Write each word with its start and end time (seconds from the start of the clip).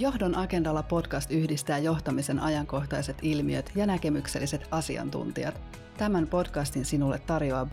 Johdon 0.00 0.34
agendalla 0.34 0.82
podcast 0.82 1.30
yhdistää 1.30 1.78
johtamisen 1.78 2.40
ajankohtaiset 2.40 3.16
ilmiöt 3.22 3.72
ja 3.74 3.86
näkemykselliset 3.86 4.68
asiantuntijat. 4.70 5.60
Tämän 5.96 6.28
podcastin 6.28 6.84
sinulle 6.84 7.18
tarjoaa 7.18 7.66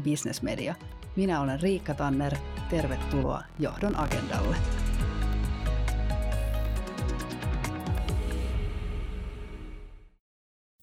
Business 0.00 0.42
Media. 0.42 0.74
Minä 1.16 1.40
olen 1.40 1.60
Riikka 1.60 1.94
Tanner. 1.94 2.36
Tervetuloa 2.70 3.42
Johdon 3.58 3.96
agendalle. 3.96 4.56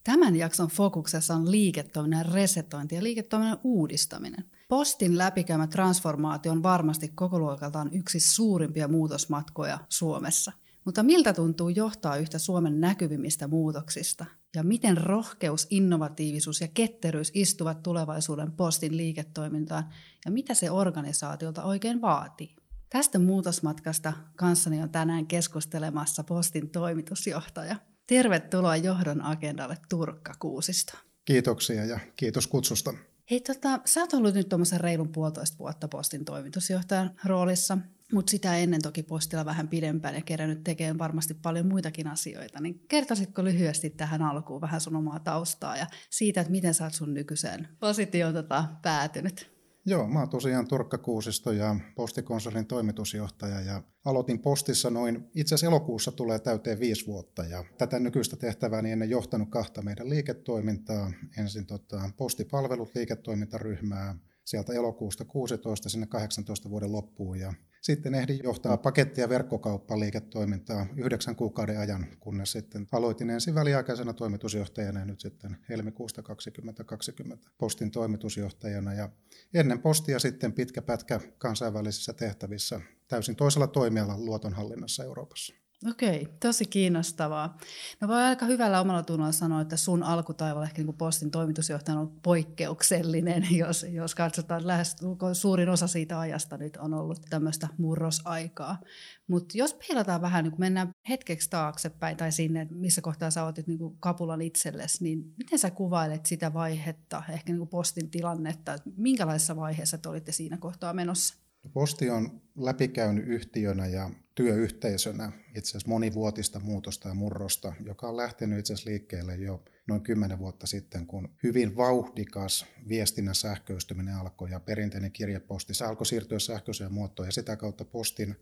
Tämän 0.04 0.36
jakson 0.36 0.68
fokuksessa 0.68 1.34
on 1.34 1.50
liiketoiminnan 1.50 2.26
resetointi 2.32 2.94
ja 2.94 3.02
liiketoiminnan 3.02 3.60
uudistaminen. 3.64 4.44
Postin 4.68 5.18
läpikäymä 5.18 5.66
transformaatio 5.66 6.52
on 6.52 6.62
varmasti 6.62 7.08
koko 7.08 7.38
luokaltaan 7.38 7.90
yksi 7.92 8.20
suurimpia 8.20 8.88
muutosmatkoja 8.88 9.78
Suomessa. 9.88 10.52
Mutta 10.84 11.02
miltä 11.02 11.32
tuntuu 11.32 11.68
johtaa 11.68 12.16
yhtä 12.16 12.38
Suomen 12.38 12.80
näkyvimmistä 12.80 13.48
muutoksista? 13.48 14.24
Ja 14.56 14.62
miten 14.62 14.96
rohkeus, 14.96 15.66
innovatiivisuus 15.70 16.60
ja 16.60 16.68
ketteryys 16.68 17.30
istuvat 17.34 17.82
tulevaisuuden 17.82 18.52
postin 18.52 18.96
liiketoimintaan? 18.96 19.84
Ja 20.24 20.30
mitä 20.30 20.54
se 20.54 20.70
organisaatiolta 20.70 21.62
oikein 21.62 22.00
vaatii? 22.00 22.56
Tästä 22.90 23.18
muutosmatkasta 23.18 24.12
kanssani 24.36 24.82
on 24.82 24.90
tänään 24.90 25.26
keskustelemassa 25.26 26.24
postin 26.24 26.70
toimitusjohtaja. 26.70 27.76
Tervetuloa 28.06 28.76
Johdon 28.76 29.22
agendalle 29.22 29.76
Turkka 29.88 30.34
Kuusisto. 30.38 30.92
Kiitoksia 31.24 31.84
ja 31.84 32.00
kiitos 32.16 32.46
kutsusta. 32.46 32.94
Hei, 33.30 33.40
tota, 33.40 33.80
sä 33.84 34.00
oot 34.00 34.12
ollut 34.12 34.34
nyt 34.34 34.48
tuommoisen 34.48 34.80
reilun 34.80 35.08
puolitoista 35.08 35.58
vuotta 35.58 35.88
postin 35.88 36.24
toimitusjohtajan 36.24 37.10
roolissa, 37.24 37.78
mutta 38.12 38.30
sitä 38.30 38.56
ennen 38.56 38.82
toki 38.82 39.02
postilla 39.02 39.44
vähän 39.44 39.68
pidempään 39.68 40.14
ja 40.14 40.22
kerännyt 40.22 40.64
tekemään 40.64 40.98
varmasti 40.98 41.34
paljon 41.34 41.66
muitakin 41.66 42.06
asioita. 42.06 42.60
Niin 42.60 42.84
kertoisitko 42.88 43.44
lyhyesti 43.44 43.90
tähän 43.90 44.22
alkuun 44.22 44.60
vähän 44.60 44.80
sun 44.80 44.96
omaa 44.96 45.18
taustaa 45.18 45.76
ja 45.76 45.86
siitä, 46.10 46.40
että 46.40 46.50
miten 46.50 46.74
sä 46.74 46.84
oot 46.84 46.94
sun 46.94 47.14
nykyiseen 47.14 47.68
positioon 47.80 48.34
tota, 48.34 48.64
päätynyt? 48.82 49.57
Joo, 49.88 50.08
mä 50.08 50.18
oon 50.18 50.28
tosiaan 50.28 50.68
Turkka 50.68 50.98
Kuusisto 50.98 51.52
ja 51.52 51.76
Postikonsolin 51.94 52.66
toimitusjohtaja 52.66 53.60
ja 53.60 53.82
aloitin 54.04 54.38
postissa 54.38 54.90
noin, 54.90 55.30
itse 55.34 55.54
asiassa 55.54 55.66
elokuussa 55.66 56.12
tulee 56.12 56.38
täyteen 56.38 56.80
viisi 56.80 57.06
vuotta 57.06 57.44
ja 57.44 57.64
tätä 57.78 57.98
nykyistä 57.98 58.36
tehtävää 58.36 58.82
niin 58.82 58.92
ennen 58.92 59.10
johtanut 59.10 59.50
kahta 59.50 59.82
meidän 59.82 60.10
liiketoimintaa. 60.10 61.12
Ensin 61.38 61.66
tota, 61.66 62.10
postipalvelut 62.16 62.94
liiketoimintaryhmää 62.94 64.14
sieltä 64.44 64.72
elokuusta 64.72 65.24
16 65.24 65.88
sinne 65.88 66.06
18 66.06 66.70
vuoden 66.70 66.92
loppuun 66.92 67.38
ja 67.40 67.54
sitten 67.80 68.14
ehdin 68.14 68.40
johtaa 68.42 68.76
paketti- 68.76 69.20
ja 69.20 69.28
verkkokauppaliiketoimintaa 69.28 70.86
yhdeksän 70.96 71.36
kuukauden 71.36 71.78
ajan, 71.78 72.06
kunnes 72.20 72.52
sitten 72.52 72.86
aloitin 72.92 73.30
ensin 73.30 73.54
väliaikaisena 73.54 74.12
toimitusjohtajana 74.12 75.00
ja 75.00 75.04
nyt 75.04 75.20
sitten 75.20 75.56
helmikuusta 75.68 76.22
2020 76.22 77.50
postin 77.58 77.90
toimitusjohtajana. 77.90 78.94
Ja 78.94 79.08
ennen 79.54 79.80
postia 79.80 80.18
sitten 80.18 80.52
pitkä 80.52 80.82
pätkä 80.82 81.20
kansainvälisissä 81.38 82.12
tehtävissä 82.12 82.80
täysin 83.08 83.36
toisella 83.36 83.66
toimialalla 83.66 84.24
luotonhallinnassa 84.24 85.04
Euroopassa. 85.04 85.54
Okei, 85.86 86.28
tosi 86.40 86.64
kiinnostavaa. 86.64 87.58
No 88.00 88.08
voi 88.08 88.22
aika 88.22 88.46
hyvällä 88.46 88.80
omalla 88.80 89.02
tunnolla 89.02 89.32
sanoa, 89.32 89.60
että 89.60 89.76
sun 89.76 90.02
alkutaival 90.02 90.62
ehkä 90.62 90.82
niin 90.82 90.96
postin 90.96 91.30
toimitusjohtaja 91.30 91.98
on 91.98 92.20
poikkeuksellinen, 92.22 93.46
jos, 93.56 93.86
jos 93.90 94.14
katsotaan 94.14 94.66
lähes 94.66 94.96
suurin 95.32 95.68
osa 95.68 95.86
siitä 95.86 96.20
ajasta 96.20 96.56
nyt 96.56 96.76
on 96.76 96.94
ollut 96.94 97.20
tämmöistä 97.30 97.68
murrosaikaa. 97.78 98.80
Mutta 99.26 99.58
jos 99.58 99.74
peilataan 99.74 100.22
vähän, 100.22 100.44
niin 100.44 100.52
kun 100.52 100.60
mennään 100.60 100.90
hetkeksi 101.08 101.50
taaksepäin 101.50 102.16
tai 102.16 102.32
sinne, 102.32 102.66
missä 102.70 103.00
kohtaa 103.00 103.30
sä 103.30 103.44
otit 103.44 103.66
niin 103.66 103.78
kapulan 104.00 104.42
itsellesi, 104.42 105.04
niin 105.04 105.34
miten 105.36 105.58
sä 105.58 105.70
kuvailet 105.70 106.26
sitä 106.26 106.54
vaihetta, 106.54 107.22
ehkä 107.28 107.52
niin 107.52 107.68
postin 107.68 108.10
tilannetta, 108.10 108.78
minkälaisessa 108.96 109.56
vaiheessa 109.56 109.98
te 109.98 110.08
olitte 110.08 110.32
siinä 110.32 110.56
kohtaa 110.56 110.92
menossa? 110.92 111.47
Posti 111.72 112.10
on 112.10 112.40
läpikäynyt 112.56 113.28
yhtiönä 113.28 113.86
ja 113.86 114.10
työyhteisönä 114.34 115.32
itse 115.56 115.70
asiassa 115.70 115.88
monivuotista 115.88 116.60
muutosta 116.60 117.08
ja 117.08 117.14
murrosta, 117.14 117.72
joka 117.84 118.08
on 118.08 118.16
lähtenyt 118.16 118.58
itse 118.58 118.72
asiassa 118.72 118.90
liikkeelle 118.90 119.36
jo 119.36 119.64
noin 119.86 120.02
kymmenen 120.02 120.38
vuotta 120.38 120.66
sitten, 120.66 121.06
kun 121.06 121.28
hyvin 121.42 121.76
vauhdikas 121.76 122.66
viestinnän 122.88 123.34
sähköistyminen 123.34 124.14
alkoi 124.14 124.50
ja 124.50 124.60
perinteinen 124.60 125.12
kirjeposti. 125.12 125.72
Alkoi 125.84 126.06
siirtyä 126.06 126.38
sähköiseen 126.38 126.92
muotoon 126.92 127.28
ja 127.28 127.32
sitä 127.32 127.56
kautta 127.56 127.84
postin 127.84 128.36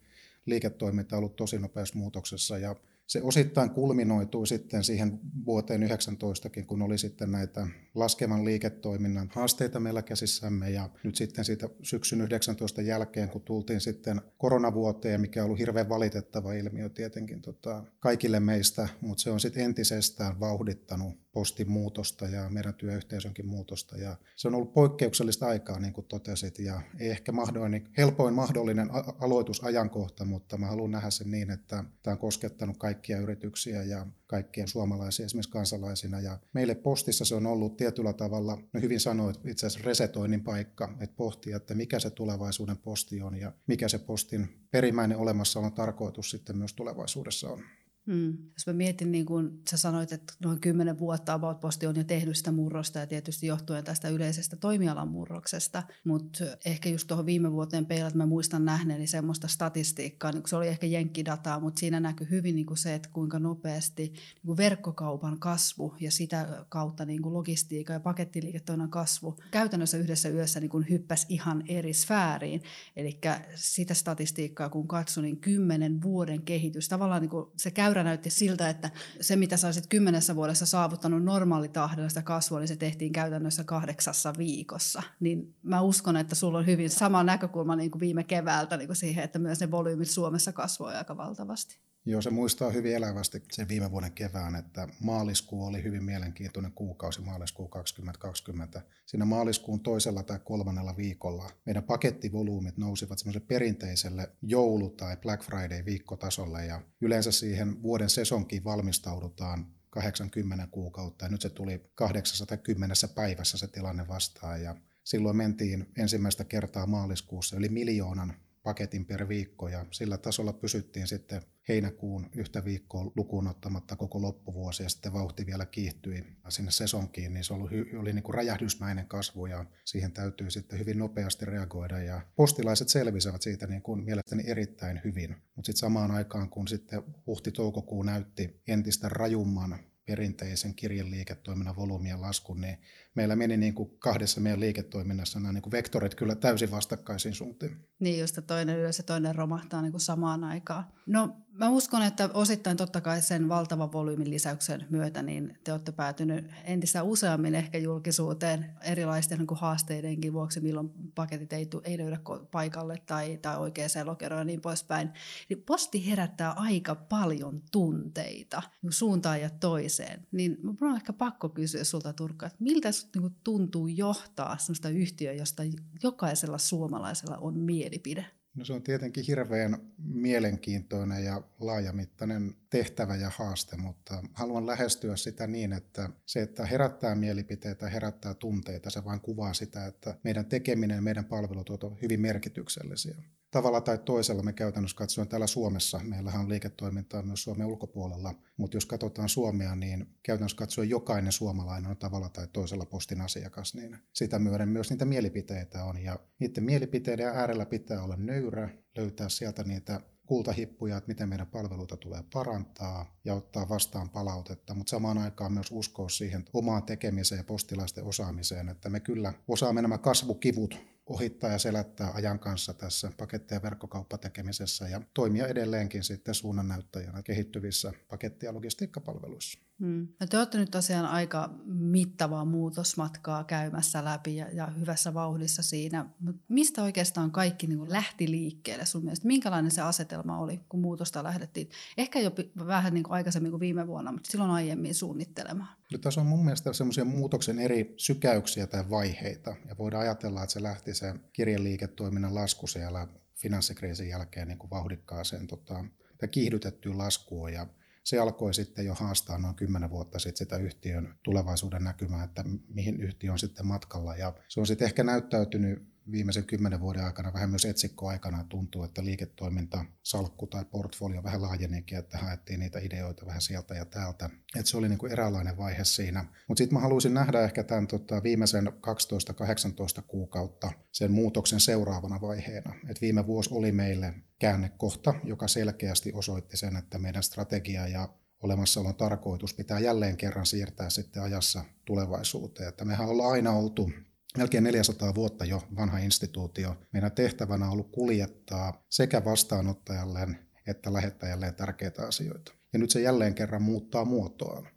liiketoiminta 0.47 1.17
on 1.17 1.19
ollut 1.19 1.37
tosi 1.37 1.59
nopeassa 1.59 1.99
muutoksessa 1.99 2.59
ja 2.59 2.77
se 3.07 3.23
osittain 3.23 3.71
kulminoitui 3.71 4.47
sitten 4.47 4.85
siihen 4.85 5.21
vuoteen 5.47 5.83
19, 5.83 6.51
kun 6.67 6.83
oli 6.83 6.99
sitten 6.99 7.33
näitä 7.33 7.67
laskevan 7.95 8.45
liiketoiminnan 8.45 9.31
haasteita 9.35 9.81
meillä 9.81 10.03
käsissämme. 10.03 10.71
Ja 10.71 10.91
nyt 11.03 11.17
sitten 11.17 11.45
siitä 11.45 11.69
syksyn 11.83 12.21
19 12.21 12.83
jälkeen, 12.83 13.29
kun 13.29 13.43
tultiin 13.43 13.81
sitten 13.81 14.21
koronavuoteen, 14.39 15.21
mikä 15.21 15.41
on 15.41 15.45
ollut 15.45 15.59
hirveän 15.59 15.89
valitettava 15.89 16.53
ilmiö 16.53 16.89
tietenkin 16.89 17.43
tota, 17.43 17.85
kaikille 18.01 18.41
meistä, 18.41 18.89
mutta 19.01 19.23
se 19.23 19.31
on 19.31 19.41
sitten 19.41 19.65
entisestään 19.65 20.41
vauhdittanut 20.41 21.27
postin 21.37 21.71
muutosta 21.71 22.29
ja 22.29 22.49
meidän 22.51 22.75
työyhteisönkin 22.75 23.47
muutosta. 23.47 23.97
Ja 23.97 24.17
se 24.37 24.49
on 24.49 24.55
ollut 24.55 24.73
poikkeuksellista 24.73 25.47
aikaa, 25.47 25.81
niin 25.81 25.93
kuin 25.93 26.07
totesit 26.07 26.59
ja 26.59 26.81
ei 27.01 27.11
ehkä 27.11 27.33
mahdollinen, 27.33 27.89
helpoin 27.97 28.35
mahdollinen 28.35 28.91
aloitusajankohta, 29.21 30.25
mutta 30.25 30.59
mä 30.59 30.67
haluan 30.67 30.91
nähdä 30.91 31.11
sen 31.11 31.31
niin, 31.31 31.51
että 31.51 31.85
tämä 32.03 32.13
on 32.13 32.19
koskettanut 32.19 32.77
kaikkia 32.97 33.19
yrityksiä 33.19 33.83
ja 33.83 34.07
kaikkien 34.27 34.69
suomalaisia 34.69 35.27
esimerkiksi 35.27 35.51
kansalaisina 35.51 36.21
ja 36.21 36.39
meille 36.53 36.75
postissa 36.75 37.25
se 37.25 37.35
on 37.35 37.47
ollut 37.47 37.77
tietyllä 37.77 38.13
tavalla, 38.13 38.59
no 38.73 38.81
hyvin 38.81 39.01
sanoit, 39.01 39.41
itse 39.47 39.67
asiassa 39.67 39.87
resetoinnin 39.87 40.45
paikka, 40.45 40.95
että 41.01 41.17
pohtia, 41.17 41.57
että 41.57 41.75
mikä 41.75 42.01
se 42.01 42.11
tulevaisuuden 42.11 42.77
posti 42.77 43.23
on 43.23 43.37
ja 43.41 43.53
mikä 43.67 43.89
se 43.89 43.99
postin 43.99 44.67
perimmäinen 44.71 45.19
olemassaolon 45.19 45.73
tarkoitus 45.73 46.31
sitten 46.31 46.57
myös 46.57 46.73
tulevaisuudessa 46.73 47.49
on. 47.49 47.63
Hmm. 48.07 48.39
Jos 48.53 48.67
mä 48.67 48.73
mietin, 48.73 49.13
niin 49.13 49.27
kuin 49.27 49.63
sä 49.71 49.77
sanoit, 49.77 50.13
että 50.13 50.33
noin 50.45 50.61
kymmenen 50.61 50.99
vuotta 50.99 51.33
About 51.33 51.61
Posti 51.61 51.87
on 51.87 51.97
jo 51.97 52.05
tehnyt 52.05 52.37
sitä 52.37 52.53
murrosta 52.53 52.99
ja 52.99 53.07
tietysti 53.07 53.47
johtuen 53.47 53.85
tästä 53.85 54.09
yleisestä 54.09 54.57
toimialan 54.57 55.09
murroksesta, 55.09 55.83
mutta 56.05 56.45
ehkä 56.65 56.89
just 56.89 57.07
tuohon 57.07 57.27
viime 57.27 57.53
vuoteen 57.53 57.87
peilat 57.87 58.15
mä 58.15 58.27
muistan 58.27 58.65
nähneeni 58.65 59.07
semmoista 59.07 59.49
statistiikkaa, 59.49 60.33
niin 60.33 60.43
se 60.47 60.57
oli 60.57 60.69
ehkä 60.69 60.87
jenkkidataa, 60.87 61.61
mutta 61.61 61.81
siinä 61.81 62.01
näkyy 62.01 62.27
hyvin 62.31 62.55
niin 62.55 62.67
kuin 62.67 62.77
se, 62.77 62.95
että 62.95 63.09
kuinka 63.13 63.39
nopeasti 63.39 64.03
niin 64.03 64.47
kuin 64.47 64.57
verkkokaupan 64.57 65.39
kasvu 65.39 65.95
ja 66.01 66.11
sitä 66.11 66.65
kautta 66.69 67.05
niin 67.05 67.23
kuin 67.23 67.35
logistiikan 67.35 67.95
ja 67.95 68.01
pakettiliiketoiminnan 68.01 68.91
kasvu 68.91 69.37
käytännössä 69.51 69.99
yhdessä 69.99 70.29
yössä 70.29 70.61
niin 70.61 70.71
kuin 70.71 70.87
hyppäsi 70.91 71.27
ihan 71.29 71.65
eri 71.69 71.93
sfääriin. 71.93 72.63
Eli 72.97 73.21
sitä 73.55 73.95
statistiikkaa 73.95 74.69
kun 74.69 74.89
katsoin, 74.89 75.23
niin 75.23 75.41
kymmenen 75.41 76.03
vuoden 76.03 76.43
kehitys, 76.43 76.89
tavallaan 76.89 77.23
niin 77.23 77.31
kuin 77.31 77.47
se 77.57 77.71
käy 77.71 77.96
käyrä 77.97 78.09
näytti 78.09 78.31
siltä, 78.31 78.69
että 78.69 78.91
se 79.21 79.37
mitä 79.37 79.57
sä 79.57 79.69
olisit 79.69 79.87
kymmenessä 79.87 80.37
vuodessa 80.37 80.67
saavuttanut 80.67 81.25
normaalitahdella 81.25 82.09
sitä 82.09 82.23
kasvua, 82.23 82.59
niin 82.59 82.69
se 82.69 82.77
tehtiin 82.77 83.13
käytännössä 83.13 83.65
kahdeksassa 83.65 84.33
viikossa. 84.39 85.03
Niin 85.21 85.55
mä 85.63 85.81
uskon, 85.81 86.17
että 86.17 86.35
sulla 86.35 86.59
on 86.59 86.67
hyvin 86.67 86.91
sama 86.91 87.25
näkökulma 87.25 87.77
niin 87.77 87.91
kuin 87.91 88.01
viime 88.01 88.25
keväältä 88.25 88.77
niin 88.77 88.89
kuin 88.89 88.97
siihen, 88.97 89.25
että 89.25 89.39
myös 89.39 89.61
ne 89.61 89.71
volyymit 89.71 90.11
Suomessa 90.11 90.53
kasvoivat 90.53 90.99
aika 90.99 91.17
valtavasti. 91.17 91.79
Joo, 92.09 92.23
se 92.23 92.31
muistaa 92.31 92.71
hyvin 92.71 92.97
elävästi 92.97 93.43
sen 93.53 93.69
viime 93.69 93.91
vuoden 93.91 94.13
kevään, 94.13 94.55
että 94.55 94.89
maaliskuu 95.01 95.67
oli 95.67 95.83
hyvin 95.83 96.05
mielenkiintoinen 96.05 96.73
kuukausi, 96.73 97.21
maaliskuu 97.21 97.69
2020. 97.69 98.83
Siinä 99.07 99.25
maaliskuun 99.25 99.81
toisella 99.81 100.23
tai 100.23 100.39
kolmannella 100.45 100.97
viikolla 100.97 101.51
meidän 101.65 101.83
pakettivolyymit 101.83 102.77
nousivat 102.77 103.19
semmoiselle 103.19 103.47
perinteiselle 103.49 104.31
joulu- 104.43 104.91
tai 104.91 105.17
Black 105.17 105.45
Friday-viikkotasolle 105.45 106.67
ja 106.67 106.83
yleensä 107.01 107.33
siihen 107.33 107.83
vuoden 107.83 108.11
sesonkiin 108.11 108.65
valmistaudutaan 108.65 109.67
80 109.91 110.67
kuukautta 110.67 111.25
ja 111.25 111.29
nyt 111.29 111.41
se 111.41 111.51
tuli 111.51 111.91
810 111.95 112.97
päivässä 113.15 113.59
se 113.59 113.69
tilanne 113.69 114.09
vastaan 114.09 114.63
ja 114.63 114.77
silloin 115.05 115.37
mentiin 115.37 115.87
ensimmäistä 115.99 116.45
kertaa 116.45 116.87
maaliskuussa 116.87 117.57
yli 117.57 117.69
miljoonan 117.69 118.35
paketin 118.67 119.07
per 119.07 119.29
viikko 119.29 119.69
ja 119.69 119.87
sillä 119.91 120.19
tasolla 120.19 120.53
pysyttiin 120.53 121.07
sitten 121.07 121.43
heinäkuun 121.69 122.31
yhtä 122.35 122.65
viikkoa 122.65 123.13
lukuun 123.17 123.47
ottamatta 123.49 123.97
koko 123.97 124.23
loppuvuosi 124.23 124.83
ja 124.83 124.89
sitten 124.89 125.13
vauhti 125.13 125.47
vielä 125.47 125.67
kiihtyi 125.67 126.25
sinne 126.49 126.71
sesonkiin, 126.71 127.35
niin 127.35 127.45
se 127.45 127.55
oli, 127.55 127.97
oli 127.97 128.13
niin 128.13 128.23
kuin 128.23 128.35
räjähdysmäinen 128.35 129.09
kasvu 129.09 129.47
ja 129.47 129.65
siihen 129.85 130.13
täytyy 130.13 130.51
sitten 130.51 130.79
hyvin 130.79 130.99
nopeasti 130.99 131.45
reagoida 131.45 131.99
ja 131.99 132.21
postilaiset 132.37 132.89
selvisivät 132.89 133.43
siitä 133.43 133.67
niin 133.67 133.83
kuin 133.83 134.05
mielestäni 134.05 134.45
erittäin 134.47 135.01
hyvin, 135.05 135.31
mutta 135.31 135.67
sitten 135.67 135.81
samaan 135.81 136.11
aikaan 136.11 136.51
kun 136.51 136.69
sitten 136.69 137.03
huhti-toukokuu 137.27 138.03
näytti 138.03 138.61
entistä 138.69 139.09
rajumman 139.09 139.79
perinteisen 140.07 140.75
kirjeliiketoiminnan 140.75 141.77
volyymien 141.77 142.21
laskun, 142.21 142.61
niin 142.61 142.79
meillä 143.17 143.37
meni 143.37 143.57
niin 143.57 143.75
kuin 143.75 143.91
kahdessa 143.99 144.41
meidän 144.41 144.61
liiketoiminnassa 144.61 145.41
nämä 145.41 145.53
niin 145.53 145.63
kuin 145.63 145.73
vektorit 145.73 146.15
kyllä 146.15 146.35
täysin 146.35 146.71
vastakkaisiin 146.71 147.35
suuntiin. 147.35 147.77
Niin, 147.99 148.21
just 148.21 148.39
toinen 148.47 148.79
ylös 148.79 148.99
ja 148.99 149.05
toinen 149.05 149.35
romahtaa 149.35 149.83
niin 149.83 149.93
kuin 149.93 150.01
samaan 150.01 150.45
aikaan. 150.45 150.85
No 151.07 151.37
Mä 151.59 151.69
uskon, 151.69 152.03
että 152.03 152.31
osittain 152.35 152.77
totta 152.77 153.01
kai 153.01 153.23
sen 153.23 153.49
valtavan 153.49 153.93
volyymin 153.93 154.31
lisäyksen 154.31 154.87
myötä 154.91 155.23
niin 155.23 155.59
te 155.65 155.73
olette 155.73 155.93
päätynyt 155.93 156.51
entistä 156.65 157.03
useammin 157.03 157.55
ehkä 157.55 157.79
julkisuuteen 157.79 158.67
erilaisten 158.83 159.39
niin 159.39 159.47
kuin 159.47 159.61
haasteidenkin 159.61 160.33
vuoksi, 160.33 160.61
milloin 160.61 160.91
paketit 161.15 161.53
ei, 161.53 161.69
ei 161.85 161.99
löydä 161.99 162.19
paikalle 162.51 163.03
tai, 163.07 163.39
tai 163.43 163.57
oikeaan 163.59 163.91
lokeroon 164.05 164.41
ja 164.41 164.45
niin 164.45 164.61
poispäin. 164.61 165.11
Niin 165.49 165.63
posti 165.63 166.11
herättää 166.11 166.51
aika 166.53 166.95
paljon 166.95 167.63
tunteita 167.73 168.63
niin 168.83 168.93
suuntaan 168.93 169.41
ja 169.41 169.51
toiseen. 169.51 170.27
Niin 170.33 170.57
mun 170.63 170.77
on 170.81 170.97
ehkä 170.97 171.13
pakko 171.13 171.49
kysyä 171.49 171.85
sulta 171.85 172.13
Turkka, 172.13 172.47
että 172.47 172.59
miltä 172.61 172.89
niin 173.15 173.37
tuntuu 173.45 173.87
johtaa 173.87 174.59
sellaista 174.59 174.89
yhtiöä, 174.89 175.33
josta 175.33 175.63
jokaisella 176.03 176.59
suomalaisella 176.59 177.37
on 177.37 177.59
mielipide? 177.59 178.27
No 178.55 178.65
se 178.65 178.73
on 178.73 178.83
tietenkin 178.83 179.25
hirveän 179.29 179.79
mielenkiintoinen 179.99 181.25
ja 181.25 181.43
laajamittainen 181.61 182.55
tehtävä 182.71 183.17
ja 183.17 183.31
haaste, 183.37 183.77
mutta 183.77 184.23
haluan 184.33 184.67
lähestyä 184.67 185.17
sitä 185.17 185.47
niin, 185.47 185.73
että 185.73 186.11
se, 186.27 186.43
että 186.43 186.67
herättää 186.67 187.15
mielipiteitä, 187.15 187.89
herättää 187.89 188.35
tunteita, 188.35 188.91
se 188.91 189.05
vain 189.05 189.21
kuvaa 189.21 189.55
sitä, 189.55 189.87
että 189.87 190.19
meidän 190.25 190.47
tekeminen 190.47 190.95
ja 190.95 191.03
meidän 191.03 191.25
palvelut 191.25 191.71
ovat 191.71 192.03
hyvin 192.03 192.21
merkityksellisiä 192.21 193.17
tavalla 193.51 193.81
tai 193.81 193.99
toisella 193.99 194.43
me 194.43 194.53
käytännössä 194.53 194.97
katsoen 194.97 195.29
täällä 195.29 195.47
Suomessa, 195.47 196.01
meillähän 196.05 196.41
on 196.41 196.49
liiketoimintaa 196.49 197.23
myös 197.23 197.43
Suomen 197.43 197.67
ulkopuolella, 197.67 198.35
mutta 198.57 198.77
jos 198.77 198.87
katsotaan 198.87 199.29
Suomea, 199.29 199.77
niin 199.77 200.07
käytännössä 200.23 200.57
katsoen 200.57 200.91
jokainen 200.91 201.33
suomalainen 201.33 201.91
on 201.91 201.97
tavalla 201.97 202.29
tai 202.29 202.47
toisella 202.53 202.87
postin 202.87 203.21
asiakas, 203.21 203.75
niin 203.75 203.99
sitä 204.13 204.39
myöden 204.39 204.69
myös 204.69 204.91
niitä 204.91 205.05
mielipiteitä 205.05 205.85
on. 205.85 205.99
Ja 205.99 206.19
niiden 206.39 206.65
mielipiteiden 206.65 207.27
äärellä 207.27 207.67
pitää 207.67 208.03
olla 208.03 208.17
nöyrä, 208.17 208.69
löytää 208.97 209.29
sieltä 209.29 209.63
niitä 209.63 210.01
kultahippuja, 210.27 210.97
että 210.97 211.09
miten 211.09 211.29
meidän 211.29 211.47
palveluita 211.47 211.97
tulee 211.97 212.25
parantaa 212.33 213.19
ja 213.25 213.35
ottaa 213.35 213.69
vastaan 213.69 214.11
palautetta, 214.11 214.75
mutta 214.75 214.91
samaan 214.91 215.19
aikaan 215.19 215.53
myös 215.53 215.73
uskoa 215.73 216.09
siihen 216.09 216.45
omaan 216.53 216.83
tekemiseen 216.83 217.39
ja 217.39 217.45
postilaisten 217.45 218.05
osaamiseen, 218.05 218.69
että 218.69 218.89
me 218.89 219.01
kyllä 219.01 219.33
osaamme 219.49 219.83
nämä 219.83 219.99
kasvukivut 219.99 220.96
ohittaa 221.07 221.51
ja 221.51 221.59
selättää 221.59 222.11
ajan 222.15 222.39
kanssa 222.39 222.75
tässä 222.75 223.13
paketti- 223.17 223.55
ja 223.55 223.63
verkkokauppatekemisessä 223.63 224.89
ja 224.89 225.01
toimia 225.15 225.47
edelleenkin 225.47 226.05
sitten 226.05 226.35
suunnannäyttäjänä 226.35 227.23
kehittyvissä 227.23 227.93
paketti- 228.09 228.47
ja 228.47 228.55
logistiikkapalveluissa. 228.55 229.66
Hmm. 229.81 230.09
No 230.21 230.27
te 230.27 230.39
olette 230.39 230.59
nyt 230.59 230.71
tosiaan 230.71 231.07
aika 231.07 231.51
mittavaa 231.65 232.45
muutosmatkaa 232.45 233.45
käymässä 233.45 234.05
läpi 234.05 234.37
ja, 234.37 234.51
ja 234.53 234.67
hyvässä 234.67 235.15
vauhdissa 235.15 235.63
siinä. 235.63 236.07
Mutta 236.21 236.43
mistä 236.49 236.83
oikeastaan 236.83 237.31
kaikki 237.31 237.67
niin 237.67 237.93
lähti 237.93 238.31
liikkeelle 238.31 238.87
sun 238.87 239.05
mielestä? 239.05 239.27
Minkälainen 239.27 239.71
se 239.71 239.81
asetelma 239.81 240.39
oli, 240.39 240.61
kun 240.69 240.81
muutosta 240.81 241.25
lähdettiin? 241.25 241.71
Ehkä 241.99 242.21
jo 242.21 242.33
vähän 242.67 242.95
niin 242.95 243.05
kuin 243.05 243.15
aikaisemmin 243.15 243.51
kuin 243.53 243.61
viime 243.61 243.87
vuonna, 243.87 244.13
mutta 244.13 244.31
silloin 244.31 244.51
aiemmin 244.51 244.95
suunnittelemaan. 244.95 245.77
Kyllä 245.89 246.03
tässä 246.03 246.21
on 246.21 246.27
mun 246.27 246.45
mielestä 246.45 246.73
semmoisia 246.73 247.05
muutoksen 247.05 247.59
eri 247.59 247.95
sykäyksiä 247.97 248.67
tai 248.67 248.91
vaiheita. 248.91 249.57
Ja 249.69 249.79
voidaan 249.79 250.03
ajatella, 250.03 250.43
että 250.43 250.53
se 250.53 250.63
lähti 250.63 250.95
se 250.95 251.15
kirjeliiketoiminnan 251.33 252.35
lasku 252.35 252.67
siellä 252.67 253.09
finanssikriisin 253.35 254.09
jälkeen 254.09 254.49
niin 254.49 254.59
kuin 254.59 254.71
vauhdikkaaseen 254.71 255.47
tota, 255.47 255.85
kiihdytettyyn 256.31 256.99
laskuun. 256.99 257.53
Ja 257.53 257.67
se 258.07 258.19
alkoi 258.19 258.55
sitten 258.55 258.87
jo 258.87 258.95
haastaa 258.95 259.39
noin 259.39 259.55
kymmenen 259.55 259.91
vuotta 259.91 260.19
sitten 260.19 260.39
sitä 260.39 260.57
yhtiön 260.57 261.15
tulevaisuuden 261.23 261.85
näkymää, 261.85 262.25
että 262.25 262.45
mihin 262.69 263.01
yhtiö 263.01 263.33
on 263.33 263.39
sitten 263.39 263.67
matkalla. 263.67 264.17
Ja 264.17 264.33
se 264.49 264.61
on 264.61 264.67
sitten 264.67 264.87
ehkä 264.87 265.05
näyttäytynyt 265.05 265.96
viimeisen 266.13 266.45
kymmenen 266.45 266.81
vuoden 266.81 267.05
aikana 267.05 267.33
vähän 267.33 267.51
myös 267.51 267.65
etsikkoaikana 267.65 268.45
tuntuu, 268.49 268.83
että 268.85 269.05
liiketoiminta, 269.05 269.85
salkku 270.03 270.47
tai 270.47 270.65
portfolio 270.65 271.23
vähän 271.23 271.43
laajenikin, 271.43 271.99
että 271.99 272.19
haettiin 272.19 272.61
niitä 272.61 272.79
ideoita 272.79 273.27
vähän 273.27 273.41
sieltä 273.41 273.75
ja 273.75 273.85
täältä. 273.85 274.31
Että 274.57 274.71
se 274.71 274.77
oli 274.77 274.89
niin 274.89 274.99
kuin 274.99 275.13
eräänlainen 275.13 275.57
vaihe 275.57 275.85
siinä. 275.85 276.25
Mutta 276.49 276.59
sitten 276.59 276.75
mä 276.75 276.81
haluaisin 276.81 277.15
nähdä 277.15 277.45
ehkä 277.45 277.65
tämän 277.65 277.87
tota, 277.87 278.23
viimeisen 278.23 278.67
12-18 278.69 280.03
kuukautta 280.07 280.73
sen 280.93 281.13
muutoksen 281.13 281.61
seuraavana 281.61 282.21
vaiheena. 282.21 282.75
Et 282.89 283.01
viime 283.01 283.27
vuosi 283.27 283.51
oli 283.53 283.73
meille 283.73 284.15
käännekohta, 284.39 285.15
joka 285.25 285.49
selkeästi 285.49 286.13
osoitti 286.13 286.57
sen, 286.57 286.77
että 286.77 286.99
meidän 286.99 287.23
strategia 287.23 287.89
ja 287.89 288.09
olemassaolon 288.43 288.95
tarkoitus 288.95 289.55
pitää 289.55 289.79
jälleen 289.79 290.17
kerran 290.17 290.47
siirtää 290.47 290.91
sitten 290.91 291.23
ajassa 291.23 291.65
tulevaisuuteen. 291.85 292.69
Että 292.69 292.85
mehän 292.85 293.09
ollaan 293.09 293.33
aina 293.33 293.53
oltu 293.53 293.91
melkein 294.37 294.65
400 294.65 295.15
vuotta 295.15 295.45
jo 295.45 295.63
vanha 295.77 295.99
instituutio. 295.99 296.77
Meidän 296.93 297.13
tehtävänä 297.13 297.67
on 297.67 297.73
ollut 297.73 297.91
kuljettaa 297.91 298.85
sekä 298.91 299.25
vastaanottajalle 299.25 300.29
että 300.67 300.93
lähettäjälle 300.93 301.53
tärkeitä 301.53 302.07
asioita. 302.07 302.53
Ja 302.73 302.79
nyt 302.79 302.91
se 302.91 303.01
jälleen 303.01 303.35
kerran 303.35 303.63
muuttaa 303.63 304.05
muotoaan. 304.05 304.69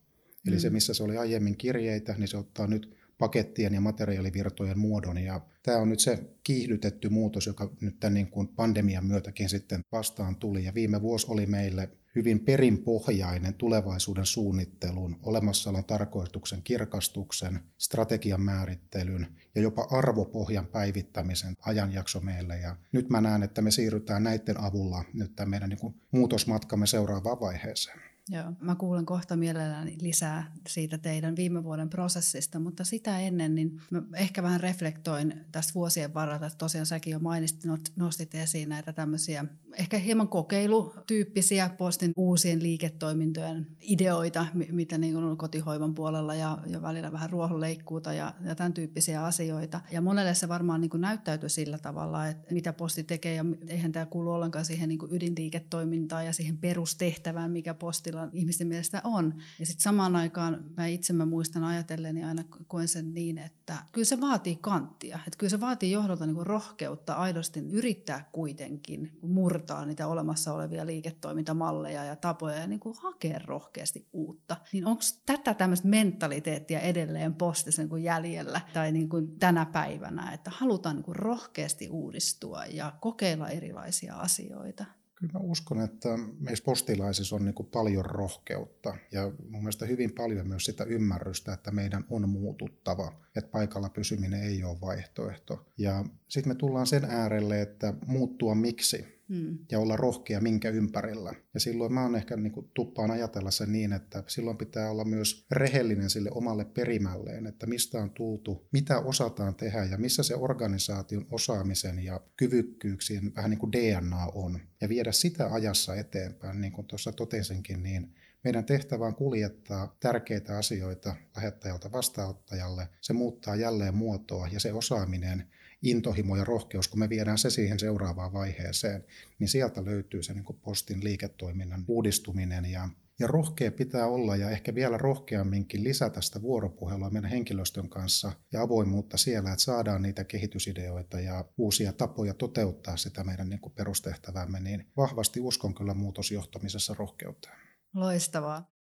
Eli 0.47 0.55
mm. 0.55 0.59
se, 0.59 0.69
missä 0.69 0.93
se 0.93 1.03
oli 1.03 1.17
aiemmin 1.17 1.57
kirjeitä, 1.57 2.15
niin 2.17 2.27
se 2.27 2.37
ottaa 2.37 2.67
nyt 2.67 2.97
pakettien 3.17 3.73
ja 3.73 3.81
materiaalivirtojen 3.81 4.79
muodon. 4.79 5.17
Ja 5.17 5.41
tämä 5.63 5.77
on 5.77 5.89
nyt 5.89 5.99
se 5.99 6.19
kiihdytetty 6.43 7.09
muutos, 7.09 7.47
joka 7.47 7.71
nyt 7.81 7.99
tämän 7.99 8.13
niin 8.13 8.27
kuin 8.27 8.47
pandemian 8.47 9.05
myötäkin 9.05 9.49
sitten 9.49 9.81
vastaan 9.91 10.35
tuli. 10.35 10.63
Ja 10.63 10.73
viime 10.73 11.01
vuosi 11.01 11.27
oli 11.29 11.45
meille 11.45 11.89
hyvin 12.15 12.39
perinpohjainen 12.39 13.53
tulevaisuuden 13.53 14.25
suunnittelun, 14.25 15.19
olemassaolon 15.23 15.85
tarkoituksen 15.85 16.63
kirkastuksen, 16.63 17.59
strategian 17.77 18.41
määrittelyn 18.41 19.27
ja 19.55 19.61
jopa 19.61 19.87
arvopohjan 19.91 20.67
päivittämisen 20.67 21.55
ajanjakso 21.61 22.19
meille. 22.19 22.57
Ja 22.57 22.75
nyt 22.91 23.09
mä 23.09 23.21
näen, 23.21 23.43
että 23.43 23.61
me 23.61 23.71
siirrytään 23.71 24.23
näiden 24.23 24.59
avulla 24.59 25.03
nyt 25.13 25.35
tämän 25.35 25.49
meidän 25.49 25.69
niin 25.69 25.79
kuin 25.79 25.95
muutosmatkamme 26.11 26.87
seuraavaan 26.87 27.39
vaiheeseen. 27.39 28.08
Joo, 28.31 28.53
mä 28.61 28.75
kuulen 28.75 29.05
kohta 29.05 29.35
mielelläni 29.35 29.97
lisää 30.01 30.51
siitä 30.67 30.97
teidän 30.97 31.35
viime 31.35 31.63
vuoden 31.63 31.89
prosessista, 31.89 32.59
mutta 32.59 32.83
sitä 32.83 33.19
ennen 33.19 33.55
niin 33.55 33.81
mä 33.91 34.01
ehkä 34.15 34.43
vähän 34.43 34.59
reflektoin 34.59 35.45
tästä 35.51 35.73
vuosien 35.73 36.13
varrella, 36.13 36.47
että 36.47 36.57
tosiaan 36.57 36.85
säkin 36.85 37.11
jo 37.11 37.19
mainitsit, 37.19 37.63
nostit 37.95 38.35
esiin 38.35 38.69
näitä 38.69 38.93
tämmöisiä 38.93 39.45
ehkä 39.77 39.97
hieman 39.97 40.27
kokeilutyyppisiä 40.27 41.69
postin 41.77 42.11
uusien 42.15 42.63
liiketoimintojen 42.63 43.67
ideoita, 43.81 44.45
mitä 44.71 44.97
niin 44.97 45.17
on 45.17 45.37
kotihoivan 45.37 45.95
puolella 45.95 46.35
ja, 46.35 46.57
ja 46.65 46.81
välillä 46.81 47.11
vähän 47.11 47.29
ruohonleikkuuta 47.29 48.13
ja, 48.13 48.33
ja 48.45 48.55
tämän 48.55 48.73
tyyppisiä 48.73 49.25
asioita. 49.25 49.81
Ja 49.91 50.01
monelle 50.01 50.33
se 50.33 50.47
varmaan 50.47 50.81
niin 50.81 50.91
näyttäytyy 50.95 51.49
sillä 51.49 51.77
tavalla, 51.77 52.27
että 52.27 52.53
mitä 52.53 52.73
posti 52.73 53.03
tekee 53.03 53.35
ja 53.35 53.45
eihän 53.67 53.91
tämä 53.91 54.05
kuulu 54.05 54.31
ollenkaan 54.31 54.65
siihen 54.65 54.89
niin 54.89 54.99
ydinliiketoimintaan 55.11 56.25
ja 56.25 56.33
siihen 56.33 56.57
perustehtävään, 56.57 57.51
mikä 57.51 57.73
postilla 57.73 58.18
tavallaan 58.19 58.37
ihmisten 58.37 58.67
mielestä 58.67 59.01
on. 59.03 59.33
Ja 59.59 59.65
sitten 59.65 59.83
samaan 59.83 60.15
aikaan 60.15 60.63
mä 60.77 60.87
itse 60.87 61.13
mä 61.13 61.25
muistan 61.25 61.63
ajatelleni 61.63 62.23
aina 62.23 62.43
koen 62.67 62.87
sen 62.87 63.13
niin, 63.13 63.37
että 63.37 63.77
kyllä 63.91 64.05
se 64.05 64.21
vaatii 64.21 64.55
kanttia. 64.55 65.19
Että 65.27 65.37
kyllä 65.37 65.49
se 65.49 65.59
vaatii 65.59 65.91
johdolta 65.91 66.25
niin 66.25 66.45
rohkeutta 66.47 67.13
aidosti 67.13 67.59
yrittää 67.59 68.29
kuitenkin 68.31 69.11
murtaa 69.21 69.85
niitä 69.85 70.07
olemassa 70.07 70.53
olevia 70.53 70.85
liiketoimintamalleja 70.85 72.03
ja 72.03 72.15
tapoja 72.15 72.55
ja 72.55 72.67
niin 72.67 72.79
hakea 73.01 73.39
rohkeasti 73.45 74.07
uutta. 74.13 74.57
Niin 74.73 74.85
onko 74.85 75.01
tätä 75.25 75.53
tämmöistä 75.53 75.87
mentaliteettia 75.87 76.79
edelleen 76.79 77.35
postissa 77.35 77.83
niin 77.83 78.03
jäljellä 78.03 78.61
tai 78.73 78.91
niin 78.91 79.09
kuin 79.09 79.39
tänä 79.39 79.65
päivänä, 79.65 80.31
että 80.31 80.51
halutaan 80.53 80.95
niin 80.95 81.15
rohkeasti 81.15 81.89
uudistua 81.89 82.65
ja 82.65 82.93
kokeilla 83.01 83.49
erilaisia 83.49 84.15
asioita? 84.15 84.85
Kyllä 85.19 85.33
mä 85.33 85.39
uskon, 85.39 85.81
että 85.81 86.09
meissä 86.39 86.63
postilaisissa 86.63 87.35
on 87.35 87.45
niin 87.45 87.69
paljon 87.71 88.05
rohkeutta 88.05 88.97
ja 89.11 89.31
mun 89.49 89.61
mielestä 89.61 89.85
hyvin 89.85 90.11
paljon 90.11 90.47
myös 90.47 90.65
sitä 90.65 90.83
ymmärrystä, 90.83 91.53
että 91.53 91.71
meidän 91.71 92.05
on 92.09 92.29
muututtava, 92.29 93.13
että 93.35 93.51
paikalla 93.51 93.89
pysyminen 93.89 94.43
ei 94.43 94.63
ole 94.63 94.81
vaihtoehto. 94.81 95.65
Ja 95.77 96.05
sitten 96.27 96.51
me 96.51 96.55
tullaan 96.55 96.87
sen 96.87 97.05
äärelle, 97.05 97.61
että 97.61 97.93
muuttua 98.05 98.55
miksi 98.55 99.18
hmm. 99.29 99.57
ja 99.71 99.79
olla 99.79 99.95
rohkea 99.95 100.41
minkä 100.41 100.69
ympärillä. 100.69 101.33
Ja 101.53 101.59
silloin 101.59 101.93
mä 101.93 102.03
oon 102.03 102.15
ehkä 102.15 102.37
niin 102.37 102.51
kuin, 102.51 102.71
tuppaan 102.73 103.11
ajatella 103.11 103.51
sen 103.51 103.71
niin, 103.71 103.93
että 103.93 104.23
silloin 104.27 104.57
pitää 104.57 104.91
olla 104.91 105.03
myös 105.05 105.45
rehellinen 105.51 106.09
sille 106.09 106.29
omalle 106.31 106.65
perimälleen, 106.65 107.47
että 107.47 107.67
mistä 107.67 108.01
on 108.01 108.09
tultu, 108.09 108.67
mitä 108.71 108.99
osataan 108.99 109.55
tehdä 109.55 109.83
ja 109.83 109.97
missä 109.97 110.23
se 110.23 110.35
organisaation 110.35 111.25
osaamisen 111.31 111.99
ja 111.99 112.21
kyvykkyyksien 112.37 113.35
vähän 113.35 113.51
niin 113.51 113.59
kuin 113.59 113.71
DNA 113.71 114.25
on. 114.25 114.59
Ja 114.81 114.89
viedä 114.89 115.11
sitä 115.11 115.53
ajassa 115.53 115.95
eteenpäin, 115.95 116.61
niin 116.61 116.73
kuin 116.73 116.87
tuossa 116.87 117.11
totesinkin, 117.11 117.83
niin 117.83 118.13
meidän 118.43 118.65
tehtävä 118.65 119.05
on 119.05 119.15
kuljettaa 119.15 119.97
tärkeitä 119.99 120.57
asioita 120.57 121.15
lähettäjältä 121.35 121.91
vastaanottajalle. 121.91 122.87
Se 123.01 123.13
muuttaa 123.13 123.55
jälleen 123.55 123.95
muotoa 123.95 124.47
ja 124.51 124.59
se 124.59 124.73
osaaminen 124.73 125.47
intohimo 125.81 126.35
ja 126.35 126.43
rohkeus, 126.43 126.87
kun 126.87 126.99
me 126.99 127.09
viedään 127.09 127.37
se 127.37 127.49
siihen 127.49 127.79
seuraavaan 127.79 128.33
vaiheeseen, 128.33 129.05
niin 129.39 129.47
sieltä 129.47 129.85
löytyy 129.85 130.23
se 130.23 130.33
niin 130.33 130.43
kuin 130.43 130.59
postin 130.59 131.03
liiketoiminnan 131.03 131.85
uudistuminen 131.87 132.65
ja 132.65 132.89
Ja 133.19 133.27
rohkea 133.27 133.71
pitää 133.71 134.07
olla 134.07 134.35
ja 134.35 134.49
ehkä 134.49 134.75
vielä 134.75 134.97
rohkeamminkin 134.97 135.83
lisätä 135.83 136.21
sitä 136.21 136.41
vuoropuhelua 136.41 137.09
meidän 137.09 137.31
henkilöstön 137.31 137.89
kanssa 137.89 138.31
ja 138.53 138.61
avoimuutta 138.61 139.17
siellä, 139.17 139.51
että 139.51 139.63
saadaan 139.63 140.01
niitä 140.01 140.23
kehitysideoita 140.23 141.19
ja 141.19 141.45
uusia 141.57 141.93
tapoja 141.93 142.33
toteuttaa 142.33 142.97
sitä 142.97 143.23
meidän 143.23 143.49
niin 143.49 143.59
perustehtävämme, 143.75 144.59
niin 144.59 144.91
vahvasti 144.97 145.39
uskon 145.39 145.75
kyllä 145.75 145.93
muutosjohtamisessa 145.93 146.95
rohkeuteen. 146.99 147.57
Loistavaa. 147.93 148.78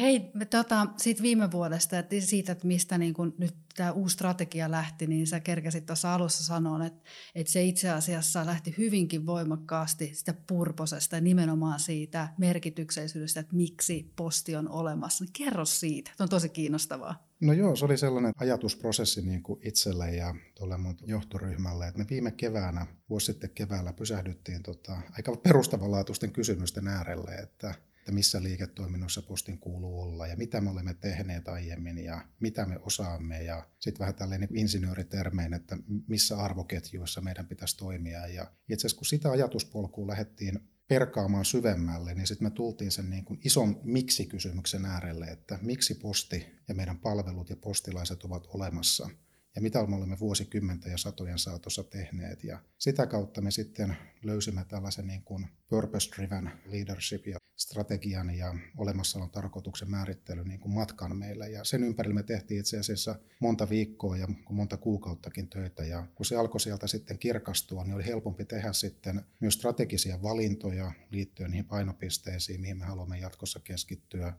Hei, 0.00 0.30
me 0.34 0.44
tota, 0.44 0.86
siitä 0.96 1.22
viime 1.22 1.50
vuodesta, 1.50 1.98
että 1.98 2.16
siitä, 2.20 2.52
että 2.52 2.66
mistä 2.66 2.98
niin 2.98 3.14
kun 3.14 3.34
nyt 3.38 3.54
tämä 3.76 3.92
uusi 3.92 4.14
strategia 4.14 4.70
lähti, 4.70 5.06
niin 5.06 5.26
sä 5.26 5.40
kerkäsit 5.40 5.86
tuossa 5.86 6.14
alussa 6.14 6.44
sanoa, 6.44 6.86
että, 6.86 7.10
että 7.34 7.52
se 7.52 7.64
itse 7.64 7.90
asiassa 7.90 8.46
lähti 8.46 8.74
hyvinkin 8.78 9.26
voimakkaasti 9.26 10.10
sitä 10.14 10.34
purposesta 10.46 11.20
nimenomaan 11.20 11.80
siitä 11.80 12.28
merkityksellisyydestä, 12.38 13.40
että 13.40 13.56
miksi 13.56 14.12
posti 14.16 14.56
on 14.56 14.68
olemassa. 14.68 15.24
Niin 15.24 15.32
kerro 15.32 15.64
siitä, 15.64 16.10
se 16.16 16.22
on 16.22 16.28
tosi 16.28 16.48
kiinnostavaa. 16.48 17.26
No 17.40 17.52
joo, 17.52 17.76
se 17.76 17.84
oli 17.84 17.98
sellainen 17.98 18.32
ajatusprosessi 18.36 19.22
niin 19.22 19.42
kuin 19.42 19.60
itselle 19.62 20.10
ja 20.10 20.34
tuolle 20.54 20.76
mun 20.76 20.96
johtoryhmälle, 21.06 21.88
että 21.88 21.98
me 21.98 22.06
viime 22.10 22.30
keväänä, 22.30 22.86
vuosi 23.10 23.26
sitten 23.26 23.50
keväällä 23.50 23.92
pysähdyttiin 23.92 24.62
tota, 24.62 25.00
aika 25.12 25.36
perustavanlaatuisten 25.36 26.32
kysymysten 26.32 26.88
äärelle, 26.88 27.34
että 27.34 27.74
että 28.06 28.14
missä 28.14 28.42
liiketoiminnossa 28.42 29.22
postin 29.22 29.58
kuuluu 29.58 30.00
olla 30.02 30.26
ja 30.26 30.36
mitä 30.36 30.60
me 30.60 30.70
olemme 30.70 30.94
tehneet 30.94 31.48
aiemmin 31.48 31.98
ja 31.98 32.24
mitä 32.40 32.66
me 32.66 32.78
osaamme 32.78 33.42
ja 33.42 33.68
sitten 33.78 33.98
vähän 33.98 34.14
tällainen 34.14 34.48
niin 34.50 34.60
insinööritermein, 34.60 35.54
että 35.54 35.78
missä 36.08 36.38
arvoketjuissa 36.38 37.20
meidän 37.20 37.46
pitäisi 37.46 37.76
toimia. 37.76 38.26
Ja 38.26 38.52
itse 38.68 38.86
asiassa 38.86 38.96
kun 38.96 39.06
sitä 39.06 39.30
ajatuspolkua 39.30 40.06
lähdettiin 40.06 40.58
perkaamaan 40.88 41.44
syvemmälle, 41.44 42.14
niin 42.14 42.26
sitten 42.26 42.46
me 42.46 42.50
tultiin 42.50 42.90
sen 42.90 43.10
niin 43.10 43.24
kuin 43.24 43.40
ison 43.44 43.80
miksi-kysymyksen 43.84 44.84
äärelle, 44.84 45.26
että 45.26 45.58
miksi 45.62 45.94
posti 45.94 46.46
ja 46.68 46.74
meidän 46.74 46.98
palvelut 46.98 47.50
ja 47.50 47.56
postilaiset 47.56 48.24
ovat 48.24 48.46
olemassa– 48.46 49.10
ja 49.56 49.62
mitä 49.62 49.86
me 49.86 49.96
olemme 49.96 50.18
vuosikymmenten 50.20 50.92
ja 50.92 50.98
satojen 50.98 51.38
saatossa 51.38 51.84
tehneet. 51.84 52.44
Ja 52.44 52.58
sitä 52.78 53.06
kautta 53.06 53.40
me 53.40 53.50
sitten 53.50 53.96
löysimme 54.22 54.64
tällaisen 54.68 55.06
niin 55.06 55.22
kuin 55.22 55.46
purpose-driven 55.68 56.50
leadership 56.66 57.26
ja 57.26 57.38
strategian 57.56 58.30
ja 58.30 58.54
olemassaolon 58.76 59.30
tarkoituksen 59.30 59.90
määrittely 59.90 60.44
niin 60.44 60.60
kuin 60.60 60.72
matkan 60.72 61.16
meille. 61.16 61.50
Ja 61.50 61.64
sen 61.64 61.84
ympärillä 61.84 62.14
me 62.14 62.22
tehtiin 62.22 62.60
itse 62.60 62.78
asiassa 62.78 63.18
monta 63.40 63.68
viikkoa 63.68 64.16
ja 64.16 64.28
monta 64.50 64.76
kuukauttakin 64.76 65.48
töitä. 65.48 65.84
Ja 65.84 66.06
kun 66.14 66.26
se 66.26 66.36
alkoi 66.36 66.60
sieltä 66.60 66.86
sitten 66.86 67.18
kirkastua, 67.18 67.84
niin 67.84 67.94
oli 67.94 68.06
helpompi 68.06 68.44
tehdä 68.44 68.72
sitten 68.72 69.22
myös 69.40 69.54
strategisia 69.54 70.22
valintoja 70.22 70.92
liittyen 71.10 71.50
niihin 71.50 71.64
painopisteisiin, 71.64 72.60
mihin 72.60 72.78
me 72.78 72.84
haluamme 72.84 73.18
jatkossa 73.18 73.60
keskittyä 73.60 74.32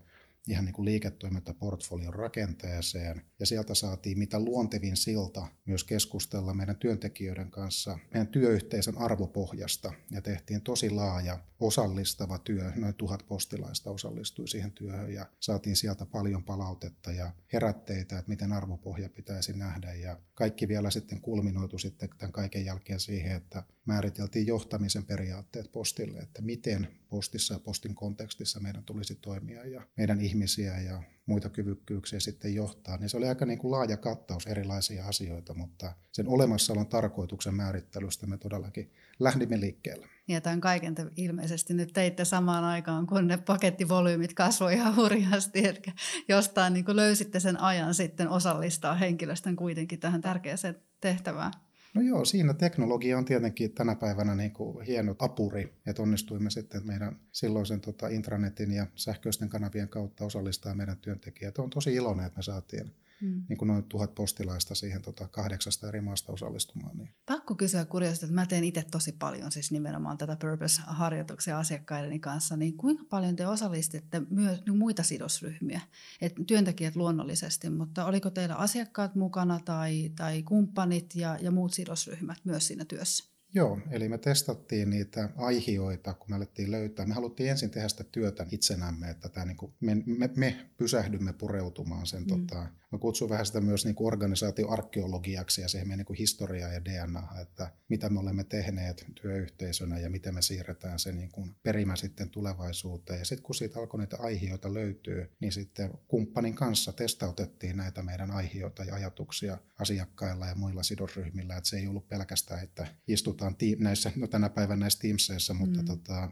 ihan 0.47 0.65
niin 0.65 0.73
kuin 0.73 0.85
liiketoimintaportfolion 0.85 2.13
rakenteeseen. 2.13 3.21
Ja 3.39 3.45
sieltä 3.45 3.75
saatiin 3.75 4.19
mitä 4.19 4.39
luontevin 4.39 4.97
silta 4.97 5.47
myös 5.65 5.83
keskustella 5.83 6.53
meidän 6.53 6.75
työntekijöiden 6.75 7.51
kanssa 7.51 7.99
meidän 8.13 8.27
työyhteisön 8.27 8.97
arvopohjasta. 8.97 9.93
Ja 10.11 10.21
tehtiin 10.21 10.61
tosi 10.61 10.89
laaja 10.89 11.39
osallistava 11.59 12.39
työ. 12.39 12.71
Noin 12.75 12.93
tuhat 12.93 13.27
postilaista 13.27 13.89
osallistui 13.91 14.47
siihen 14.47 14.71
työhön 14.71 15.13
ja 15.13 15.25
saatiin 15.39 15.75
sieltä 15.75 16.05
paljon 16.05 16.43
palautetta 16.43 17.11
ja 17.11 17.31
herätteitä, 17.53 18.19
että 18.19 18.29
miten 18.29 18.51
arvopohja 18.51 19.09
pitäisi 19.09 19.53
nähdä. 19.53 19.93
Ja 19.93 20.19
kaikki 20.33 20.67
vielä 20.67 20.91
sitten 20.91 21.21
kulminoitu 21.21 21.77
sitten 21.77 22.09
tämän 22.17 22.31
kaiken 22.31 22.65
jälkeen 22.65 22.99
siihen, 22.99 23.35
että 23.35 23.63
määriteltiin 23.85 24.47
johtamisen 24.47 25.05
periaatteet 25.05 25.71
postille, 25.71 26.19
että 26.19 26.41
miten 26.41 26.87
postissa 27.09 27.53
ja 27.53 27.59
postin 27.59 27.95
kontekstissa 27.95 28.59
meidän 28.59 28.83
tulisi 28.83 29.15
toimia 29.15 29.67
ja 29.67 29.81
meidän 29.97 30.21
ihmisiä 30.21 30.81
ja 30.81 31.03
muita 31.25 31.49
kyvykkyyksiä 31.49 32.19
sitten 32.19 32.55
johtaa, 32.55 32.97
niin 32.97 33.09
se 33.09 33.17
oli 33.17 33.27
aika 33.27 33.45
niin 33.45 33.59
kuin 33.59 33.71
laaja 33.71 33.97
kattaus 33.97 34.47
erilaisia 34.47 35.07
asioita, 35.07 35.53
mutta 35.53 35.93
sen 36.11 36.27
olemassaolon 36.27 36.87
tarkoituksen 36.87 37.55
määrittelystä 37.55 38.27
me 38.27 38.37
todellakin 38.37 38.91
lähdimme 39.19 39.59
liikkeelle. 39.59 40.07
Ja 40.27 40.41
tämän 40.41 40.61
kaiken 40.61 40.95
te 40.95 41.05
ilmeisesti 41.15 41.73
nyt 41.73 41.93
teitte 41.93 42.25
samaan 42.25 42.63
aikaan, 42.63 43.07
kun 43.07 43.27
ne 43.27 43.37
pakettivolyymit 43.37 44.33
kasvoivat 44.33 44.79
ihan 44.79 44.95
hurjasti, 44.95 45.65
eli 45.65 45.81
jostain 46.27 46.73
niin 46.73 46.85
löysitte 46.87 47.39
sen 47.39 47.61
ajan 47.61 47.93
sitten 47.93 48.29
osallistaa 48.29 48.95
henkilöstön 48.95 49.55
kuitenkin 49.55 49.99
tähän 49.99 50.21
tärkeäseen 50.21 50.75
tehtävään. 51.01 51.51
No 51.93 52.01
joo, 52.01 52.25
siinä 52.25 52.53
teknologia 52.53 53.17
on 53.17 53.25
tietenkin 53.25 53.73
tänä 53.73 53.95
päivänä 53.95 54.35
niin 54.35 54.51
kuin 54.51 54.85
hieno 54.85 55.15
apuri, 55.19 55.73
että 55.85 56.01
onnistuimme 56.01 56.49
sitten 56.49 56.87
meidän 56.87 57.19
silloisen 57.31 57.81
tota, 57.81 58.07
intranetin 58.07 58.71
ja 58.71 58.87
sähköisten 58.95 59.49
kanavien 59.49 59.89
kautta 59.89 60.25
osallistaa 60.25 60.75
meidän 60.75 60.97
työntekijät. 60.97 61.57
On 61.57 61.69
tosi 61.69 61.93
iloinen, 61.93 62.25
että 62.25 62.39
me 62.39 62.43
saatiin 62.43 62.91
mm. 63.21 63.43
niin 63.49 63.57
kuin 63.57 63.67
noin 63.67 63.83
tuhat 63.83 64.15
postilaista 64.15 64.75
siihen 64.75 65.01
tota, 65.01 65.27
kahdeksasta 65.27 65.87
eri 65.87 66.01
maasta 66.01 66.33
osallistumaan. 66.33 66.97
Niin. 66.97 67.09
Pakko 67.25 67.55
kysyä 67.55 67.85
kurjasti, 67.85 68.25
että 68.25 68.35
mä 68.35 68.45
teen 68.45 68.63
itse 68.63 68.83
tosi 68.91 69.11
paljon 69.11 69.51
siis 69.51 69.71
nimenomaan 69.71 70.17
tätä 70.17 70.35
Purpose-harjoituksia 70.35 71.59
asiakkaideni 71.59 72.19
kanssa, 72.19 72.57
niin 72.57 72.77
kuinka 72.77 73.03
paljon 73.09 73.35
te 73.35 73.47
osallistitte 73.47 74.21
myös 74.29 74.65
niin 74.65 74.77
muita 74.77 75.03
sidosryhmiä? 75.03 75.81
Et 76.21 76.33
työntekijät 76.47 76.95
luonnollisesti, 76.95 77.69
mutta 77.69 78.05
oliko 78.05 78.29
teillä 78.29 78.55
asiakkaat 78.55 79.15
mukana 79.15 79.59
tai, 79.65 80.11
tai 80.15 80.43
kumppanit 80.43 81.15
ja, 81.15 81.37
ja 81.41 81.51
muut 81.51 81.73
sidosryhmät 81.73 82.37
myös 82.43 82.67
siinä 82.67 82.85
työssä? 82.85 83.37
Joo, 83.53 83.79
eli 83.91 84.09
me 84.09 84.17
testattiin 84.17 84.89
niitä 84.89 85.29
aihioita, 85.35 86.13
kun 86.13 86.29
me 86.29 86.35
alettiin 86.35 86.71
löytää. 86.71 87.05
Me 87.05 87.13
haluttiin 87.13 87.49
ensin 87.49 87.69
tehdä 87.69 87.87
sitä 87.87 88.03
työtä 88.03 88.45
itsenämme, 88.51 89.09
että 89.09 89.29
tämä 89.29 89.45
niin 89.45 89.57
kuin 89.57 89.73
me, 89.79 89.95
me, 90.05 90.29
me 90.35 90.69
pysähdymme 90.77 91.33
pureutumaan 91.33 92.07
sen. 92.07 92.21
Mm. 92.21 92.27
Tota, 92.27 92.67
mä 92.91 92.97
kutsun 92.99 93.29
vähän 93.29 93.45
sitä 93.45 93.61
myös 93.61 93.85
niin 93.85 93.95
kuin 93.95 94.07
organisaatioarkeologiaksi 94.07 95.61
ja 95.61 95.67
siihen 95.67 95.87
meidän 95.87 96.05
niin 96.09 96.17
historiaa 96.17 96.73
ja 96.73 96.85
DNA, 96.85 97.27
että 97.41 97.71
mitä 97.89 98.09
me 98.09 98.19
olemme 98.19 98.43
tehneet 98.43 99.05
työyhteisönä 99.21 99.99
ja 99.99 100.09
miten 100.09 100.33
me 100.33 100.41
siirretään 100.41 100.99
se 100.99 101.11
niin 101.11 101.31
kuin 101.31 101.55
perimä 101.63 101.95
sitten 101.95 102.29
tulevaisuuteen. 102.29 103.19
Ja 103.19 103.25
sitten 103.25 103.43
kun 103.43 103.55
siitä 103.55 103.79
alkoi 103.79 103.99
niitä 103.99 104.17
aihioita 104.19 104.73
löytyy, 104.73 105.31
niin 105.39 105.51
sitten 105.51 105.91
kumppanin 106.07 106.55
kanssa 106.55 106.93
testautettiin 106.93 107.77
näitä 107.77 108.03
meidän 108.03 108.31
aihioita 108.31 108.83
ja 108.83 108.95
ajatuksia 108.95 109.57
asiakkailla 109.79 110.47
ja 110.47 110.55
muilla 110.55 110.83
sidosryhmillä, 110.83 111.57
että 111.57 111.69
se 111.69 111.77
ei 111.77 111.87
ollut 111.87 112.09
pelkästään, 112.09 112.63
että 112.63 112.87
istutaan 113.07 113.47
puhutaan 113.55 113.83
näissä, 113.83 114.11
no 114.15 114.27
tänä 114.27 114.49
päivänä 114.49 114.79
näissä 114.79 114.99
Teamseissa, 114.99 115.53
mutta 115.53 115.79
mm. 115.79 115.85
tota, 115.85 116.31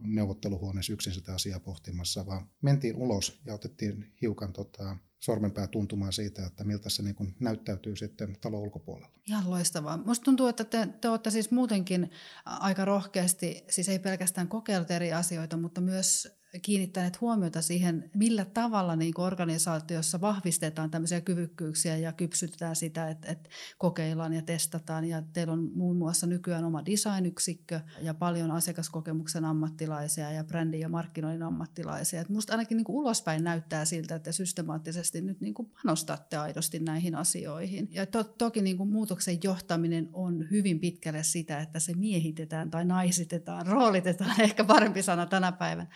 neuvotteluhuoneessa 0.00 0.92
yksin 0.92 1.12
sitä 1.12 1.34
asiaa 1.34 1.60
pohtimassa, 1.60 2.26
vaan 2.26 2.50
mentiin 2.62 2.96
ulos 2.96 3.40
ja 3.46 3.54
otettiin 3.54 4.12
hiukan 4.20 4.52
tota, 4.52 4.96
sormenpää 5.24 5.66
tuntumaan 5.66 6.12
siitä, 6.12 6.46
että 6.46 6.64
miltä 6.64 6.90
se 6.90 7.02
niin 7.02 7.14
kuin 7.14 7.36
näyttäytyy 7.40 7.96
sitten 7.96 8.36
talon 8.40 8.60
ulkopuolella. 8.60 9.08
Ihan 9.28 9.50
loistavaa. 9.50 9.96
Musta 9.96 10.24
tuntuu, 10.24 10.46
että 10.46 10.64
te, 10.64 10.88
te 11.00 11.08
olette 11.08 11.30
siis 11.30 11.50
muutenkin 11.50 12.10
aika 12.44 12.84
rohkeasti, 12.84 13.64
siis 13.70 13.88
ei 13.88 13.98
pelkästään 13.98 14.48
kokeillut 14.48 14.90
eri 14.90 15.12
asioita, 15.12 15.56
mutta 15.56 15.80
myös 15.80 16.28
kiinnittäneet 16.62 17.20
huomiota 17.20 17.62
siihen, 17.62 18.10
millä 18.14 18.44
tavalla 18.44 18.96
niin 18.96 19.20
organisaatiossa 19.20 20.20
vahvistetaan 20.20 20.90
tämmöisiä 20.90 21.20
kyvykkyyksiä 21.20 21.96
ja 21.96 22.12
kypsytetään 22.12 22.76
sitä, 22.76 23.08
että, 23.08 23.32
että 23.32 23.50
kokeillaan 23.78 24.32
ja 24.32 24.42
testataan. 24.42 25.04
Ja 25.04 25.22
teillä 25.32 25.52
on 25.52 25.70
muun 25.74 25.96
muassa 25.96 26.26
nykyään 26.26 26.64
oma 26.64 26.84
designyksikkö 26.86 27.80
ja 28.02 28.14
paljon 28.14 28.50
asiakaskokemuksen 28.50 29.44
ammattilaisia 29.44 30.30
ja 30.30 30.44
brändin 30.44 30.80
ja 30.80 30.88
markkinoinnin 30.88 31.42
ammattilaisia. 31.42 32.20
Et 32.20 32.28
musta 32.28 32.52
ainakin 32.52 32.76
niin 32.76 32.84
ulospäin 32.88 33.44
näyttää 33.44 33.84
siltä, 33.84 34.14
että 34.14 34.32
systemaattisesti 34.32 35.20
nyt 35.20 35.40
niin 35.40 35.54
panostatte 35.54 36.36
aidosti 36.36 36.78
näihin 36.78 37.14
asioihin. 37.14 37.88
Ja 37.90 38.06
to, 38.06 38.24
toki 38.24 38.62
niin 38.62 38.88
muutoksen 38.88 39.38
johtaminen 39.42 40.08
on 40.12 40.50
hyvin 40.50 40.80
pitkälle 40.80 41.22
sitä, 41.22 41.60
että 41.60 41.78
se 41.78 41.94
miehitetään 41.94 42.70
tai 42.70 42.84
naisitetaan, 42.84 43.66
roolitetaan, 43.74 44.40
ehkä 44.40 44.64
parempi 44.64 45.02
sana 45.02 45.26
tänä 45.26 45.52
päivänä 45.52 45.88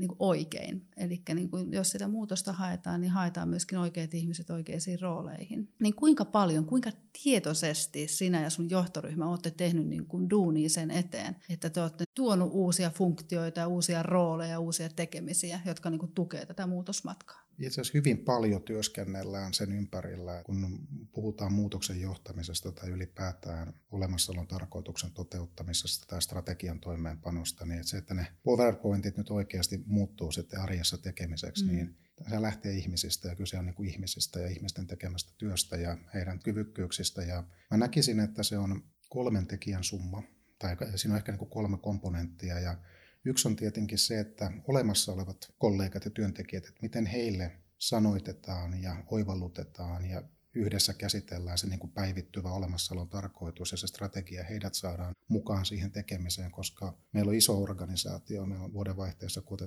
niin 0.00 0.08
kuin 0.08 0.16
oikein. 0.18 0.86
Eli 0.96 1.22
niin 1.34 1.50
jos 1.70 1.90
sitä 1.90 2.08
muutosta 2.08 2.52
haetaan, 2.52 3.00
niin 3.00 3.10
haetaan 3.10 3.48
myöskin 3.48 3.78
oikeat 3.78 4.14
ihmiset 4.14 4.50
oikeisiin 4.50 5.00
rooleihin. 5.00 5.68
Niin 5.80 5.94
kuinka 5.94 6.24
paljon, 6.24 6.64
kuinka 6.64 6.90
tietoisesti 7.22 8.08
sinä 8.08 8.42
ja 8.42 8.50
sun 8.50 8.70
johtoryhmä 8.70 9.30
olette 9.30 9.50
tehnyt 9.50 9.86
niin 9.86 10.06
kuin 10.06 10.30
duunia 10.30 10.68
sen 10.68 10.90
eteen, 10.90 11.36
että 11.48 11.70
te 11.70 11.80
olette 11.80 12.04
tuonut 12.14 12.50
uusia 12.52 12.90
funktioita, 12.90 13.66
uusia 13.66 14.02
rooleja, 14.02 14.60
uusia 14.60 14.88
tekemisiä, 14.88 15.60
jotka 15.66 15.90
niin 15.90 15.98
kuin 15.98 16.12
tätä 16.46 16.66
muutosmatkaa? 16.66 17.42
Itse 17.58 17.80
asiassa 17.80 17.98
hyvin 17.98 18.18
paljon 18.18 18.62
työskennellään 18.62 19.54
sen 19.54 19.72
ympärillä, 19.72 20.42
kun 20.44 20.88
puhutaan 21.12 21.52
muutoksen 21.52 22.00
johtamisesta 22.00 22.72
tai 22.72 22.90
ylipäätään 22.90 23.74
olemassaolon 23.90 24.46
tarkoituksen 24.46 25.10
toteuttamisesta 25.10 26.06
tai 26.06 26.22
strategian 26.22 26.80
toimeenpanosta, 26.80 27.66
niin 27.66 27.84
se, 27.84 27.96
että 27.96 28.14
ne 28.14 28.26
PowerPointit 28.42 29.16
nyt 29.16 29.30
oikeasti 29.30 29.82
muuttuu 29.86 30.32
sitten 30.32 30.60
arjessa 30.60 30.98
tekemiseksi, 30.98 31.64
mm. 31.64 31.70
niin 31.70 31.96
se 32.30 32.42
lähtee 32.42 32.72
ihmisistä 32.72 33.28
ja 33.28 33.36
kyse 33.36 33.58
on 33.58 33.66
niin 33.66 33.74
kuin 33.74 33.88
ihmisistä 33.88 34.40
ja 34.40 34.48
ihmisten 34.48 34.86
tekemästä 34.86 35.32
työstä 35.38 35.76
ja 35.76 35.98
heidän 36.14 36.38
kyvykkyyksistä. 36.38 37.22
Ja 37.22 37.44
mä 37.70 37.76
näkisin, 37.76 38.20
että 38.20 38.42
se 38.42 38.58
on 38.58 38.82
kolmen 39.08 39.46
tekijän 39.46 39.84
summa 39.84 40.22
tai 40.58 40.76
siinä 40.96 41.14
on 41.14 41.18
ehkä 41.18 41.32
niin 41.32 41.38
kuin 41.38 41.50
kolme 41.50 41.78
komponenttia. 41.78 42.58
Ja 42.58 42.76
yksi 43.24 43.48
on 43.48 43.56
tietenkin 43.56 43.98
se, 43.98 44.20
että 44.20 44.52
olemassa 44.68 45.12
olevat 45.12 45.52
kollegat 45.58 46.04
ja 46.04 46.10
työntekijät, 46.10 46.66
että 46.66 46.82
miten 46.82 47.06
heille 47.06 47.52
sanoitetaan 47.78 48.82
ja 48.82 48.96
oivallutetaan 49.06 50.04
ja 50.04 50.22
yhdessä 50.54 50.94
käsitellään 50.94 51.58
se 51.58 51.66
niin 51.66 51.78
kuin 51.78 51.92
päivittyvä 51.92 52.52
olemassaolon 52.52 53.08
tarkoitus 53.08 53.72
ja 53.72 53.78
se 53.78 53.86
strategia, 53.86 54.44
heidät 54.44 54.74
saadaan 54.74 55.14
mukaan 55.28 55.66
siihen 55.66 55.92
tekemiseen, 55.92 56.50
koska 56.50 56.98
meillä 57.12 57.30
on 57.30 57.34
iso 57.34 57.62
organisaatio, 57.62 58.46
me 58.46 58.58
on 58.58 58.72
vuodenvaihteessa, 58.72 59.42
kun 59.42 59.58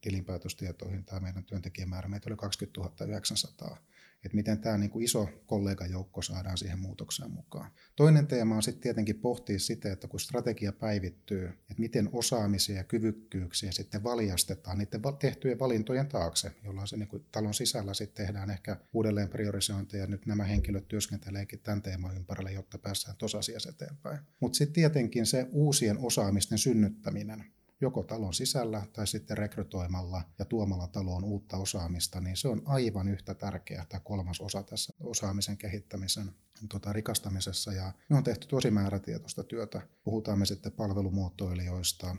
tilinpäätöstietoihin 0.00 1.04
tämä 1.04 1.20
meidän 1.20 1.44
työntekijämäärä, 1.44 2.08
meitä 2.08 2.30
oli 2.30 2.36
20 2.36 3.04
900 3.04 3.78
että 4.24 4.36
miten 4.36 4.58
tämä 4.58 4.78
niin 4.78 4.90
kuin 4.90 5.04
iso 5.04 5.28
kollegajoukko 5.46 6.22
saadaan 6.22 6.58
siihen 6.58 6.78
muutokseen 6.78 7.30
mukaan. 7.30 7.70
Toinen 7.96 8.26
teema 8.26 8.56
on 8.56 8.62
sitten 8.62 8.82
tietenkin 8.82 9.20
pohtia 9.20 9.58
sitä, 9.58 9.92
että 9.92 10.08
kun 10.08 10.20
strategia 10.20 10.72
päivittyy, 10.72 11.46
että 11.46 11.74
miten 11.78 12.08
osaamisia 12.12 12.76
ja 12.76 12.84
kyvykkyyksiä 12.84 13.72
sitten 13.72 14.04
valjastetaan 14.04 14.78
niiden 14.78 15.02
tehtyjen 15.18 15.58
valintojen 15.58 16.08
taakse, 16.08 16.52
jolloin 16.64 16.88
se 16.88 16.96
niin 16.96 17.08
kuin 17.08 17.24
talon 17.32 17.54
sisällä 17.54 17.94
sitten 17.94 18.26
tehdään 18.26 18.50
ehkä 18.50 18.76
uudelleen 18.92 19.28
priorisointeja, 19.28 20.06
nyt 20.06 20.26
nämä 20.26 20.44
henkilöt 20.44 20.88
työskenteleekin 20.88 21.60
tämän 21.60 21.82
teeman 21.82 22.16
ympärillä, 22.16 22.50
jotta 22.50 22.78
päästään 22.78 23.16
tosiasiassa 23.16 23.70
eteenpäin. 23.70 24.18
Mutta 24.40 24.56
sitten 24.56 24.74
tietenkin 24.74 25.26
se 25.26 25.46
uusien 25.52 25.98
osaamisten 25.98 26.58
synnyttäminen, 26.58 27.44
joko 27.80 28.02
talon 28.02 28.34
sisällä 28.34 28.86
tai 28.92 29.06
sitten 29.06 29.38
rekrytoimalla 29.38 30.22
ja 30.38 30.44
tuomalla 30.44 30.86
taloon 30.86 31.24
uutta 31.24 31.56
osaamista, 31.56 32.20
niin 32.20 32.36
se 32.36 32.48
on 32.48 32.62
aivan 32.64 33.08
yhtä 33.08 33.34
tärkeä 33.34 33.86
tämä 33.88 34.00
kolmas 34.00 34.40
osa 34.40 34.62
tässä 34.62 34.92
osaamisen 35.00 35.56
kehittämisen 35.56 36.32
tota, 36.68 36.92
rikastamisessa. 36.92 37.72
Ja 37.72 37.92
me 38.08 38.16
on 38.16 38.24
tehty 38.24 38.48
tosi 38.48 38.70
määrätietoista 38.70 39.44
työtä. 39.44 39.82
Puhutaan 40.04 40.38
me 40.38 40.46
sitten 40.46 40.72
palvelumuotoilijoista, 40.72 42.16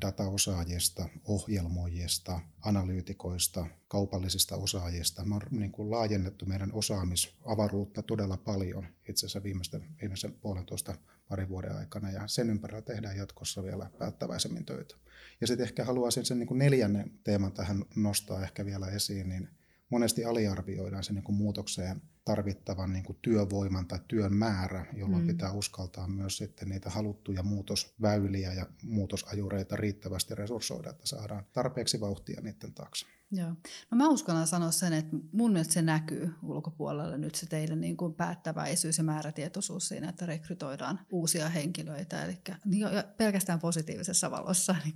dataosaajista, 0.00 1.08
ohjelmoijista, 1.24 2.40
analyytikoista, 2.60 3.66
kaupallisista 3.88 4.56
osaajista. 4.56 5.24
Me 5.24 5.34
on 5.34 5.40
niin 5.50 5.72
kuin 5.72 5.90
laajennettu 5.90 6.46
meidän 6.46 6.72
osaamisavaruutta 6.72 8.02
todella 8.02 8.36
paljon 8.36 8.86
itse 9.08 9.26
asiassa 9.26 9.42
viimeisten, 9.42 9.84
viimeisen 10.00 10.32
puolentoista 10.32 10.94
parin 11.28 11.48
vuoden 11.48 11.76
aikana 11.76 12.10
ja 12.10 12.26
sen 12.26 12.50
ympärillä 12.50 12.82
tehdään 12.82 13.16
jatkossa 13.16 13.62
vielä 13.62 13.90
päättäväisemmin 13.98 14.64
töitä. 14.64 14.96
Ja 15.40 15.46
sitten 15.46 15.64
ehkä 15.64 15.84
haluaisin 15.84 16.24
sen 16.24 16.38
niin 16.38 16.46
kuin 16.46 16.58
neljännen 16.58 17.10
teeman 17.24 17.52
tähän 17.52 17.84
nostaa 17.96 18.42
ehkä 18.42 18.64
vielä 18.64 18.88
esiin, 18.88 19.28
niin 19.28 19.48
monesti 19.90 20.24
aliarvioidaan 20.24 21.04
sen 21.04 21.14
niin 21.14 21.24
kuin 21.24 21.36
muutokseen 21.36 22.02
tarvittavan 22.28 22.92
niin 22.92 23.04
kuin 23.04 23.18
työvoiman 23.22 23.86
tai 23.86 23.98
työn 24.08 24.34
määrä, 24.34 24.86
jolloin 24.96 25.22
mm. 25.22 25.26
pitää 25.26 25.52
uskaltaa 25.52 26.08
myös 26.08 26.36
sitten 26.36 26.68
niitä 26.68 26.90
haluttuja 26.90 27.42
muutosväyliä 27.42 28.52
ja 28.52 28.66
muutosajureita 28.82 29.76
riittävästi 29.76 30.34
resurssoida, 30.34 30.90
että 30.90 31.06
saadaan 31.06 31.44
tarpeeksi 31.52 32.00
vauhtia 32.00 32.40
niiden 32.40 32.74
taakse. 32.74 33.06
Joo. 33.30 33.48
No 33.90 33.96
mä 33.96 34.08
uskallan 34.08 34.46
sanoa 34.46 34.70
sen, 34.70 34.92
että 34.92 35.16
mun 35.32 35.52
mielestä 35.52 35.74
se 35.74 35.82
näkyy 35.82 36.30
ulkopuolella 36.42 37.16
nyt 37.16 37.34
se 37.34 37.46
teidän 37.46 37.80
niin 37.80 37.96
kuin 37.96 38.14
päättäväisyys 38.14 38.98
ja 38.98 39.04
määrätietoisuus 39.04 39.88
siinä, 39.88 40.08
että 40.08 40.26
rekrytoidaan 40.26 41.00
uusia 41.10 41.48
henkilöitä. 41.48 42.24
Eli 42.24 42.38
niin 42.64 42.86
pelkästään 43.16 43.60
positiivisessa 43.60 44.30
valossa, 44.30 44.76
eli 44.84 44.94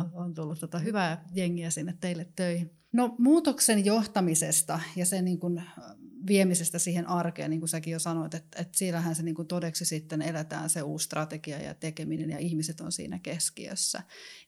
on, 0.00 0.10
on 0.12 0.34
tullut 0.34 0.60
tota 0.60 0.78
hyvää 0.78 1.24
jengiä 1.34 1.70
sinne 1.70 1.96
teille 2.00 2.28
töihin. 2.36 2.70
No 2.92 3.14
muutoksen 3.18 3.84
johtamisesta 3.84 4.80
ja 4.96 5.06
sen 5.06 5.24
niin 5.24 5.38
kuin 5.38 5.62
viemisestä 6.26 6.78
siihen 6.78 7.08
arkeen, 7.08 7.50
niin 7.50 7.60
kuin 7.60 7.68
säkin 7.68 7.92
jo 7.92 7.98
sanoit, 7.98 8.34
että, 8.34 8.60
että 8.62 8.78
siellähän 8.78 9.14
se 9.14 9.22
niin 9.22 9.34
kuin 9.34 9.48
todeksi 9.48 9.84
sitten 9.84 10.22
eletään 10.22 10.70
se 10.70 10.82
uusi 10.82 11.04
strategia 11.04 11.58
ja 11.58 11.74
tekeminen 11.74 12.30
ja 12.30 12.38
ihmiset 12.38 12.80
on 12.80 12.92
siinä 12.92 13.18
keskiössä. 13.18 14.02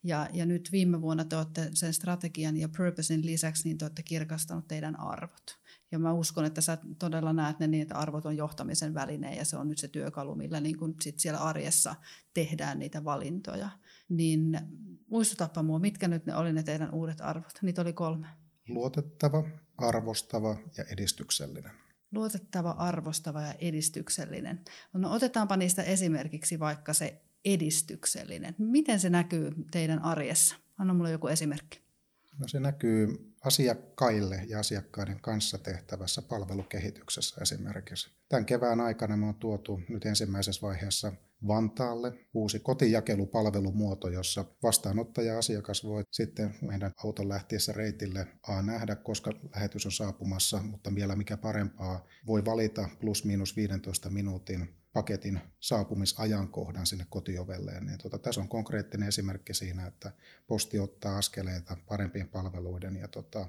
Ja, 0.05 0.29
ja 0.33 0.47
nyt 0.47 0.69
viime 0.73 1.01
vuonna 1.01 1.25
te 1.25 1.37
olette 1.37 1.71
sen 1.75 1.95
strategian 1.95 2.57
ja 2.57 2.69
purposein 2.77 3.27
lisäksi, 3.27 3.65
niin 3.65 3.79
te 3.79 3.85
olette 3.85 4.03
kirkastanut 4.03 4.69
teidän 4.69 5.01
arvot. 5.01 5.63
Ja 5.93 5.99
mä 5.99 6.13
uskon, 6.13 6.45
että 6.45 6.61
sä 6.61 6.79
todella 6.99 7.33
näet 7.33 7.59
ne 7.59 7.67
niin, 7.67 7.83
että 7.83 7.99
arvot 7.99 8.27
on 8.27 8.37
johtamisen 8.37 8.95
väline 8.95 9.35
ja 9.35 9.45
se 9.45 9.57
on 9.57 9.69
nyt 9.69 9.79
se 9.79 9.89
työkalu, 9.89 10.35
millä 10.35 10.61
niin 10.61 10.79
kun 10.79 10.95
sit 11.01 11.19
siellä 11.19 11.41
arjessa 11.41 11.95
tehdään 12.35 12.79
niitä 12.79 13.05
valintoja. 13.05 13.71
Niin 14.09 14.59
muistutapa 15.11 15.63
mua, 15.63 15.79
mitkä 15.79 16.09
nyt 16.09 16.27
ne 16.27 16.37
oli 16.37 16.53
ne 16.53 16.63
teidän 16.63 16.95
uudet 16.95 17.21
arvot? 17.21 17.53
Niitä 17.63 17.83
oli 17.83 17.93
kolme. 17.93 18.27
Luotettava, 18.69 19.45
arvostava 19.79 20.57
ja 20.79 20.85
edistyksellinen. 20.85 21.73
Luotettava, 22.13 22.71
arvostava 22.71 23.43
ja 23.43 23.55
edistyksellinen. 23.59 24.61
No 24.93 25.13
otetaanpa 25.13 25.57
niistä 25.57 25.83
esimerkiksi 25.83 26.61
vaikka 26.61 26.93
se 26.93 27.23
edistyksellinen. 27.45 28.55
Miten 28.59 29.01
se 29.01 29.11
näkyy 29.11 29.53
teidän 29.71 30.03
arjessa? 30.03 30.57
Anna 30.79 30.95
mulle 30.95 31.11
joku 31.11 31.27
esimerkki. 31.27 31.81
No 32.39 32.49
se 32.49 32.61
näkyy 32.61 33.33
asiakkaille 33.45 34.45
ja 34.49 34.59
asiakkaiden 34.59 35.21
kanssa 35.21 35.59
tehtävässä 35.59 36.23
palvelukehityksessä 36.23 37.41
esimerkiksi. 37.41 38.11
Tämän 38.29 38.47
kevään 38.47 38.81
aikana 38.81 39.17
me 39.17 39.27
on 39.27 39.35
tuotu 39.35 39.81
nyt 39.89 40.07
ensimmäisessä 40.07 40.63
vaiheessa 40.63 41.13
Vantaalle 41.47 42.13
uusi 42.35 42.61
kotijakelupalvelumuoto, 42.61 44.09
jossa 44.09 44.45
vastaanottaja-asiakas 44.63 45.85
voi 45.85 46.05
sitten 46.11 46.55
meidän 46.61 46.93
auton 47.05 47.29
lähtiessä 47.29 47.73
reitille 47.73 48.27
A 48.49 48.63
nähdä, 48.63 48.97
koska 48.97 49.33
lähetys 49.55 49.87
on 49.87 49.93
saapumassa, 49.93 50.63
mutta 50.63 50.95
vielä 50.95 51.17
mikä 51.17 51.37
parempaa, 51.37 52.07
voi 52.27 52.45
valita 52.45 52.89
plus 53.01 53.25
miinus 53.25 53.57
15 53.57 54.11
minuutin 54.11 54.83
paketin 54.93 55.41
saapumisajankohdan 55.61 56.87
sinne 56.87 57.07
kotiovelleen. 57.11 57.87
Niin 57.87 57.99
tuota, 57.99 58.19
tässä 58.19 58.41
on 58.41 58.49
konkreettinen 58.49 59.09
esimerkki 59.09 59.55
siinä, 59.55 59.87
että 59.87 60.13
posti 60.47 60.79
ottaa 60.79 61.19
askeleita 61.19 61.77
parempien 61.87 62.29
palveluiden 62.29 62.97
ja 62.97 63.09
tota, 63.09 63.47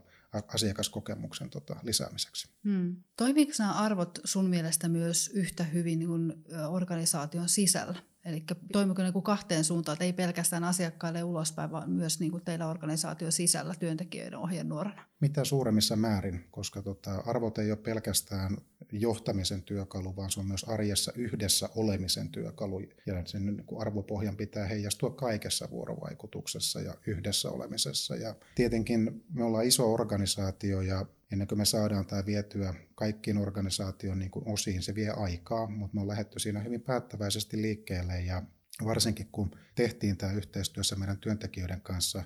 asiakaskokemuksen 0.48 1.50
tota, 1.50 1.76
lisäämiseksi. 1.84 2.50
Hmm. 2.64 2.96
Toimiiko 3.18 3.52
nämä 3.60 3.74
arvot 3.74 4.20
sun 4.24 4.46
mielestä 4.50 4.90
myös 4.90 5.32
yhtä 5.34 5.64
hyvin 5.64 6.00
niin 6.00 6.10
kuin 6.10 6.34
organisaation 6.70 7.50
sisällä? 7.50 8.00
Eli 8.26 8.44
toimiko 8.72 9.04
ne 9.04 9.12
kuin 9.12 9.24
kahteen 9.24 9.64
suuntaan, 9.64 9.94
että 9.94 10.06
ei 10.06 10.14
pelkästään 10.14 10.64
asiakkaille 10.64 11.24
ulospäin, 11.24 11.72
vaan 11.72 11.90
myös 11.90 12.20
niin 12.20 12.32
kuin 12.32 12.44
teillä 12.44 12.68
organisaation 12.68 13.32
sisällä 13.32 13.76
työntekijöiden 13.80 14.40
ohjenuorana? 14.40 15.06
Mitä 15.20 15.46
suuremmissa 15.46 15.96
määrin, 15.96 16.48
koska 16.52 16.82
tota, 16.82 17.24
arvot 17.26 17.58
ei 17.58 17.72
ole 17.72 17.80
pelkästään 17.80 18.58
johtamisen 19.02 19.64
työkalu, 19.64 20.16
vaan 20.16 20.32
se 20.32 20.40
on 20.40 20.46
myös 20.46 20.64
arjessa 20.64 21.14
yhdessä 21.16 21.70
olemisen 21.76 22.30
työkalu. 22.30 22.82
Ja 23.06 23.26
sen 23.26 23.46
niin 23.46 23.66
arvopohjan 23.80 24.38
pitää 24.38 24.68
heijastua 24.68 25.10
kaikessa 25.10 25.70
vuorovaikutuksessa 25.72 26.82
ja 26.82 26.96
yhdessä 27.08 27.50
olemisessa. 27.50 28.16
Ja 28.16 28.36
tietenkin 28.56 29.24
me 29.34 29.44
ollaan 29.44 29.66
iso 29.66 29.94
organisaatio 29.94 30.82
ja 30.82 31.06
ennen 31.32 31.48
kuin 31.48 31.60
me 31.60 31.66
saadaan 31.66 32.06
tämä 32.06 32.26
vietyä 32.26 32.74
kaikkiin 32.96 33.38
organisaation 33.38 34.20
niin 34.20 34.32
kuin 34.32 34.48
osiin, 34.48 34.84
se 34.84 34.96
vie 34.96 35.10
aikaa, 35.10 35.70
mutta 35.70 35.96
me 35.96 36.02
on 36.02 36.08
lähdetty 36.08 36.40
siinä 36.40 36.60
hyvin 36.60 36.82
päättäväisesti 36.82 37.62
liikkeelle 37.62 38.22
ja 38.22 38.44
varsinkin 38.86 39.28
kun 39.32 39.52
tehtiin 39.76 40.18
tämä 40.18 40.34
yhteistyössä 40.34 40.96
meidän 40.96 41.18
työntekijöiden 41.18 41.82
kanssa, 41.82 42.24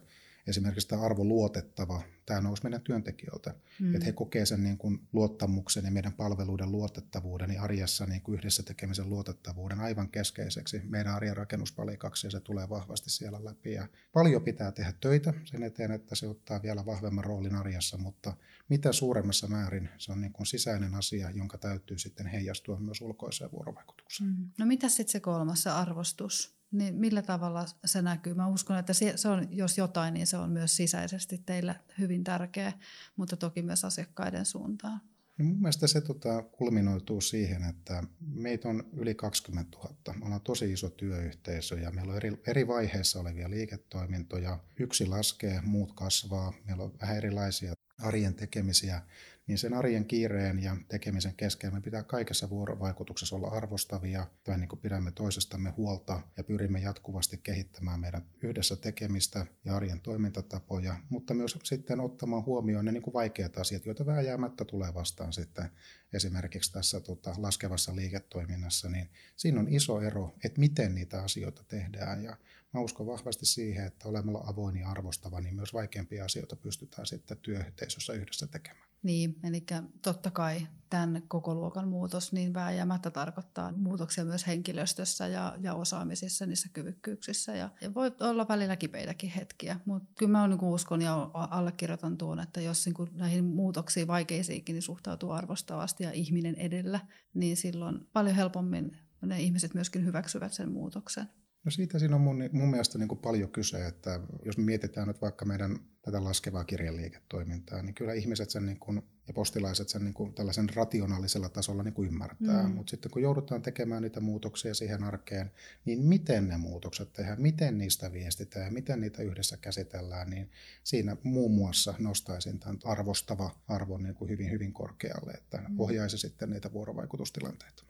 esimerkiksi 0.48 0.88
tämä 0.88 1.02
arvo 1.02 1.24
luotettava, 1.24 2.02
tämä 2.28 2.42
nousi 2.42 2.64
meidän 2.64 2.82
työntekijöiltä, 2.82 3.54
mm. 3.80 3.96
että 3.96 4.06
he 4.06 4.12
kokee 4.12 4.46
sen 4.46 4.64
niin 4.64 4.78
kuin 4.78 5.08
luottamuksen 5.14 5.86
ja 5.86 5.92
meidän 5.92 6.14
palveluiden 6.14 6.72
luotettavuuden 6.72 7.54
ja 7.54 7.62
arjessa 7.62 8.06
niin 8.06 8.22
kuin 8.22 8.38
yhdessä 8.38 8.64
tekemisen 8.64 9.10
luotettavuuden 9.10 9.80
aivan 9.80 10.10
keskeiseksi 10.10 10.82
meidän 10.84 11.14
arjen 11.14 11.38
rakennuspalikaksi 11.38 12.28
ja 12.28 12.32
se 12.32 12.40
tulee 12.40 12.70
vahvasti 12.70 13.10
siellä 13.10 13.46
läpi. 13.46 13.72
Ja 13.72 13.88
paljon 14.14 14.44
pitää 14.44 14.72
tehdä 14.72 14.94
töitä 15.00 15.34
sen 15.46 15.64
eteen, 15.64 15.92
että 15.92 16.16
se 16.16 16.28
ottaa 16.28 16.62
vielä 16.62 16.86
vahvemman 16.86 17.24
roolin 17.24 17.56
arjessa, 17.56 17.98
mutta 17.98 18.34
mitä 18.70 18.92
suuremmassa 18.92 19.48
määrin 19.48 19.90
se 19.98 20.12
on 20.12 20.22
niin 20.22 20.34
kuin 20.34 20.48
sisäinen 20.48 20.96
asia, 20.96 21.32
jonka 21.32 21.58
täytyy 21.58 21.98
sitten 21.98 22.28
heijastua 22.28 22.80
myös 22.80 23.02
ulkoiseen 23.02 23.52
vuorovaikutukseen. 23.52 24.30
Mm. 24.30 24.50
No 24.60 24.66
mitä 24.66 24.90
sitten 24.90 25.12
se 25.12 25.20
kolmas, 25.20 25.64
se 25.64 25.70
arvostus? 25.70 26.58
Niin 26.72 26.96
millä 26.96 27.22
tavalla 27.22 27.66
se 27.86 28.02
näkyy? 28.02 28.34
Mä 28.34 28.48
uskon, 28.48 28.78
että 28.78 28.94
se 28.94 29.30
on, 29.30 29.48
jos 29.52 29.78
jotain, 29.78 30.14
niin 30.14 30.28
se 30.28 30.38
on 30.38 30.50
myös 30.50 30.76
sisäisesti 30.76 31.38
teillä 31.38 31.76
hyvin 32.18 32.24
tärkeä, 32.24 32.74
mutta 33.16 33.38
toki 33.38 33.62
myös 33.62 33.86
asiakkaiden 33.86 34.46
suuntaan. 34.46 35.02
No 35.38 35.46
mun 35.46 35.62
mielestä 35.62 35.88
se 35.88 36.02
tota, 36.02 36.44
kulminoituu 36.44 37.22
siihen, 37.22 37.64
että 37.64 38.04
meitä 38.34 38.70
on 38.70 38.84
yli 38.94 39.16
20 39.16 39.78
000. 39.78 39.96
Me 40.20 40.26
ollaan 40.26 40.42
tosi 40.42 40.74
iso 40.74 40.90
työyhteisö 40.90 41.80
ja 41.80 41.92
meillä 41.92 42.12
on 42.12 42.18
eri, 42.18 42.42
eri 42.48 42.68
vaiheissa 42.68 43.20
olevia 43.20 43.50
liiketoimintoja. 43.50 44.60
Yksi 44.80 45.06
laskee, 45.06 45.62
muut 45.62 45.92
kasvaa. 45.96 46.54
Meillä 46.66 46.84
on 46.84 46.94
vähän 47.02 47.18
erilaisia 47.18 47.74
arjen 48.00 48.34
tekemisiä 48.34 49.02
niin 49.48 49.58
sen 49.58 49.74
arjen 49.74 50.06
kiireen 50.06 50.64
ja 50.64 50.78
tekemisen 50.88 51.36
keskellä 51.36 51.76
me 51.76 51.82
pitää 51.82 52.04
kaikessa 52.04 52.50
vuorovaikutuksessa 52.50 53.36
olla 53.36 53.48
arvostavia, 53.48 54.28
tai 54.44 54.58
niin 54.58 54.70
kuin 54.70 54.80
pidämme 54.80 55.12
toisestamme 55.12 55.70
huolta 55.70 56.22
ja 56.38 56.44
pyrimme 56.44 56.80
jatkuvasti 56.80 57.38
kehittämään 57.38 58.00
meidän 58.00 58.26
yhdessä 58.44 58.76
tekemistä 58.76 59.46
ja 59.66 59.76
arjen 59.76 60.02
toimintatapoja, 60.02 60.96
mutta 61.10 61.34
myös 61.34 61.60
sitten 61.64 62.00
ottamaan 62.00 62.46
huomioon 62.46 62.86
ne 62.86 62.92
niin 62.92 63.04
kuin 63.04 63.14
vaikeat 63.14 63.58
asiat, 63.58 63.86
joita 63.86 64.06
vääjäämättä 64.06 64.66
tulee 64.66 64.94
vastaan 64.94 65.34
sitten 65.34 65.70
esimerkiksi 66.14 66.74
tässä 66.74 67.00
tota, 67.00 67.36
laskevassa 67.38 67.96
liiketoiminnassa, 67.96 68.90
niin 68.90 69.10
siinä 69.36 69.60
on 69.60 69.68
iso 69.70 70.02
ero, 70.02 70.36
että 70.46 70.60
miten 70.60 70.96
niitä 70.96 71.24
asioita 71.24 71.64
tehdään 71.64 72.24
ja 72.24 72.38
mä 72.74 72.80
uskon 72.80 73.08
vahvasti 73.08 73.46
siihen, 73.46 73.86
että 73.86 74.10
olemalla 74.10 74.44
avoin 74.48 74.78
ja 74.78 74.90
arvostava, 74.90 75.42
niin 75.42 75.56
myös 75.56 75.74
vaikeampia 75.74 76.26
asioita 76.26 76.56
pystytään 76.56 77.06
sitten 77.06 77.38
työyhteisössä 77.38 78.14
yhdessä 78.14 78.48
tekemään. 78.48 78.87
Niin, 79.04 79.36
eli 79.44 79.66
totta 80.02 80.32
kai 80.32 80.68
tämän 80.90 81.24
koko 81.28 81.56
luokan 81.56 81.88
muutos 81.88 82.34
niin 82.34 82.54
vääjäämättä 82.54 83.12
tarkoittaa 83.12 83.72
muutoksia 83.72 84.26
myös 84.26 84.48
henkilöstössä 84.48 85.28
ja, 85.28 85.56
ja 85.62 85.74
osaamisissa, 85.74 86.46
niissä 86.46 86.70
kyvykkyyksissä. 86.74 87.56
Ja, 87.56 87.70
ja 87.82 87.94
voi 87.94 88.12
olla 88.20 88.48
välillä 88.48 88.76
kipeitäkin 88.76 89.30
hetkiä, 89.30 89.80
mutta 89.86 90.10
kyllä 90.18 90.32
mä 90.32 90.48
niin 90.48 90.64
uskon 90.64 91.02
ja 91.02 91.30
allekirjoitan 91.34 92.18
tuon, 92.18 92.40
että 92.40 92.62
jos 92.62 92.86
niin 92.86 92.94
kuin 92.94 93.10
näihin 93.14 93.46
muutoksiin 93.46 94.08
vaikeisiinkin 94.08 94.74
niin 94.74 94.84
suhtautuu 94.84 95.32
arvostavasti 95.32 96.04
ja 96.04 96.12
ihminen 96.12 96.56
edellä, 96.56 97.00
niin 97.34 97.58
silloin 97.58 98.08
paljon 98.14 98.36
helpommin 98.36 98.98
ne 99.22 99.42
ihmiset 99.42 99.74
myöskin 99.74 100.06
hyväksyvät 100.06 100.54
sen 100.54 100.72
muutoksen. 100.72 101.26
No 101.68 101.72
siitä 101.72 102.00
siinä 102.00 102.16
on 102.16 102.22
mun, 102.22 102.50
mun 102.52 102.70
mielestä 102.70 102.98
niin 102.98 103.08
kuin 103.08 103.20
paljon 103.20 103.52
kyse, 103.52 103.88
että 103.88 104.20
jos 104.46 104.58
me 104.58 104.64
mietitään 104.64 105.08
nyt 105.08 105.22
vaikka 105.22 105.46
meidän 105.46 105.80
tätä 106.02 106.24
laskevaa 106.24 106.64
kirjaliiketoimintaa, 106.64 107.82
niin 107.82 107.96
kyllä 107.96 108.14
ihmiset 108.14 108.50
sen 108.50 108.66
niin 108.66 108.80
kuin, 108.80 109.02
ja 109.28 109.34
postilaiset 109.34 109.90
sen 109.90 110.04
niin 110.04 110.14
kuin 110.14 110.34
tällaisen 110.34 110.70
rationaalisella 110.76 111.50
tasolla 111.50 111.84
niin 111.84 111.94
kuin 111.94 112.08
ymmärtää. 112.08 112.68
Mm. 112.68 112.76
Mutta 112.76 112.90
sitten 112.90 113.12
kun 113.12 113.22
joudutaan 113.22 113.62
tekemään 113.62 114.02
niitä 114.02 114.20
muutoksia 114.20 114.74
siihen 114.74 115.04
arkeen, 115.04 115.52
niin 115.86 116.00
miten 116.04 116.48
ne 116.48 116.58
muutokset 116.58 117.14
tehdään, 117.14 117.42
miten 117.42 117.78
niistä 117.78 118.14
viestitään 118.14 118.66
ja 118.66 118.72
miten 118.72 119.00
niitä 119.00 119.24
yhdessä 119.24 119.58
käsitellään, 119.58 120.30
niin 120.30 120.50
siinä 120.84 121.18
muun 121.24 121.52
muassa 121.52 121.94
nostaisin 122.00 122.60
tämän 122.60 122.80
arvostava 122.84 123.56
arvon 123.68 124.04
niin 124.04 124.16
kuin 124.16 124.30
hyvin, 124.30 124.52
hyvin 124.52 124.74
korkealle, 124.74 125.32
että 125.32 125.58
mm. 125.58 125.80
ohjaisi 125.80 126.18
sitten 126.18 126.50
niitä 126.50 126.74
vuorovaikutustilanteita. 126.74 127.84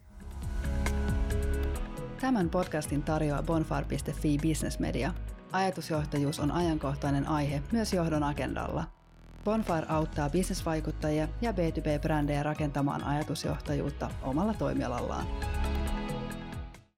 Tämän 2.21 2.49
podcastin 2.49 3.03
tarjoaa 3.03 3.43
bonfar.fi 3.43 4.38
Business 4.47 4.80
Media. 4.80 5.13
Ajatusjohtajuus 5.51 6.39
on 6.39 6.51
ajankohtainen 6.51 7.27
aihe 7.27 7.62
myös 7.71 7.93
johdon 7.93 8.23
agendalla. 8.23 8.84
Bonfire 9.43 9.86
auttaa 9.89 10.30
bisnesvaikuttajia 10.30 11.27
ja 11.41 11.51
B2B-brändejä 11.51 12.43
rakentamaan 12.43 13.03
ajatusjohtajuutta 13.03 14.10
omalla 14.23 14.53
toimialallaan. 14.53 15.25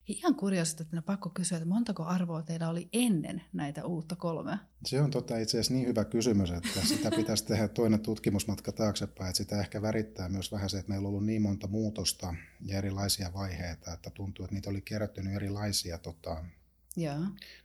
Ihan 0.09 0.35
kurioista, 0.35 0.83
että 0.83 1.01
pakko 1.01 1.29
kysyä, 1.29 1.57
että 1.57 1.69
montako 1.69 2.03
arvoa 2.03 2.41
teillä 2.41 2.69
oli 2.69 2.89
ennen 2.93 3.41
näitä 3.53 3.85
uutta 3.85 4.15
kolmea? 4.15 4.57
Se 4.85 5.01
on 5.01 5.11
tota 5.11 5.37
itse 5.37 5.57
asiassa 5.57 5.73
niin 5.73 5.87
hyvä 5.87 6.05
kysymys, 6.05 6.51
että 6.51 6.81
sitä 6.85 7.11
pitäisi 7.11 7.45
tehdä 7.45 7.67
toinen 7.67 7.99
tutkimusmatka 7.99 8.71
taaksepäin. 8.71 9.29
Että 9.29 9.37
sitä 9.37 9.59
ehkä 9.59 9.81
värittää 9.81 10.29
myös 10.29 10.51
vähän 10.51 10.69
se, 10.69 10.79
että 10.79 10.89
meillä 10.89 11.05
on 11.05 11.09
ollut 11.09 11.25
niin 11.25 11.41
monta 11.41 11.67
muutosta 11.67 12.35
ja 12.61 12.77
erilaisia 12.77 13.33
vaiheita, 13.33 13.93
että 13.93 14.09
tuntuu, 14.09 14.45
että 14.45 14.55
niitä 14.55 14.69
oli 14.69 14.81
kerättynyt 14.81 15.35
erilaisia 15.35 15.97
tota, 15.97 16.45
ja. 16.95 17.15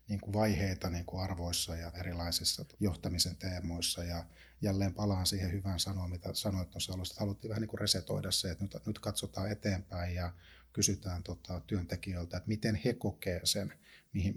Niin 0.08 0.20
kuin 0.20 0.34
vaiheita 0.34 0.90
niin 0.90 1.04
kuin 1.04 1.22
arvoissa 1.22 1.76
ja 1.76 1.92
erilaisissa 2.00 2.64
johtamisen 2.80 3.36
teemoissa. 3.36 4.04
Ja 4.04 4.24
jälleen 4.62 4.94
palaan 4.94 5.26
siihen 5.26 5.52
hyvään 5.52 5.80
sanoa, 5.80 6.08
mitä 6.08 6.34
sanoit 6.34 6.70
tuossa 6.70 6.92
alussa, 6.92 7.12
että 7.12 7.20
haluttiin 7.20 7.48
vähän 7.48 7.60
niin 7.60 7.68
kuin 7.68 7.80
resetoida 7.80 8.30
se, 8.30 8.50
että 8.50 8.64
nyt, 8.64 8.86
nyt 8.86 8.98
katsotaan 8.98 9.52
eteenpäin 9.52 10.14
ja 10.14 10.32
kysytään 10.74 11.22
tota, 11.22 11.60
työntekijöiltä, 11.66 12.36
että 12.36 12.48
miten 12.48 12.74
he 12.84 12.92
kokee 12.92 13.40
sen, 13.44 13.72
mihin, 14.12 14.34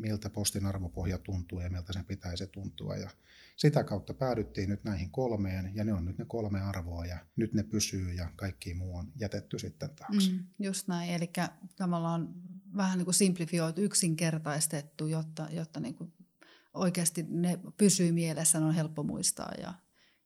miltä 0.00 0.30
postin 0.30 0.66
arvopohja 0.66 1.18
tuntuu 1.18 1.60
ja 1.60 1.70
miltä 1.70 1.92
sen 1.92 2.04
pitäisi 2.04 2.46
tuntua. 2.46 2.96
Ja 2.96 3.10
sitä 3.56 3.84
kautta 3.84 4.14
päädyttiin 4.14 4.68
nyt 4.68 4.84
näihin 4.84 5.10
kolmeen 5.10 5.70
ja 5.74 5.84
ne 5.84 5.92
on 5.92 6.04
nyt 6.04 6.18
ne 6.18 6.24
kolme 6.24 6.60
arvoa 6.60 7.06
ja 7.06 7.18
nyt 7.36 7.54
ne 7.54 7.62
pysyy 7.62 8.12
ja 8.12 8.30
kaikki 8.36 8.74
muu 8.74 8.96
on 8.96 9.12
jätetty 9.16 9.58
sitten 9.58 9.90
taakse. 9.90 10.30
Mm, 10.30 10.44
just 10.58 10.88
näin, 10.88 11.10
eli 11.10 11.30
tavallaan 11.76 12.34
vähän 12.76 12.98
niin 12.98 13.04
kuin 13.04 13.14
simplifioitu, 13.14 13.80
yksinkertaistettu, 13.80 15.06
jotta, 15.06 15.48
jotta 15.50 15.80
niin 15.80 15.94
kuin 15.94 16.12
oikeasti 16.74 17.26
ne 17.28 17.58
pysyy 17.76 18.12
mielessä, 18.12 18.60
ne 18.60 18.66
on 18.66 18.74
helppo 18.74 19.02
muistaa 19.02 19.52
ja 19.60 19.74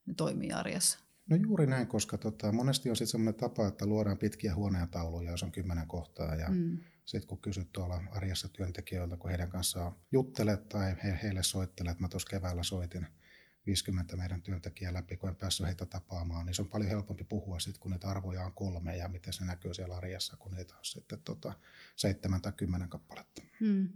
ne 0.07 0.15
toimii 0.15 0.53
arjessa. 0.53 1.06
No 1.31 1.37
juuri 1.37 1.67
näin, 1.67 1.87
koska 1.87 2.19
tota, 2.19 2.53
monesti 2.53 2.91
on 2.91 2.97
sitten 2.97 3.11
semmoinen 3.11 3.41
tapa, 3.41 3.69
että 3.69 3.87
luodaan 3.87 4.19
pitkiä 4.19 4.55
huoneentauluja, 4.55 5.31
jos 5.31 5.43
on 5.43 5.53
kymmenen 5.53 5.87
kohtaa. 5.87 6.35
Ja 6.35 6.49
mm. 6.49 6.79
sitten 7.05 7.29
kun 7.29 7.39
kysyt 7.39 7.73
tuolla 7.73 8.03
arjessa 8.11 8.49
työntekijöiltä, 8.49 9.17
kun 9.17 9.31
heidän 9.31 9.49
kanssaan 9.49 9.93
juttelet 10.13 10.69
tai 10.69 10.97
he, 11.05 11.19
heille 11.23 11.43
soittelet, 11.43 11.91
että 11.91 12.05
mä 12.05 12.09
tuossa 12.09 12.29
keväällä 12.31 12.63
soitin 12.63 13.07
50 13.67 14.17
meidän 14.17 14.43
työntekijää 14.43 14.93
läpi, 14.93 15.17
kun 15.17 15.29
en 15.29 15.37
päässyt 15.37 15.67
heitä 15.67 15.87
tapaamaan, 15.87 16.47
niin 16.47 16.55
se 16.55 16.63
on 16.63 16.69
paljon 16.69 16.91
helpompi 16.91 17.25
puhua 17.25 17.59
sitten, 17.59 17.81
kun 17.81 17.91
niitä 17.91 18.09
arvoja 18.09 18.45
on 18.45 18.53
kolme 18.53 18.97
ja 18.97 19.09
miten 19.09 19.33
se 19.33 19.45
näkyy 19.45 19.75
siellä 19.75 19.97
arjessa, 19.97 20.37
kun 20.37 20.55
niitä 20.55 20.75
on 20.75 20.85
sitten 20.85 21.19
tota, 21.25 21.53
seitsemän 21.97 22.43
tai 22.43 22.53
kymmenen 22.53 22.89
kappaletta. 22.89 23.43
Hmm. 23.61 23.89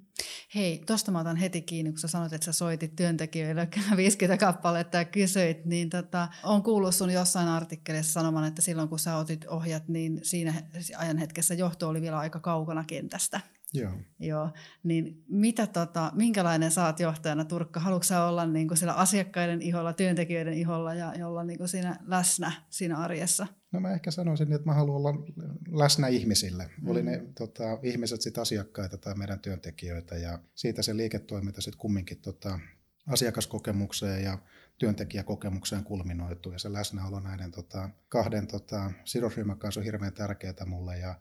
Hei, 0.55 0.83
tuosta 0.87 1.11
mä 1.11 1.21
otan 1.21 1.37
heti 1.37 1.63
kiinni, 1.63 1.91
kun 1.91 1.99
sä 1.99 2.09
sanoit, 2.09 2.33
että 2.33 2.45
sä 2.45 2.53
soitit 2.53 2.97
työntekijöille 2.97 3.69
50 3.97 4.47
kappaletta 4.47 4.97
ja 4.97 5.05
kysyit, 5.05 5.65
niin 5.65 5.91
tota, 5.91 6.29
on 6.43 6.63
kuullut 6.63 6.95
sun 6.95 7.11
jossain 7.11 7.49
artikkelissa 7.49 8.13
sanoman, 8.13 8.45
että 8.45 8.63
silloin 8.63 8.89
kun 8.89 8.99
sä 8.99 9.17
otit 9.17 9.45
ohjat, 9.45 9.89
niin 9.89 10.21
siinä 10.23 10.55
ajan 10.97 11.19
hetkessä 11.19 11.55
johto 11.55 11.89
oli 11.89 12.01
vielä 12.01 12.19
aika 12.19 12.41
kaukana 12.41 12.85
kentästä. 12.85 13.41
Joo. 13.75 13.93
Joo. 14.19 14.51
Niin 14.83 15.25
mitä 15.29 15.67
tota, 15.67 16.13
minkälainen 16.15 16.71
saat 16.71 17.01
johtajana 17.01 17.45
Turkka? 17.45 17.81
Haluatko 17.81 18.05
sä 18.05 18.25
olla 18.25 18.47
niin 18.47 18.69
kuin 18.69 18.79
siellä 18.79 18.95
asiakkaiden 18.95 19.63
iholla, 19.63 19.93
työntekijöiden 19.93 20.55
iholla 20.55 20.95
ja 20.95 21.29
olla 21.29 21.45
niin 21.45 21.59
kuin 21.59 21.69
siinä 21.69 21.97
läsnä 22.07 22.53
siinä 22.71 22.99
arjessa? 22.99 23.47
No 23.73 23.81
mä 23.81 23.93
ehkä 23.93 24.11
sanoisin, 24.11 24.53
että 24.53 24.67
mä 24.67 24.75
haluan 24.75 24.97
olla 24.97 25.25
läsnä 25.69 26.09
ihmisille. 26.09 26.71
Mm. 26.83 26.89
Oli 26.89 27.03
ne 27.03 27.23
tota, 27.39 27.65
ihmiset 27.83 28.21
sitten 28.21 28.43
asiakkaita 28.43 28.99
tai 28.99 29.15
meidän 29.15 29.41
työntekijöitä 29.41 30.17
ja 30.17 30.39
siitä 30.55 30.83
se 30.83 30.97
liiketoiminta 30.97 31.61
sitten 31.61 31.79
kumminkin 31.79 32.21
tota, 32.21 32.61
asiakaskokemukseen 33.07 34.25
ja 34.25 34.39
työntekijäkokemukseen 34.79 35.85
kulminoituu 35.85 36.53
ja 36.53 36.59
se 36.59 36.73
läsnäolo 36.73 37.21
näiden 37.21 37.51
tota, 37.51 37.91
kahden 38.09 38.47
tota, 38.47 38.91
sidosryhmän 39.05 39.59
kanssa 39.59 39.81
on 39.81 39.85
hirveän 39.85 40.13
tärkeää 40.13 40.67
mulle 40.67 40.99
ja 40.99 41.15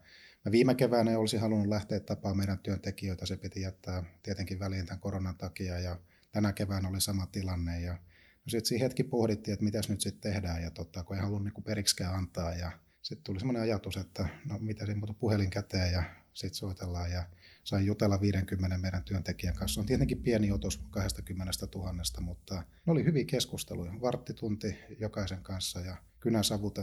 Mä 0.46 0.52
viime 0.52 0.76
keväänä 0.76 1.20
olisin 1.20 1.40
halunnut 1.40 1.68
lähteä 1.68 2.00
tapaamaan 2.00 2.38
meidän 2.38 2.60
työntekijöitä, 2.60 3.26
se 3.26 3.38
piti 3.38 3.62
jättää 3.62 4.04
tietenkin 4.24 4.60
väliin 4.60 4.86
tämän 4.86 5.00
koronan 5.00 5.38
takia 5.38 5.80
ja 5.80 6.00
tänä 6.32 6.54
keväänä 6.54 6.90
oli 6.90 7.02
sama 7.02 7.26
tilanne. 7.26 7.82
Ja 7.82 7.94
no 7.94 8.48
sitten 8.48 8.66
siinä 8.66 8.84
hetki 8.86 9.04
pohdittiin, 9.04 9.54
että 9.54 9.66
mitäs 9.66 9.90
nyt 9.90 10.02
sitten 10.02 10.32
tehdään. 10.32 10.64
Ja 10.64 10.72
totta, 10.72 11.04
kun 11.04 11.16
ei 11.16 11.22
halunnut 11.22 11.54
niin 11.54 11.64
periksikään 11.64 12.16
antaa. 12.16 12.56
Ja 12.56 12.72
sitten 13.02 13.24
tuli 13.24 13.40
semmoinen 13.40 13.64
ajatus, 13.64 13.98
että 13.98 14.30
no 14.46 14.60
mitä 14.60 14.86
se 14.86 14.96
muuta 14.96 15.14
puhelin 15.14 15.50
käteen 15.50 15.92
ja 15.92 16.04
sitten 16.34 16.56
soitellaan. 16.56 17.12
Ja 17.12 17.24
sain 17.64 17.86
jutella 17.86 18.22
50 18.22 18.78
meidän 18.78 19.04
työntekijän 19.04 19.56
kanssa. 19.56 19.82
On 19.82 19.88
tietenkin 19.88 20.24
pieni 20.24 20.52
otos 20.52 20.78
20 20.90 21.54
000, 21.76 21.94
mutta 22.20 22.56
ne 22.56 22.92
oli 22.92 23.04
hyviä 23.04 23.26
keskusteluja. 23.26 24.02
Varttitunti 24.02 24.76
jokaisen 25.00 25.44
kanssa 25.44 25.80
ja 25.80 25.98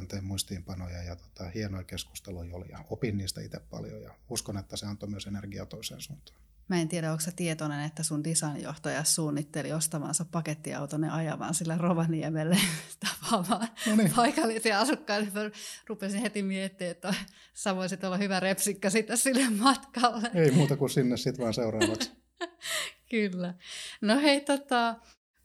tein 0.09 0.25
muistiinpanoja 0.25 1.03
ja 1.03 1.17
tota, 1.17 1.51
hienoja 1.55 1.85
keskusteluja 1.85 2.55
oli 2.55 2.67
ja 2.69 2.85
opin 2.91 3.19
niistä 3.19 3.41
itse 3.41 3.61
paljon 3.61 4.03
ja 4.03 4.15
uskon, 4.31 4.59
että 4.59 4.77
se 4.77 4.87
antoi 4.87 5.09
myös 5.09 5.27
energiaa 5.27 5.67
toiseen 5.67 6.01
suuntaan. 6.01 6.39
Mä 6.69 6.81
en 6.81 6.89
tiedä, 6.89 7.11
onko 7.11 7.21
sä 7.21 7.33
tietoinen, 7.37 7.87
että 7.87 8.03
sun 8.03 8.25
designjohtaja 8.25 9.05
suunnitteli 9.05 9.73
ostavansa 9.73 10.25
pakettiauton 10.25 11.03
ja 11.03 11.15
ajavan 11.15 11.55
sillä 11.55 11.79
Rovaniemelle 11.79 12.57
tapaamaan 13.05 13.69
no 13.87 13.97
niin. 13.97 14.13
paikallisia 14.17 14.81
asukkaita. 14.81 15.31
Mä 15.35 15.51
rupesin 15.87 16.21
heti 16.21 16.43
miettimään, 16.43 16.91
että 16.91 17.15
sä 17.55 17.77
voisit 17.77 18.05
olla 18.05 18.17
hyvä 18.17 18.41
repsikka 18.41 18.91
sitten 18.91 19.19
sille 19.19 19.51
matkalle. 19.51 20.31
Ei 20.35 20.51
muuta 20.51 20.77
kuin 20.77 20.91
sinne 20.91 21.17
sitten 21.17 21.43
vaan 21.43 21.55
seuraavaksi. 21.55 22.13
Kyllä. 23.11 23.55
No 24.01 24.21
hei, 24.21 24.41
tota, 24.41 24.97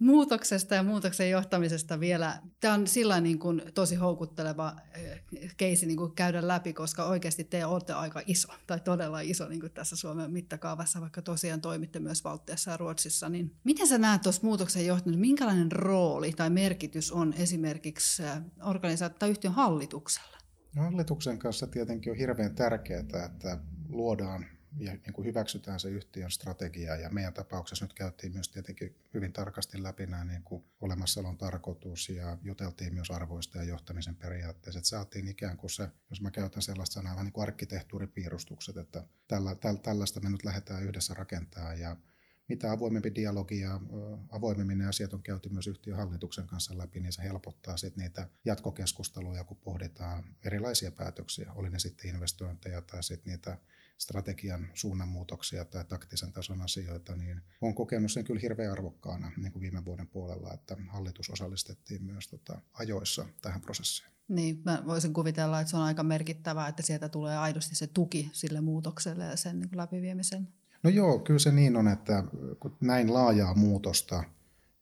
muutoksesta 0.01 0.75
ja 0.75 0.83
muutoksen 0.83 1.29
johtamisesta 1.29 1.99
vielä. 1.99 2.41
Tämä 2.59 2.73
on 2.73 2.87
sillä 2.87 3.21
niin 3.21 3.39
kuin 3.39 3.61
tosi 3.73 3.95
houkutteleva 3.95 4.75
keisi 5.57 5.85
niin 5.85 5.97
kuin 5.97 6.11
käydä 6.11 6.47
läpi, 6.47 6.73
koska 6.73 7.05
oikeasti 7.05 7.43
te 7.43 7.65
olette 7.65 7.93
aika 7.93 8.21
iso 8.25 8.53
tai 8.67 8.79
todella 8.79 9.21
iso 9.21 9.47
niin 9.47 9.59
kuin 9.59 9.71
tässä 9.71 9.95
Suomen 9.95 10.31
mittakaavassa, 10.31 11.01
vaikka 11.01 11.21
tosiaan 11.21 11.61
toimitte 11.61 11.99
myös 11.99 12.23
Valttiassa 12.23 12.71
ja 12.71 12.77
Ruotsissa. 12.77 13.29
Niin 13.29 13.55
miten 13.63 13.87
sä 13.87 13.97
näet 13.97 14.21
tuossa 14.21 14.41
muutoksen 14.43 14.85
johtamisen, 14.85 15.21
minkälainen 15.21 15.71
rooli 15.71 16.31
tai 16.31 16.49
merkitys 16.49 17.11
on 17.11 17.33
esimerkiksi 17.33 18.23
organisaatio 18.63 19.19
tai 19.19 19.29
yhtiön 19.29 19.53
hallituksella? 19.53 20.37
No, 20.75 20.83
hallituksen 20.83 21.39
kanssa 21.39 21.67
tietenkin 21.67 22.11
on 22.11 22.17
hirveän 22.17 22.55
tärkeää, 22.55 22.99
että 22.99 23.57
luodaan 23.89 24.45
ja 24.77 24.91
niin 24.91 25.13
kuin 25.13 25.25
hyväksytään 25.25 25.79
se 25.79 25.89
yhtiön 25.89 26.31
strategia. 26.31 26.95
Ja 26.95 27.09
meidän 27.09 27.33
tapauksessa 27.33 27.85
nyt 27.85 27.93
käytiin 27.93 28.33
myös 28.33 28.49
tietenkin 28.49 28.95
hyvin 29.13 29.33
tarkasti 29.33 29.83
läpi 29.83 30.05
nämä 30.05 30.25
niin 30.25 30.43
kuin 30.43 30.63
olemassaolon 30.81 31.37
tarkoitus 31.37 32.09
ja 32.09 32.37
juteltiin 32.43 32.93
myös 32.93 33.11
arvoista 33.11 33.57
ja 33.57 33.63
johtamisen 33.63 34.15
periaatteessa. 34.15 34.79
Että 34.79 34.89
saatiin 34.89 35.27
ikään 35.27 35.57
kuin 35.57 35.69
se, 35.69 35.87
jos 36.09 36.21
mä 36.21 36.31
käytän 36.31 36.61
sellaista 36.61 36.93
sanaa, 36.93 37.13
vähän 37.13 37.25
niin 37.25 37.33
kuin 37.33 37.43
arkkitehtuuripiirustukset, 37.43 38.77
että 38.77 39.03
tällä, 39.27 39.55
tällä, 39.55 39.79
tällaista 39.79 40.19
me 40.19 40.29
nyt 40.29 40.43
lähdetään 40.43 40.83
yhdessä 40.83 41.13
rakentaa 41.13 41.73
ja 41.73 41.97
mitä 42.47 42.71
avoimempi 42.71 43.15
dialogi 43.15 43.59
ja 43.59 43.79
avoimemmin 44.29 44.77
ne 44.77 44.87
asiat 44.87 45.13
on 45.13 45.23
käyty 45.23 45.49
myös 45.49 45.67
yhtiön 45.67 45.97
hallituksen 45.97 46.47
kanssa 46.47 46.77
läpi, 46.77 46.99
niin 46.99 47.13
se 47.13 47.23
helpottaa 47.23 47.77
sitten 47.77 48.03
niitä 48.03 48.27
jatkokeskusteluja, 48.45 49.43
kun 49.43 49.57
pohditaan 49.57 50.23
erilaisia 50.45 50.91
päätöksiä, 50.91 51.53
oli 51.53 51.69
ne 51.69 51.79
sitten 51.79 52.09
investointeja 52.09 52.81
tai 52.81 53.03
sitten 53.03 53.31
niitä 53.31 53.57
strategian 54.01 54.67
suunnanmuutoksia 54.73 55.65
tai 55.65 55.85
taktisen 55.85 56.33
tason 56.33 56.61
asioita, 56.61 57.15
niin 57.15 57.41
olen 57.61 57.75
kokenut 57.75 58.11
sen 58.11 58.23
kyllä 58.23 58.39
hirveän 58.39 58.71
arvokkaana 58.71 59.31
niin 59.37 59.51
kuin 59.51 59.61
viime 59.61 59.85
vuoden 59.85 60.07
puolella, 60.07 60.53
että 60.53 60.77
hallitus 60.89 61.29
osallistettiin 61.29 62.03
myös 62.03 62.27
tota, 62.27 62.61
ajoissa 62.73 63.25
tähän 63.41 63.61
prosessiin. 63.61 64.11
Niin, 64.27 64.61
mä 64.65 64.83
voisin 64.85 65.13
kuvitella, 65.13 65.59
että 65.59 65.71
se 65.71 65.77
on 65.77 65.83
aika 65.83 66.03
merkittävää, 66.03 66.67
että 66.67 66.83
sieltä 66.83 67.09
tulee 67.09 67.37
aidosti 67.37 67.75
se 67.75 67.87
tuki 67.87 68.29
sille 68.33 68.61
muutokselle 68.61 69.25
ja 69.25 69.37
sen 69.37 69.59
niin 69.59 69.69
läpiviemiselle. 69.77 70.47
No 70.83 70.89
joo, 70.89 71.19
kyllä 71.19 71.39
se 71.39 71.51
niin 71.51 71.75
on, 71.75 71.87
että 71.87 72.23
kun 72.59 72.77
näin 72.81 73.13
laajaa 73.13 73.55
muutosta, 73.55 74.23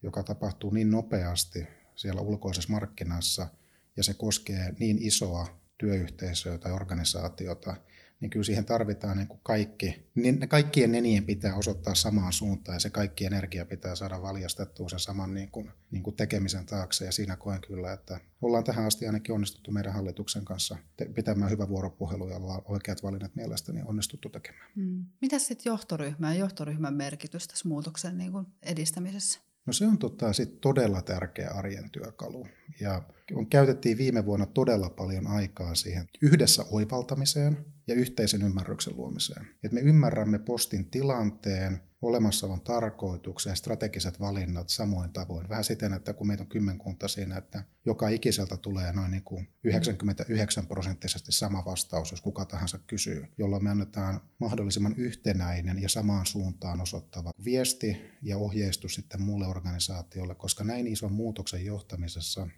joka 0.02 0.22
tapahtuu 0.22 0.70
niin 0.70 0.90
nopeasti 0.90 1.66
siellä 1.96 2.20
ulkoisessa 2.20 2.72
markkinassa, 2.72 3.48
ja 3.96 4.02
se 4.02 4.14
koskee 4.14 4.74
niin 4.78 4.98
isoa 5.02 5.60
työyhteisöä 5.78 6.58
tai 6.58 6.72
organisaatiota, 6.72 7.76
niin 8.20 8.30
kyllä 8.30 8.44
siihen 8.44 8.64
tarvitaan 8.64 9.16
niin 9.16 9.28
kuin 9.28 9.40
kaikki, 9.42 10.10
niin 10.14 10.48
kaikkien 10.48 10.92
nenien 10.92 11.24
pitää 11.24 11.54
osoittaa 11.56 11.94
samaan 11.94 12.32
suuntaan 12.32 12.76
ja 12.76 12.80
se 12.80 12.90
kaikki 12.90 13.24
energia 13.24 13.66
pitää 13.66 13.94
saada 13.94 14.22
valjastettua 14.22 14.88
sen 14.88 14.98
saman 14.98 15.34
niin 15.34 15.50
kuin, 15.50 15.70
niin 15.90 16.02
kuin 16.02 16.16
tekemisen 16.16 16.66
taakse 16.66 17.04
ja 17.04 17.12
siinä 17.12 17.36
koen 17.36 17.60
kyllä, 17.60 17.92
että 17.92 18.20
ollaan 18.42 18.64
tähän 18.64 18.86
asti 18.86 19.06
ainakin 19.06 19.34
onnistuttu 19.34 19.70
meidän 19.70 19.92
hallituksen 19.92 20.44
kanssa 20.44 20.76
pitämään 21.14 21.50
hyvä 21.50 21.68
vuoropuhelu 21.68 22.28
ja 22.28 22.36
ollaan 22.36 22.62
oikeat 22.64 23.02
valinnat 23.02 23.36
mielestäni 23.36 23.82
onnistuttu 23.84 24.28
tekemään. 24.28 24.70
Hmm. 24.76 25.04
Mitä 25.20 25.38
sitten 25.38 25.70
johtoryhmä 25.70 26.34
ja 26.34 26.40
johtoryhmän 26.40 26.94
merkitys 26.94 27.48
tässä 27.48 27.68
muutoksen 27.68 28.18
niin 28.18 28.32
kuin 28.32 28.46
edistämisessä? 28.62 29.40
No 29.66 29.72
se 29.72 29.86
on 29.86 29.98
tota, 29.98 30.32
sit 30.32 30.60
todella 30.60 31.02
tärkeä 31.02 31.50
arjen 31.50 31.90
työkalu 31.90 32.46
ja 32.80 33.02
käytettiin 33.50 33.98
viime 33.98 34.26
vuonna 34.26 34.46
todella 34.46 34.90
paljon 34.90 35.26
aikaa 35.26 35.74
siihen 35.74 36.08
yhdessä 36.22 36.64
oivaltamiseen 36.70 37.64
ja 37.86 37.94
yhteisen 37.94 38.42
ymmärryksen 38.42 38.96
luomiseen. 38.96 39.46
Et 39.64 39.72
me 39.72 39.80
ymmärrämme 39.80 40.38
postin 40.38 40.90
tilanteen, 40.90 41.80
olemassaolon 42.02 42.60
tarkoituksen 42.60 43.56
strategiset 43.56 44.20
valinnat 44.20 44.68
samoin 44.68 45.12
tavoin. 45.12 45.48
Vähän 45.48 45.64
siten, 45.64 45.92
että 45.92 46.12
kun 46.12 46.26
meitä 46.26 46.42
on 46.42 46.48
kymmenkunta 46.48 47.08
siinä, 47.08 47.36
että 47.36 47.64
joka 47.86 48.08
ikiseltä 48.08 48.56
tulee 48.56 48.92
noin 48.92 49.10
niin 49.10 49.24
kuin 49.24 49.48
99 49.64 50.66
prosenttisesti 50.66 51.32
sama 51.32 51.64
vastaus, 51.64 52.10
jos 52.10 52.20
kuka 52.20 52.44
tahansa 52.44 52.78
kysyy, 52.78 53.26
jolloin 53.38 53.64
me 53.64 53.70
annetaan 53.70 54.20
mahdollisimman 54.38 54.94
yhtenäinen 54.96 55.82
ja 55.82 55.88
samaan 55.88 56.26
suuntaan 56.26 56.80
osoittava 56.80 57.32
viesti 57.44 57.96
ja 58.22 58.36
ohjeistus 58.36 58.94
sitten 58.94 59.22
muulle 59.22 59.46
organisaatiolle, 59.46 60.34
koska 60.34 60.64
näin 60.64 60.86
ison 60.86 61.12
muutoksen 61.12 61.64
johtamisessa 61.64 62.48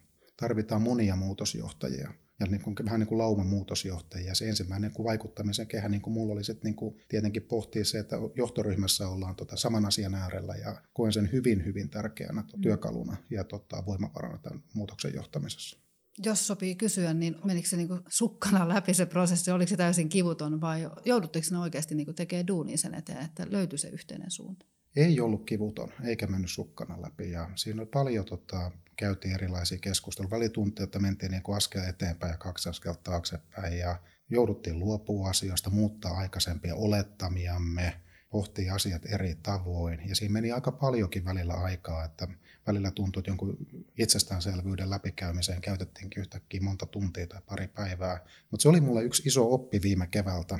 tarvitaan 0.43 0.83
monia 0.83 1.17
muutosjohtajia 1.17 2.13
ja 2.41 2.47
niin 2.47 2.63
kuin, 2.63 2.77
vähän 2.85 3.01
niin 3.01 3.09
kuin 3.09 3.19
lauman 3.19 3.47
muutosjohtajia. 3.47 4.35
Se 4.35 4.49
ensimmäinen 4.49 4.89
niin 4.89 4.97
kuin 4.97 5.05
vaikuttamisen 5.05 5.67
kehä, 5.67 5.89
niin 5.89 6.03
kuin 6.03 6.15
mulla 6.15 6.33
oli 6.33 6.45
sitten 6.45 6.69
niin 6.69 6.77
kuin 6.77 6.97
tietenkin 7.09 7.43
pohtii 7.43 7.85
se, 7.85 7.99
että 7.99 8.17
johtoryhmässä 8.35 9.09
ollaan 9.09 9.37
tota 9.37 9.57
saman 9.57 9.87
asian 9.87 10.15
äärellä 10.15 10.55
ja 10.55 10.83
koen 10.93 11.13
sen 11.13 11.33
hyvin, 11.33 11.65
hyvin 11.65 11.91
tärkeänä 11.91 12.43
mm. 12.43 12.61
työkaluna 12.61 13.17
ja 13.31 13.45
tota, 13.45 13.87
voimavarana 13.87 14.39
tämän 14.39 14.63
muutoksen 14.75 15.15
johtamisessa. 15.15 15.79
Jos 16.25 16.47
sopii 16.47 16.75
kysyä, 16.75 17.15
niin 17.15 17.37
menikö 17.45 17.69
se 17.69 17.77
niinku 17.77 17.99
sukkana 18.09 18.69
läpi 18.69 18.95
se 18.95 19.07
prosessi, 19.07 19.51
oliko 19.51 19.69
se 19.69 19.77
täysin 19.77 20.09
kivuton 20.09 20.61
vai 20.61 20.91
joudutteko 21.05 21.47
ne 21.51 21.59
oikeasti 21.59 21.95
niinku 21.95 22.13
tekemään 22.13 22.47
duunin 22.47 22.79
sen 22.79 22.95
eteen, 22.95 23.25
että 23.25 23.47
löytyy 23.51 23.79
se 23.79 23.89
yhteinen 23.89 24.31
suunta? 24.31 24.67
Ei 24.97 25.21
ollut 25.21 25.47
kivuton, 25.47 25.93
eikä 26.05 26.27
mennyt 26.27 26.51
sukkana 26.51 27.03
läpi 27.03 27.31
ja 27.31 27.51
siinä 27.55 27.83
oli 27.83 27.89
paljon 27.93 28.25
tota, 28.25 28.71
käytiin 28.97 29.35
erilaisia 29.35 29.79
keskusteluja. 29.79 30.31
Välituntia, 30.31 30.85
että 30.85 30.99
mentiin 30.99 31.33
niin 31.33 31.43
kuin 31.43 31.57
askel 31.57 31.83
eteenpäin 31.89 32.31
ja 32.31 32.39
kaksi 32.39 32.69
askelta 32.69 33.01
taaksepäin 33.05 33.79
ja 33.79 33.97
jouduttiin 34.31 34.79
luopua 34.79 35.29
asioista, 35.29 35.71
muuttaa 35.71 36.17
aikaisempia 36.17 36.75
olettamiamme, 36.75 38.01
pohtia 38.31 38.75
asiat 38.75 39.03
eri 39.07 39.35
tavoin. 39.43 40.09
Ja 40.09 40.15
siinä 40.15 40.33
meni 40.33 40.53
aika 40.53 40.73
paljonkin 40.73 41.25
välillä 41.25 41.55
aikaa, 41.55 42.05
että 42.05 42.29
välillä 42.67 42.91
tuntui, 42.91 43.21
että 43.21 43.31
jonkun 43.31 43.57
itsestäänselvyyden 43.99 44.91
läpikäymiseen 44.91 45.61
käytettiinkin 45.61 46.21
yhtäkkiä 46.21 46.61
monta 46.61 46.87
tuntia 46.87 47.27
tai 47.27 47.41
pari 47.47 47.69
päivää. 47.69 48.25
Mutta 48.51 48.63
se 48.63 48.69
oli 48.69 48.81
mulle 48.81 49.03
yksi 49.05 49.23
iso 49.27 49.55
oppi 49.55 49.83
viime 49.83 50.07
keväältä, 50.07 50.59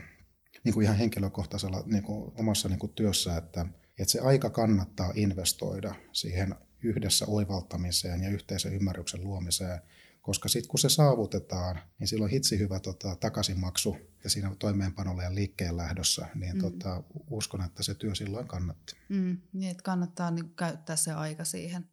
niin 0.65 0.75
kuin 0.75 0.85
ihan 0.85 0.97
henkilökohtaisella 0.97 1.83
niin 1.87 2.03
kuin 2.03 2.33
omassa 2.39 2.69
niin 2.69 2.79
kuin 2.79 2.93
työssä, 2.93 3.37
että, 3.37 3.67
että 3.99 4.13
se 4.13 4.21
aika 4.21 4.51
kannattaa 4.51 5.13
investoida 5.15 5.95
siihen 6.13 6.55
yhdessä 6.83 7.27
oivaltamiseen 7.29 8.23
ja 8.23 8.31
yhteisen 8.31 8.75
ymmärryksen 8.75 9.25
luomiseen, 9.25 9.81
koska 10.23 10.49
sitten 10.49 10.71
kun 10.71 10.79
se 10.79 10.89
saavutetaan, 10.89 11.81
niin 11.99 12.09
silloin 12.09 12.31
hitsi 12.31 12.59
hyvä 12.59 12.81
tota, 12.81 13.17
takaisinmaksu 13.17 13.97
ja 14.25 14.31
siinä 14.31 14.57
toimeenpanolle 14.59 15.23
ja 15.23 15.35
liikkeen 15.35 15.77
lähdössä, 15.77 16.27
niin 16.35 16.55
mm. 16.55 16.61
tota, 16.61 17.03
uskon, 17.31 17.65
että 17.65 17.83
se 17.83 17.95
työ 17.95 18.15
silloin 18.15 18.49
kannatti. 18.49 18.97
Mm, 19.09 19.39
niin, 19.53 19.71
että 19.71 19.83
kannattaa 19.83 20.31
niin 20.31 20.55
käyttää 20.55 20.97
se 20.97 21.13
aika 21.13 21.45
siihen. 21.45 21.92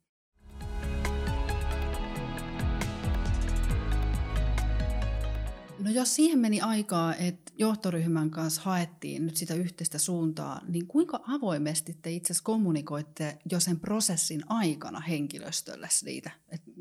No 5.79 5.91
jos 5.91 6.15
siihen 6.15 6.39
meni 6.39 6.61
aikaa, 6.61 7.15
että 7.15 7.51
johtoryhmän 7.57 8.31
kanssa 8.31 8.61
haettiin 8.61 9.25
nyt 9.25 9.37
sitä 9.37 9.53
yhteistä 9.53 9.97
suuntaa, 9.97 10.61
niin 10.67 10.87
kuinka 10.87 11.19
avoimesti 11.27 11.97
te 12.01 12.11
itse 12.11 12.33
asiassa 12.33 12.43
kommunikoitte 12.43 13.39
jo 13.51 13.59
sen 13.59 13.79
prosessin 13.79 14.41
aikana 14.47 14.99
henkilöstölle 14.99 15.87
siitä, 15.91 16.31
että 16.51 16.71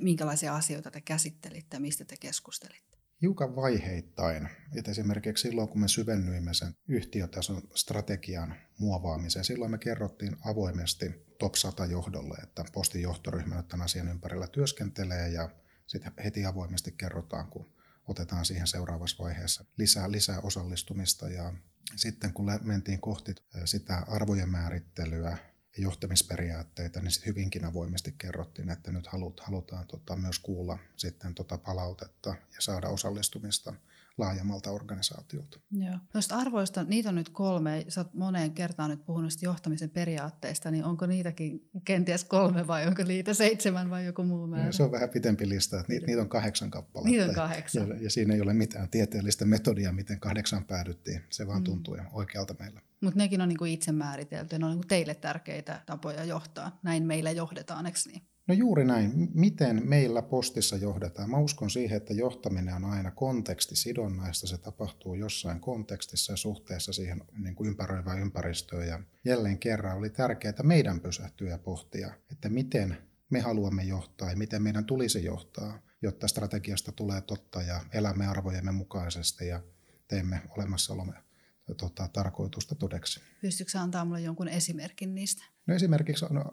minkälaisia 0.00 0.56
asioita 0.56 0.90
te 0.90 1.00
käsittelitte 1.00 1.78
mistä 1.78 2.04
te 2.04 2.16
keskustelitte? 2.20 2.96
Hiukan 3.22 3.56
vaiheittain. 3.56 4.48
Että 4.76 4.90
esimerkiksi 4.90 5.48
silloin, 5.48 5.68
kun 5.68 5.80
me 5.80 5.88
syvennyimme 5.88 6.54
sen 6.54 6.74
yhtiötason 6.88 7.62
strategian 7.74 8.54
muovaamiseen, 8.78 9.44
silloin 9.44 9.70
me 9.70 9.78
kerrottiin 9.78 10.36
avoimesti 10.44 11.06
top 11.38 11.54
100 11.54 11.86
johdolle, 11.86 12.36
että 12.42 12.64
postin 12.72 13.02
johtoryhmä 13.02 13.62
tämän 13.62 13.84
asian 13.84 14.08
ympärillä 14.08 14.46
työskentelee 14.46 15.28
ja 15.28 15.50
sitten 15.86 16.12
heti 16.24 16.46
avoimesti 16.46 16.92
kerrotaan, 16.92 17.50
kun 17.50 17.75
otetaan 18.06 18.44
siihen 18.44 18.66
seuraavassa 18.66 19.24
vaiheessa 19.24 19.64
lisää, 19.76 20.12
lisää 20.12 20.40
osallistumista. 20.40 21.28
Ja 21.28 21.54
sitten 21.96 22.32
kun 22.32 22.46
mentiin 22.62 23.00
kohti 23.00 23.34
sitä 23.64 23.96
arvojen 24.08 24.48
määrittelyä 24.48 25.38
ja 25.76 25.82
johtamisperiaatteita, 25.82 27.00
niin 27.00 27.10
sitten 27.10 27.30
hyvinkin 27.30 27.64
avoimesti 27.64 28.14
kerrottiin, 28.18 28.70
että 28.70 28.92
nyt 28.92 29.06
halutaan 29.40 29.86
tota, 29.86 30.16
myös 30.16 30.38
kuulla 30.38 30.78
sitten 30.96 31.34
tota 31.34 31.58
palautetta 31.58 32.30
ja 32.30 32.60
saada 32.60 32.88
osallistumista 32.88 33.74
laajemmalta 34.18 34.70
organisaatiolta. 34.70 35.60
Joo. 35.70 35.98
Noista 36.14 36.36
arvoista, 36.36 36.84
niitä 36.84 37.08
on 37.08 37.14
nyt 37.14 37.28
kolme. 37.28 37.84
Sä 37.88 38.00
oot 38.00 38.14
moneen 38.14 38.52
kertaan 38.52 38.90
nyt 38.90 39.04
puhunut 39.04 39.42
johtamisen 39.42 39.90
periaatteista, 39.90 40.70
niin 40.70 40.84
onko 40.84 41.06
niitäkin 41.06 41.70
kenties 41.84 42.24
kolme 42.24 42.66
vai 42.66 42.86
onko 42.86 43.02
niitä 43.02 43.34
seitsemän 43.34 43.90
vai 43.90 44.06
joku 44.06 44.22
muu 44.22 44.46
määrä? 44.46 44.72
Se 44.72 44.82
on 44.82 44.92
vähän 44.92 45.10
pitempi 45.10 45.48
lista, 45.48 45.80
että 45.80 45.92
niitä, 45.92 46.06
niitä 46.06 46.22
on 46.22 46.28
kahdeksan 46.28 46.70
kappaletta. 46.70 47.10
Niitä 47.10 47.24
on 47.24 47.34
kahdeksan. 47.34 47.88
Ja, 47.88 47.96
ja 47.96 48.10
siinä 48.10 48.34
ei 48.34 48.40
ole 48.40 48.54
mitään 48.54 48.88
tieteellistä 48.88 49.44
metodia, 49.44 49.92
miten 49.92 50.20
kahdeksan 50.20 50.64
päädyttiin. 50.64 51.20
Se 51.30 51.46
vaan 51.46 51.60
mm. 51.60 51.64
tuntuu 51.64 51.96
oikealta 52.12 52.54
meillä. 52.58 52.80
Mutta 53.00 53.18
nekin 53.18 53.40
on 53.40 53.48
niinku 53.48 53.64
itse 53.64 53.92
määritelty, 53.92 54.58
ne 54.58 54.64
on 54.64 54.70
niinku 54.70 54.88
teille 54.88 55.14
tärkeitä 55.14 55.82
tapoja 55.86 56.24
johtaa. 56.24 56.78
Näin 56.82 57.02
meillä 57.02 57.30
johdetaan, 57.30 57.86
eikö 57.86 57.98
niin? 58.06 58.22
No 58.46 58.54
juuri 58.54 58.84
näin. 58.84 59.30
Miten 59.34 59.82
meillä 59.84 60.22
postissa 60.22 60.76
johdetaan? 60.76 61.30
Mä 61.30 61.38
uskon 61.38 61.70
siihen, 61.70 61.96
että 61.96 62.14
johtaminen 62.14 62.74
on 62.74 62.84
aina 62.84 63.10
kontekstisidonnaista. 63.10 64.46
Se 64.46 64.58
tapahtuu 64.58 65.14
jossain 65.14 65.60
kontekstissa 65.60 66.32
ja 66.32 66.36
suhteessa 66.36 66.92
siihen 66.92 67.24
niin 67.38 67.54
kuin 67.54 67.68
ympäröivään 67.68 68.20
ympäristöön. 68.20 68.88
Ja 68.88 69.00
jälleen 69.24 69.58
kerran 69.58 69.96
oli 69.96 70.10
tärkeää 70.10 70.62
meidän 70.62 71.00
pysähtyä 71.00 71.50
ja 71.50 71.58
pohtia, 71.58 72.14
että 72.32 72.48
miten 72.48 72.96
me 73.30 73.40
haluamme 73.40 73.84
johtaa 73.84 74.30
ja 74.30 74.36
miten 74.36 74.62
meidän 74.62 74.84
tulisi 74.84 75.24
johtaa, 75.24 75.78
jotta 76.02 76.28
strategiasta 76.28 76.92
tulee 76.92 77.20
totta 77.20 77.62
ja 77.62 77.80
elämme 77.92 78.26
arvojemme 78.26 78.72
mukaisesti 78.72 79.46
ja 79.46 79.60
teemme 80.08 80.42
olemassaolomme 80.56 81.25
tota, 81.74 82.08
tarkoitusta 82.12 82.74
todeksi. 82.74 83.20
Pystytkö 83.40 83.78
antaa 83.78 84.04
minulle 84.04 84.20
jonkun 84.20 84.48
esimerkin 84.48 85.14
niistä? 85.14 85.44
No 85.66 85.74
esimerkiksi 85.74 86.24
no, 86.30 86.44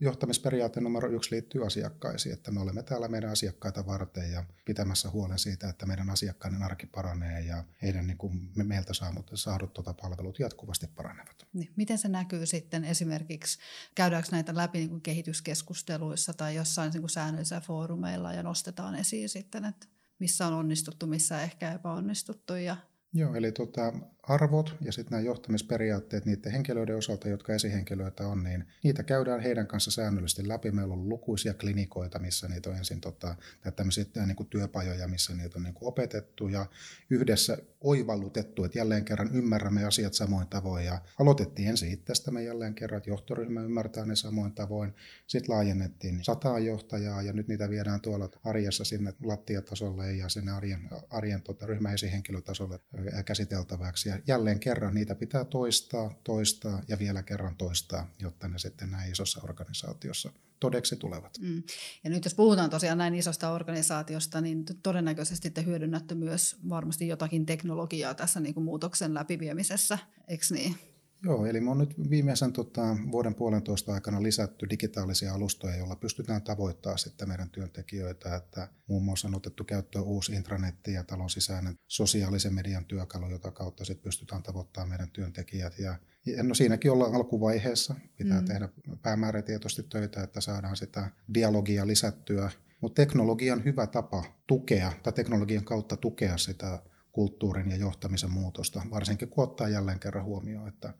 johtamisperiaate 0.00 0.80
numero 0.80 1.08
yksi 1.08 1.34
liittyy 1.34 1.66
asiakkaisiin, 1.66 2.32
että 2.32 2.50
me 2.50 2.60
olemme 2.60 2.82
täällä 2.82 3.08
meidän 3.08 3.30
asiakkaita 3.30 3.86
varten 3.86 4.32
ja 4.32 4.44
pitämässä 4.64 5.10
huolen 5.10 5.38
siitä, 5.38 5.68
että 5.68 5.86
meidän 5.86 6.10
asiakkaiden 6.10 6.62
arki 6.62 6.86
paranee 6.86 7.40
ja 7.40 7.64
heidän 7.82 8.06
niin 8.06 8.18
kuin 8.18 8.50
meiltä 8.54 8.94
saadut, 8.94 9.30
saadut 9.34 9.72
tuota 9.72 9.94
palvelut 10.02 10.38
jatkuvasti 10.38 10.86
paranevat. 10.86 11.46
Niin. 11.52 11.72
Miten 11.76 11.98
se 11.98 12.08
näkyy 12.08 12.46
sitten 12.46 12.84
esimerkiksi, 12.84 13.58
käydäänkö 13.94 14.28
näitä 14.32 14.56
läpi 14.56 14.78
niin 14.78 14.90
kuin 14.90 15.02
kehityskeskusteluissa 15.02 16.34
tai 16.34 16.54
jossain 16.54 16.92
niin 16.92 17.02
kuin 17.02 17.10
säännöllisillä 17.10 17.60
foorumeilla 17.60 18.32
ja 18.32 18.42
nostetaan 18.42 18.94
esiin 18.94 19.28
sitten, 19.28 19.64
että 19.64 19.86
missä 20.18 20.46
on 20.46 20.54
onnistuttu, 20.54 21.06
missä 21.06 21.42
ehkä 21.42 21.72
epäonnistuttu 21.72 22.54
ja 22.54 22.76
Joo, 23.12 23.34
eli 23.34 23.52
tota, 23.52 23.92
arvot 24.28 24.76
ja 24.80 24.92
sitten 24.92 25.10
nämä 25.10 25.22
johtamisperiaatteet 25.22 26.24
niiden 26.24 26.52
henkilöiden 26.52 26.96
osalta, 26.96 27.28
jotka 27.28 27.54
esihenkilöitä 27.54 28.26
on, 28.26 28.42
niin 28.42 28.64
niitä 28.82 29.02
käydään 29.02 29.40
heidän 29.40 29.66
kanssa 29.66 29.90
säännöllisesti 29.90 30.48
läpi. 30.48 30.70
Meillä 30.70 30.94
on 30.94 31.08
lukuisia 31.08 31.54
klinikoita, 31.54 32.18
missä 32.18 32.48
niitä 32.48 32.70
on 32.70 32.76
ensin 32.76 33.00
tota, 33.00 33.36
tämmöisiä 33.76 34.04
niin 34.26 34.36
kuin 34.36 34.48
työpajoja, 34.48 35.08
missä 35.08 35.34
niitä 35.34 35.58
on 35.58 35.62
niin 35.62 35.74
kuin 35.74 35.88
opetettu 35.88 36.48
ja 36.48 36.66
yhdessä 37.10 37.58
oivallutettu, 37.80 38.64
että 38.64 38.78
jälleen 38.78 39.04
kerran 39.04 39.34
ymmärrämme 39.34 39.84
asiat 39.84 40.14
samoin 40.14 40.48
tavoin. 40.48 40.84
Ja 40.84 41.00
aloitettiin 41.18 41.68
ensin 41.68 41.92
itsestämme 41.92 42.42
jälleen 42.42 42.74
kerran, 42.74 42.98
että 42.98 43.10
johtoryhmä 43.10 43.62
ymmärtää 43.62 44.06
ne 44.06 44.16
samoin 44.16 44.52
tavoin. 44.52 44.94
Sitten 45.26 45.54
laajennettiin 45.54 46.24
sataa 46.24 46.58
johtajaa 46.58 47.22
ja 47.22 47.32
nyt 47.32 47.48
niitä 47.48 47.70
viedään 47.70 48.00
tuolla 48.00 48.28
arjessa 48.44 48.84
sinne 48.84 49.14
lattiatasolle 49.24 50.12
ja 50.12 50.28
sinne 50.28 50.52
arjen, 50.52 50.88
arjen 51.10 51.42
tota, 51.42 51.66
ryhmäesihenkilötasolle 51.66 52.80
käsiteltäväksi. 53.24 54.08
Ja 54.08 54.15
jälleen 54.26 54.60
kerran 54.60 54.94
niitä 54.94 55.14
pitää 55.14 55.44
toistaa, 55.44 56.14
toistaa 56.24 56.82
ja 56.88 56.98
vielä 56.98 57.22
kerran 57.22 57.56
toistaa, 57.56 58.10
jotta 58.18 58.48
ne 58.48 58.58
sitten 58.58 58.90
näin 58.90 59.12
isossa 59.12 59.40
organisaatiossa 59.44 60.32
todeksi 60.60 60.96
tulevat. 60.96 61.38
Mm. 61.40 61.62
Ja 62.04 62.10
nyt 62.10 62.24
jos 62.24 62.34
puhutaan 62.34 62.70
tosiaan 62.70 62.98
näin 62.98 63.14
isosta 63.14 63.50
organisaatiosta, 63.50 64.40
niin 64.40 64.64
todennäköisesti 64.82 65.50
te 65.50 65.64
hyödynnätte 65.64 66.14
myös 66.14 66.56
varmasti 66.68 67.08
jotakin 67.08 67.46
teknologiaa 67.46 68.14
tässä 68.14 68.40
niin 68.40 68.54
kuin 68.54 68.64
muutoksen 68.64 69.14
läpiviemisessä, 69.14 69.98
eikö 70.28 70.44
niin? 70.50 70.76
Joo, 71.22 71.46
eli 71.46 71.60
me 71.60 71.70
on 71.70 71.78
nyt 71.78 72.10
viimeisen 72.10 72.52
tota, 72.52 72.96
vuoden 73.12 73.34
puolentoista 73.34 73.94
aikana 73.94 74.22
lisätty 74.22 74.70
digitaalisia 74.70 75.34
alustoja, 75.34 75.76
joilla 75.76 75.96
pystytään 75.96 76.42
tavoittamaan 76.42 76.98
sitten 76.98 77.28
meidän 77.28 77.50
työntekijöitä, 77.50 78.36
että 78.36 78.68
muun 78.86 79.04
muassa 79.04 79.28
on 79.28 79.34
otettu 79.34 79.64
käyttöön 79.64 80.04
uusi 80.04 80.32
intranetti 80.32 80.92
ja 80.92 81.04
talon 81.04 81.30
sisäinen 81.30 81.74
sosiaalisen 81.86 82.54
median 82.54 82.84
työkalu, 82.84 83.30
jota 83.30 83.50
kautta 83.50 83.84
sitten 83.84 84.04
pystytään 84.04 84.42
tavoittamaan 84.42 84.88
meidän 84.88 85.10
työntekijät. 85.10 85.78
Ja, 85.78 85.98
no 86.42 86.54
siinäkin 86.54 86.90
ollaan 86.90 87.14
alkuvaiheessa, 87.14 87.94
pitää 88.16 88.40
mm. 88.40 88.46
tehdä 88.46 88.68
päämäärätietoisesti 89.02 89.82
töitä, 89.82 90.22
että 90.22 90.40
saadaan 90.40 90.76
sitä 90.76 91.10
dialogia 91.34 91.86
lisättyä, 91.86 92.50
mutta 92.80 93.02
teknologian 93.02 93.64
hyvä 93.64 93.86
tapa 93.86 94.24
tukea, 94.46 94.92
tai 95.02 95.12
teknologian 95.12 95.64
kautta 95.64 95.96
tukea 95.96 96.36
sitä 96.36 96.82
kulttuurin 97.16 97.70
ja 97.70 97.76
johtamisen 97.76 98.30
muutosta, 98.30 98.82
varsinkin 98.90 99.28
kun 99.28 99.44
ottaa 99.44 99.68
jälleen 99.68 100.00
kerran 100.00 100.24
huomioon, 100.24 100.68
että 100.68 100.94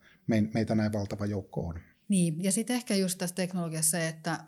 meitä 0.53 0.75
näin 0.75 0.93
valtava 0.93 1.25
joukko 1.25 1.67
on. 1.67 1.79
Niin, 2.07 2.43
ja 2.43 2.51
sitten 2.51 2.75
ehkä 2.75 2.95
just 2.95 3.17
tässä 3.17 3.35
teknologiassa 3.35 3.91
se, 3.91 4.07
että 4.07 4.39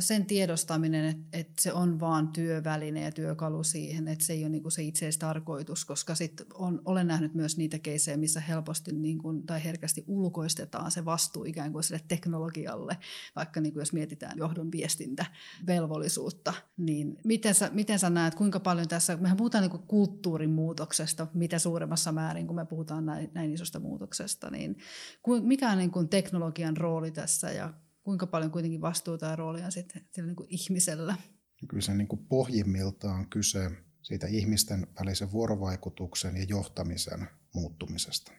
sen 0.00 0.26
tiedostaminen, 0.26 1.04
että, 1.04 1.38
että 1.38 1.62
se 1.62 1.72
on 1.72 2.00
vaan 2.00 2.28
työväline 2.28 3.00
ja 3.00 3.12
työkalu 3.12 3.64
siihen, 3.64 4.08
että 4.08 4.24
se 4.24 4.32
ei 4.32 4.44
ole 4.44 4.48
niin 4.48 4.94
se 4.94 5.18
tarkoitus, 5.18 5.84
koska 5.84 6.14
sit 6.14 6.42
on, 6.54 6.82
olen 6.84 7.06
nähnyt 7.06 7.34
myös 7.34 7.56
niitä 7.56 7.78
keisejä, 7.78 8.16
missä 8.16 8.40
helposti 8.40 8.92
niin 8.92 9.18
kuin, 9.18 9.46
tai 9.46 9.64
herkästi 9.64 10.04
ulkoistetaan 10.06 10.90
se 10.90 11.04
vastuu 11.04 11.44
ikään 11.44 11.72
kuin 11.72 11.84
sille 11.84 12.00
teknologialle, 12.08 12.96
vaikka 13.36 13.60
niin 13.60 13.72
kuin 13.72 13.80
jos 13.80 13.92
mietitään 13.92 14.38
johdon 14.38 14.72
viestintävelvollisuutta, 14.72 16.52
niin 16.76 17.16
miten 17.24 17.54
sä, 17.54 17.70
miten 17.72 17.98
sä 17.98 18.10
näet, 18.10 18.34
kuinka 18.34 18.60
paljon 18.60 18.88
tässä, 18.88 19.16
mehän 19.16 19.36
puhutaan 19.36 19.62
niin 19.62 19.70
kuin 19.70 19.82
kulttuurin 19.82 20.50
muutoksesta, 20.50 21.26
mitä 21.34 21.58
suuremmassa 21.58 22.12
määrin, 22.12 22.46
kun 22.46 22.56
me 22.56 22.66
puhutaan 22.66 23.06
näin, 23.06 23.30
näin 23.34 23.52
isosta 23.52 23.80
muutoksesta, 23.80 24.50
niin 24.50 24.76
mikä 25.42 25.70
on 25.70 25.78
niin 25.78 25.90
kuin 25.90 26.08
teknologian 26.08 26.76
rooli 26.76 27.10
tässä 27.10 27.50
ja 27.50 27.74
kuinka 28.02 28.26
paljon 28.26 28.50
kuitenkin 28.50 28.80
vastuuta 28.80 29.26
ja 29.26 29.36
roolia 29.36 29.70
sitten 29.70 30.02
sillä 30.10 30.26
niin 30.26 30.36
kuin 30.36 30.48
ihmisellä? 30.50 31.16
Kyllä 31.68 31.82
se 31.82 31.94
niin 31.94 32.08
kuin 32.08 32.26
pohjimmiltaan 32.26 33.30
kyse 33.30 33.70
siitä 34.02 34.26
ihmisten 34.26 34.86
välisen 35.00 35.32
vuorovaikutuksen 35.32 36.36
ja 36.36 36.44
johtamisen 36.48 37.28
muuttumisesta, 37.54 38.32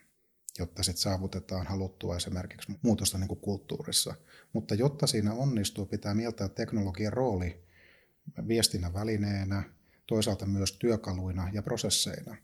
jotta 0.60 0.84
sitten 0.84 1.02
saavutetaan 1.02 1.67
haluttua 1.67 2.15
esimerkiksi 2.15 2.71
muutosta 2.82 3.17
niin 3.17 3.28
kuin 3.28 3.39
kulttuurissa. 3.39 4.15
Mutta 4.54 4.76
jotta 4.76 5.08
siinä 5.08 5.34
onnistuu, 5.34 5.86
pitää 5.86 6.13
mieltää 6.13 6.50
teknologian 6.50 7.13
rooli 7.13 7.63
viestinnän 8.47 8.93
välineenä, 8.93 9.63
toisaalta 10.08 10.45
myös 10.45 10.71
työkaluina 10.71 11.50
ja 11.54 11.63
prosesseina. 11.63 12.38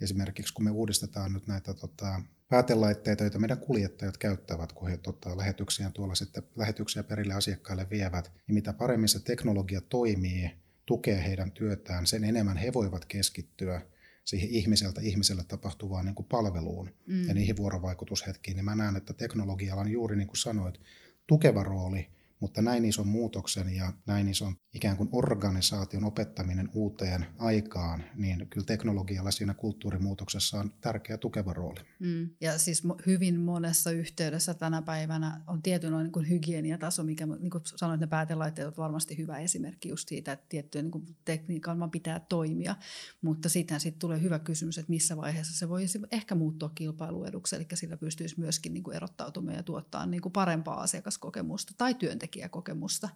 Esimerkiksi 0.00 0.54
kun 0.54 0.64
me 0.64 0.70
uudistetaan 0.70 1.32
nyt 1.32 1.46
näitä 1.46 1.74
tota, 1.74 2.22
päätelaitteita, 2.48 3.24
joita 3.24 3.38
meidän 3.38 3.58
kuljettajat 3.58 4.18
käyttävät, 4.18 4.72
kun 4.72 4.88
he 4.88 4.96
tota, 4.96 5.38
lähetyksiä 5.38 5.90
tuolla 5.90 6.14
sitten 6.14 6.42
lähetyksiä 6.56 7.02
perille 7.02 7.34
asiakkaille 7.34 7.86
vievät, 7.90 8.32
niin 8.46 8.54
mitä 8.54 8.72
paremmin 8.72 9.08
se 9.08 9.24
teknologia 9.24 9.80
toimii, 9.80 10.50
tukee 10.86 11.24
heidän 11.24 11.52
työtään, 11.52 12.06
sen 12.06 12.24
enemmän 12.24 12.56
he 12.56 12.72
voivat 12.72 13.04
keskittyä 13.04 13.80
siihen 14.24 14.48
ihmiseltä 14.48 15.00
ihmiselle 15.00 15.44
tapahtuvaan 15.48 16.04
niin 16.04 16.14
kuin 16.14 16.26
palveluun 16.26 16.90
mm. 17.06 17.28
ja 17.28 17.34
niihin 17.34 17.56
vuorovaikutushetkiin. 17.56 18.54
Niin 18.54 18.64
mä 18.64 18.74
näen, 18.74 18.96
että 18.96 19.12
teknologialla 19.12 19.80
on 19.80 19.90
juuri 19.90 20.16
niin 20.16 20.28
kuin 20.28 20.36
sanoit, 20.36 20.80
tukeva 21.26 21.62
rooli– 21.62 22.08
mutta 22.40 22.62
näin 22.62 22.84
ison 22.84 23.08
muutoksen 23.08 23.76
ja 23.76 23.92
näin 24.06 24.28
ison 24.28 24.56
ikään 24.74 24.96
kuin 24.96 25.08
organisaation 25.12 26.04
opettaminen 26.04 26.68
uuteen 26.74 27.26
aikaan, 27.38 28.04
niin 28.14 28.46
kyllä 28.50 28.66
teknologialla 28.66 29.30
siinä 29.30 29.54
kulttuurimuutoksessa 29.54 30.58
on 30.60 30.72
tärkeä 30.80 31.18
tukeva 31.18 31.52
rooli. 31.52 31.80
Mm. 31.98 32.30
Ja 32.40 32.58
siis 32.58 32.82
hyvin 33.06 33.40
monessa 33.40 33.90
yhteydessä 33.90 34.54
tänä 34.54 34.82
päivänä 34.82 35.40
on 35.46 35.62
tietynlainen 35.62 36.04
niin 36.04 36.12
kuin 36.12 36.28
hygieniataso, 36.28 37.02
mikä 37.04 37.26
niin 37.26 37.50
kuin 37.50 37.62
sanoit, 37.64 38.00
ne 38.00 38.06
päätelaitteet 38.06 38.66
ovat 38.66 38.78
varmasti 38.78 39.18
hyvä 39.18 39.38
esimerkki 39.38 39.88
just 39.88 40.08
siitä, 40.08 40.32
että 40.32 40.46
tiettyjen 40.48 40.90
niin 40.90 41.16
tekniikan 41.24 41.78
vaan 41.78 41.90
pitää 41.90 42.20
toimia, 42.20 42.76
mutta 43.22 43.48
sitten 43.48 43.80
sit 43.80 43.98
tulee 43.98 44.22
hyvä 44.22 44.38
kysymys, 44.38 44.78
että 44.78 44.90
missä 44.90 45.16
vaiheessa 45.16 45.58
se 45.58 45.68
voisi 45.68 46.00
ehkä 46.12 46.34
muuttua 46.34 46.70
kilpailueduksi, 46.74 47.56
eli 47.56 47.66
sillä 47.74 47.96
pystyisi 47.96 48.40
myöskin 48.40 48.74
niin 48.74 48.84
kuin 48.84 48.96
erottautumaan 48.96 49.56
ja 49.56 49.62
tuottaa 49.62 50.06
niin 50.06 50.22
kuin 50.22 50.32
parempaa 50.32 50.80
asiakaskokemusta 50.80 51.72
tai 51.76 51.94
työntekijää 51.94 52.23
tekijäkokemusta 52.24 53.08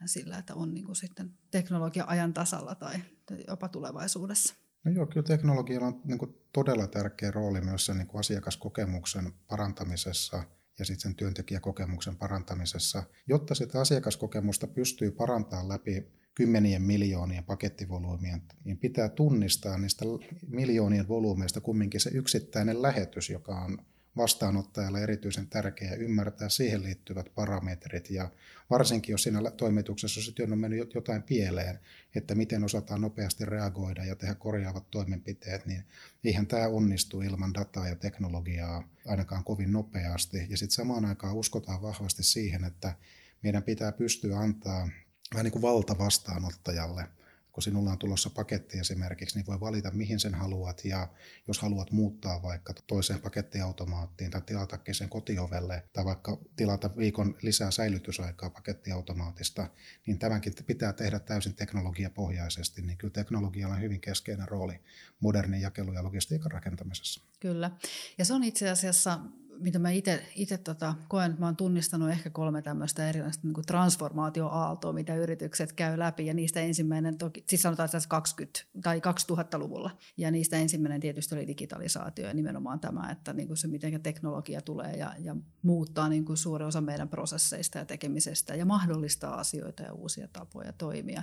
ja 0.00 0.08
sillä, 0.08 0.38
että 0.38 0.54
on 0.54 0.74
niin 0.74 0.84
kuin 0.84 0.96
sitten 0.96 1.30
teknologia 1.50 2.04
ajan 2.06 2.34
tasalla 2.34 2.74
tai 2.74 2.94
jopa 3.48 3.68
tulevaisuudessa. 3.68 4.54
No 4.84 4.92
joo, 4.92 5.06
kyllä 5.06 5.26
teknologialla 5.26 5.86
on 5.86 6.00
niin 6.04 6.18
kuin 6.18 6.34
todella 6.52 6.86
tärkeä 6.86 7.30
rooli 7.30 7.60
myös 7.60 7.86
sen 7.86 7.98
niin 7.98 8.06
kuin 8.06 8.20
asiakaskokemuksen 8.20 9.32
parantamisessa 9.48 10.44
ja 10.78 10.84
sitten 10.84 11.00
sen 11.00 11.14
työntekijäkokemuksen 11.14 12.16
parantamisessa, 12.16 13.02
jotta 13.26 13.54
sitä 13.54 13.80
asiakaskokemusta 13.80 14.66
pystyy 14.66 15.10
parantamaan 15.10 15.68
läpi 15.68 16.12
kymmenien 16.34 16.82
miljoonien 16.82 17.44
pakettivolyymien, 17.44 18.42
niin 18.64 18.78
pitää 18.78 19.08
tunnistaa 19.08 19.78
niistä 19.78 20.04
miljoonien 20.46 21.08
volyymeista 21.08 21.60
kumminkin 21.60 22.00
se 22.00 22.10
yksittäinen 22.10 22.82
lähetys, 22.82 23.30
joka 23.30 23.60
on 23.60 23.78
vastaanottajalle 24.16 25.02
erityisen 25.02 25.46
tärkeää 25.46 25.94
ymmärtää 25.94 26.48
siihen 26.48 26.82
liittyvät 26.82 27.26
parametrit 27.34 28.10
ja 28.10 28.30
varsinkin 28.70 29.12
jos 29.12 29.22
siinä 29.22 29.50
toimituksessa 29.50 30.22
sitten 30.22 30.52
on 30.52 30.58
mennyt 30.58 30.94
jotain 30.94 31.22
pieleen, 31.22 31.80
että 32.14 32.34
miten 32.34 32.64
osataan 32.64 33.00
nopeasti 33.00 33.44
reagoida 33.44 34.04
ja 34.04 34.16
tehdä 34.16 34.34
korjaavat 34.34 34.90
toimenpiteet, 34.90 35.66
niin 35.66 35.84
eihän 36.24 36.46
tämä 36.46 36.68
onnistu 36.68 37.20
ilman 37.20 37.54
dataa 37.54 37.88
ja 37.88 37.96
teknologiaa 37.96 38.88
ainakaan 39.06 39.44
kovin 39.44 39.72
nopeasti. 39.72 40.46
Ja 40.48 40.56
sitten 40.56 40.74
samaan 40.74 41.04
aikaan 41.04 41.36
uskotaan 41.36 41.82
vahvasti 41.82 42.22
siihen, 42.22 42.64
että 42.64 42.94
meidän 43.42 43.62
pitää 43.62 43.92
pystyä 43.92 44.38
antaa 44.38 44.88
vähän 45.34 45.44
niin 45.44 45.52
kuin 45.52 45.62
valta 45.62 45.98
vastaanottajalle– 45.98 47.08
kun 47.52 47.62
sinulla 47.62 47.90
on 47.90 47.98
tulossa 47.98 48.30
paketti 48.30 48.78
esimerkiksi, 48.78 49.38
niin 49.38 49.46
voi 49.46 49.60
valita 49.60 49.90
mihin 49.90 50.20
sen 50.20 50.34
haluat 50.34 50.84
ja 50.84 51.08
jos 51.48 51.58
haluat 51.58 51.90
muuttaa 51.90 52.42
vaikka 52.42 52.74
toiseen 52.86 53.20
pakettiautomaattiin 53.20 54.30
tai 54.30 54.42
tilata 54.46 54.78
sen 54.92 55.08
kotiovelle 55.08 55.82
tai 55.92 56.04
vaikka 56.04 56.38
tilata 56.56 56.90
viikon 56.96 57.36
lisää 57.42 57.70
säilytysaikaa 57.70 58.50
pakettiautomaatista, 58.50 59.68
niin 60.06 60.18
tämänkin 60.18 60.52
pitää 60.66 60.92
tehdä 60.92 61.18
täysin 61.18 61.54
teknologiapohjaisesti, 61.54 62.82
niin 62.82 62.98
kyllä 62.98 63.12
teknologialla 63.12 63.74
on 63.74 63.82
hyvin 63.82 64.00
keskeinen 64.00 64.48
rooli 64.48 64.80
modernin 65.20 65.60
jakelu- 65.60 65.92
ja 65.92 66.04
logistiikan 66.04 66.50
rakentamisessa. 66.50 67.20
Kyllä. 67.40 67.70
Ja 68.18 68.24
se 68.24 68.34
on 68.34 68.44
itse 68.44 68.70
asiassa 68.70 69.20
mitä 69.58 69.78
mä 69.78 69.90
itse 70.34 70.58
tota, 70.64 70.94
koen, 71.08 71.30
että 71.30 71.40
mä 71.40 71.46
oon 71.46 71.56
tunnistanut 71.56 72.10
ehkä 72.10 72.30
kolme 72.30 72.62
tämmöistä 72.62 73.08
erilaista 73.08 73.46
niin 73.46 73.66
transformaatioaaltoa, 73.66 74.92
mitä 74.92 75.14
yritykset 75.14 75.72
käy 75.72 75.98
läpi. 75.98 76.26
Ja 76.26 76.34
niistä 76.34 76.60
ensimmäinen, 76.60 77.18
toki, 77.18 77.44
siis 77.48 77.62
sanotaan 77.62 77.90
tässä 77.90 78.08
20 78.08 78.60
tai 78.82 78.98
2000-luvulla. 78.98 79.90
Ja 80.16 80.30
niistä 80.30 80.56
ensimmäinen 80.56 81.00
tietysti 81.00 81.34
oli 81.34 81.46
digitalisaatio 81.46 82.26
ja 82.26 82.34
nimenomaan 82.34 82.80
tämä, 82.80 83.10
että 83.10 83.32
niin 83.32 83.48
kuin 83.48 83.56
se 83.56 83.68
miten 83.68 84.02
teknologia 84.02 84.60
tulee 84.60 84.96
ja, 84.96 85.14
ja 85.18 85.36
muuttaa 85.62 86.08
niin 86.08 86.24
kuin 86.24 86.36
suurin 86.36 86.68
osa 86.68 86.80
meidän 86.80 87.08
prosesseista 87.08 87.78
ja 87.78 87.84
tekemisestä 87.84 88.54
ja 88.54 88.64
mahdollistaa 88.64 89.34
asioita 89.34 89.82
ja 89.82 89.92
uusia 89.92 90.28
tapoja 90.32 90.72
toimia. 90.72 91.22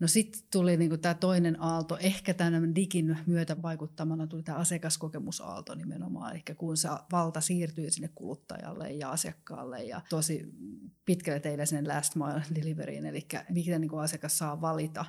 No 0.00 0.08
sitten 0.08 0.42
tuli 0.52 0.76
niin 0.76 0.90
kuin 0.90 1.00
tämä 1.00 1.14
toinen 1.14 1.62
aalto, 1.62 1.96
ehkä 2.00 2.34
tämän 2.34 2.74
digin 2.74 3.18
myötä 3.26 3.62
vaikuttamana 3.62 4.26
tuli 4.26 4.42
tämä 4.42 4.58
asiakaskokemusaalto 4.58 5.74
nimenomaan, 5.74 6.32
eli 6.32 6.42
kun 6.56 6.76
se 6.76 6.88
valta 7.12 7.40
siirtyy 7.40 7.59
sinne 7.88 8.10
kuluttajalle 8.14 8.92
ja 8.92 9.10
asiakkaalle 9.10 9.84
ja 9.84 10.00
tosi 10.08 10.46
pitkälle 11.04 11.40
teille 11.40 11.66
sinne 11.66 11.94
last 11.94 12.14
mile 12.14 12.42
deliveryin, 12.54 13.06
eli 13.06 13.26
miten 13.50 13.80
niin 13.80 13.88
kuin 13.88 14.02
asiakas 14.02 14.38
saa 14.38 14.60
valita, 14.60 15.04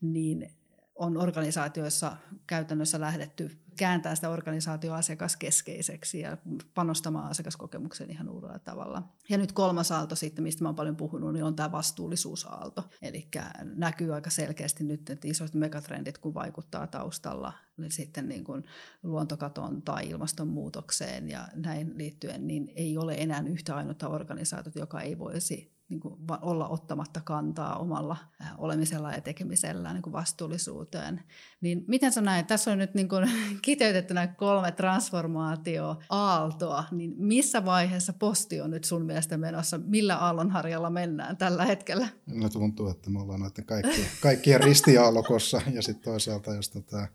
niin 0.00 0.50
on 0.96 1.16
organisaatioissa 1.16 2.16
käytännössä 2.46 3.00
lähdetty 3.00 3.50
kääntää 3.76 4.14
sitä 4.14 4.30
organisaatio 4.30 4.94
asiakaskeskeiseksi 4.94 6.20
ja 6.20 6.36
panostamaan 6.74 7.30
asiakaskokemukseen 7.30 8.10
ihan 8.10 8.28
uudella 8.28 8.58
tavalla. 8.58 9.02
Ja 9.28 9.38
nyt 9.38 9.52
kolmas 9.52 9.92
aalto 9.92 10.16
sitten, 10.16 10.42
mistä 10.42 10.64
mä 10.64 10.68
oon 10.68 10.76
paljon 10.76 10.96
puhunut, 10.96 11.32
niin 11.32 11.44
on 11.44 11.56
tämä 11.56 11.72
vastuullisuusaalto. 11.72 12.84
Eli 13.02 13.28
näkyy 13.76 14.14
aika 14.14 14.30
selkeästi 14.30 14.84
nyt, 14.84 15.10
että 15.10 15.28
isot 15.28 15.54
megatrendit, 15.54 16.18
kun 16.18 16.34
vaikuttaa 16.34 16.86
taustalla 16.86 17.52
niin 17.76 17.92
sitten 17.92 18.28
niin 18.28 18.44
kuin 18.44 18.64
luontokatoon 19.02 19.82
tai 19.82 20.08
ilmastonmuutokseen 20.08 21.28
ja 21.28 21.48
näin 21.54 21.98
liittyen, 21.98 22.46
niin 22.46 22.72
ei 22.76 22.98
ole 22.98 23.14
enää 23.18 23.44
yhtä 23.46 23.76
ainutta 23.76 24.08
organisaatiota, 24.08 24.78
joka 24.78 25.00
ei 25.00 25.18
voisi 25.18 25.75
niin 25.88 26.00
kuin 26.00 26.14
olla 26.42 26.68
ottamatta 26.68 27.20
kantaa 27.20 27.78
omalla 27.78 28.16
äh, 28.42 28.54
olemisella 28.58 29.12
ja 29.12 29.20
tekemisellä 29.20 29.92
niin 29.92 30.02
kuin 30.02 30.12
vastuullisuuteen. 30.12 31.22
Niin 31.60 31.84
miten 31.88 32.12
sä 32.12 32.20
näet, 32.20 32.46
tässä 32.46 32.72
on 32.72 32.78
nyt 32.78 32.94
niin 32.94 33.08
kuin 33.08 33.30
kiteytetty 33.62 34.14
nämä 34.14 34.26
kolme 34.26 34.72
transformaatioaaltoa, 34.72 36.84
niin 36.90 37.14
missä 37.16 37.64
vaiheessa 37.64 38.12
posti 38.12 38.60
on 38.60 38.70
nyt 38.70 38.84
sun 38.84 39.04
mielestä 39.04 39.36
menossa? 39.36 39.78
Millä 39.78 40.16
aallonharjalla 40.16 40.90
mennään 40.90 41.36
tällä 41.36 41.64
hetkellä? 41.64 42.08
No 42.26 42.48
tuntuu, 42.48 42.88
että 42.88 43.10
me 43.10 43.20
ollaan 43.20 43.40
noiden 43.40 43.64
kaikkien, 43.64 44.08
kaikkien 44.20 44.60
ristiaallokossa 44.60 45.62
ja 45.72 45.82
sitten 45.82 46.04
toisaalta, 46.04 46.54
jos 46.54 46.70
tota, 46.70 47.08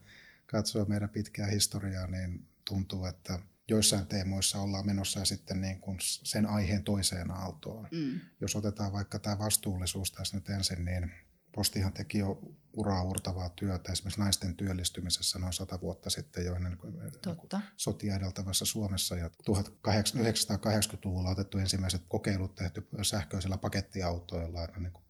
katsoo 0.45 0.85
meidän 0.85 1.09
pitkää 1.09 1.47
historiaa, 1.47 2.07
niin 2.07 2.45
tuntuu, 2.65 3.05
että– 3.05 3.39
joissain 3.71 4.07
teemoissa 4.07 4.59
ollaan 4.59 4.85
menossa 4.85 5.25
sitten 5.25 5.61
niin 5.61 5.79
kuin 5.79 5.97
sen 6.01 6.45
aiheen 6.45 6.83
toiseen 6.83 7.31
aaltoon. 7.31 7.87
Mm. 7.91 8.19
Jos 8.41 8.55
otetaan 8.55 8.93
vaikka 8.93 9.19
tämä 9.19 9.39
vastuullisuus 9.39 10.11
tässä 10.11 10.37
nyt 10.37 10.49
ensin, 10.49 10.85
niin 10.85 11.11
Postihan 11.55 11.93
teki 11.93 12.17
jo 12.17 12.41
uraa 12.73 13.03
urtavaa 13.03 13.49
työtä 13.49 13.91
esimerkiksi 13.91 14.19
naisten 14.19 14.55
työllistymisessä 14.55 15.39
noin 15.39 15.53
sata 15.53 15.81
vuotta 15.81 16.09
sitten 16.09 16.45
jo 16.45 16.55
ennen 16.55 16.77
kuin 16.77 16.93
Totta. 17.21 17.61
sotia 17.77 18.15
edeltävässä 18.15 18.65
Suomessa. 18.65 19.15
Ja 19.15 19.27
1980-luvulla 19.27 21.29
otettu 21.29 21.57
ensimmäiset 21.57 22.01
kokeilut 22.07 22.55
tehty 22.55 22.87
sähköisillä 23.01 23.57
pakettiautoilla, 23.57 24.67
niin 24.77 24.93
kuin 24.93 25.03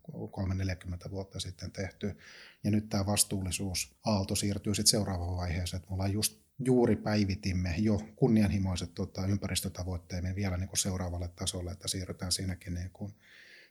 30-40 1.07 1.11
vuotta 1.11 1.39
sitten 1.39 1.71
tehty. 1.71 2.17
Ja 2.63 2.71
nyt 2.71 2.89
tämä 2.89 3.05
vastuullisuusaalto 3.05 4.35
siirtyy 4.35 4.75
sitten 4.75 4.91
seuraavaan 4.91 5.37
vaiheeseen, 5.37 5.77
että 5.77 5.89
me 5.89 5.93
ollaan 5.93 6.13
just 6.13 6.41
juuri 6.65 6.95
päivitimme 6.95 7.75
jo 7.77 8.01
kunnianhimoiset 8.15 8.93
tota, 8.95 9.25
ympäristötavoitteemme 9.25 10.35
vielä 10.35 10.57
niin 10.57 10.67
kuin 10.67 10.77
seuraavalle 10.77 11.27
tasolle, 11.27 11.71
että 11.71 11.87
siirrytään 11.87 12.31
siinäkin 12.31 12.73
niin 12.73 12.89
kuin 12.93 13.13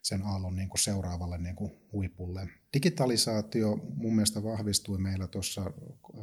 sen 0.03 0.23
aallon 0.23 0.57
niin 0.57 0.69
kuin 0.69 0.81
seuraavalle 0.81 1.39
niin 1.39 1.57
kuin 1.57 1.73
huipulle. 1.93 2.49
Digitalisaatio 2.75 3.77
mun 3.95 4.15
mielestä 4.15 4.43
vahvistui 4.43 4.99
meillä 4.99 5.27
tuossa 5.27 5.73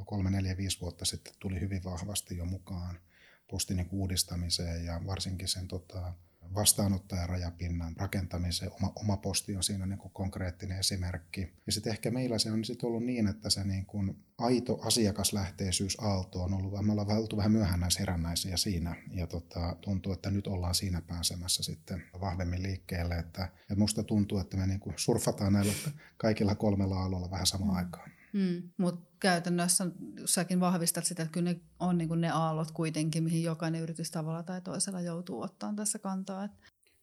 3, 0.06 0.30
4, 0.32 0.58
5 0.58 0.82
vuotta 0.82 1.06
sitten, 1.06 1.34
tuli 1.40 1.60
hyvin 1.60 1.84
vahvasti 1.84 2.38
jo 2.38 2.46
mukaan 2.46 3.00
postin 3.48 3.78
niin 3.78 3.90
uudistamiseen 3.92 4.86
ja 4.86 5.02
varsinkin 5.06 5.48
sen 5.48 5.68
tota, 5.68 6.14
vastaanottajarajapinnan 6.54 7.96
rakentamiseen. 7.98 8.72
Oma, 8.72 8.92
oma 8.96 9.18
posti 9.18 9.56
on 9.56 9.64
siinä 9.64 9.86
niin 9.86 10.00
kuin 10.00 10.12
konkreettinen 10.14 10.80
esimerkki. 10.80 11.54
Ja 11.66 11.72
sitten 11.72 11.92
ehkä 11.92 12.12
meillä 12.12 12.40
se 12.40 12.52
on 12.52 12.66
sit 12.66 12.84
ollut 12.84 13.04
niin, 13.04 13.28
että 13.28 13.50
se 13.50 13.64
niin 13.64 13.86
kuin 13.86 14.24
aito 14.38 14.80
asiakaslähteisyys 14.82 15.98
aalto 16.02 16.44
on 16.44 16.54
ollut, 16.54 16.86
me 16.86 16.92
ollaan 16.92 17.18
oltu 17.18 17.38
vähän 17.38 17.52
myöhännäis 17.52 18.00
herännäisiä 18.00 18.58
siinä. 18.58 18.96
Ja 19.12 19.28
tota, 19.28 19.76
tuntuu, 19.82 20.14
että 20.14 20.32
nyt 20.32 20.48
ollaan 20.48 20.76
siinä 20.76 21.02
pääsemässä 21.02 21.64
sitten 21.64 22.04
vahvemmin 22.22 22.64
liikkeelle. 22.64 23.16
Että, 23.16 23.44
että 23.62 23.76
musta 23.76 24.04
tuntuu, 24.04 24.40
että 24.40 24.58
me 24.58 24.68
niin 24.68 24.80
kuin 24.80 24.94
surfataan 24.98 25.54
näillä 25.54 25.74
kaikilla 26.18 26.56
kolmella 26.56 27.04
aloilla 27.04 27.32
vähän 27.32 27.48
samaan 27.48 27.72
mm. 27.72 27.78
aikaan. 27.78 28.17
Mm, 28.38 28.70
Mutta 28.78 29.18
käytännössä 29.20 29.88
säkin 30.26 30.60
vahvistat 30.60 31.06
sitä, 31.06 31.24
että 31.24 31.34
kyllä 31.34 31.54
ne 31.54 31.60
on 31.80 31.98
niin 31.98 32.22
ne 32.22 32.30
aallot 32.30 32.72
kuitenkin, 32.72 33.24
mihin 33.24 33.44
jokainen 33.44 33.82
yritys 33.82 34.12
tavalla 34.12 34.44
tai 34.44 34.62
toisella 34.62 35.02
joutuu 35.02 35.42
ottaa 35.42 35.74
tässä 35.74 36.00
kantaa. 36.00 36.50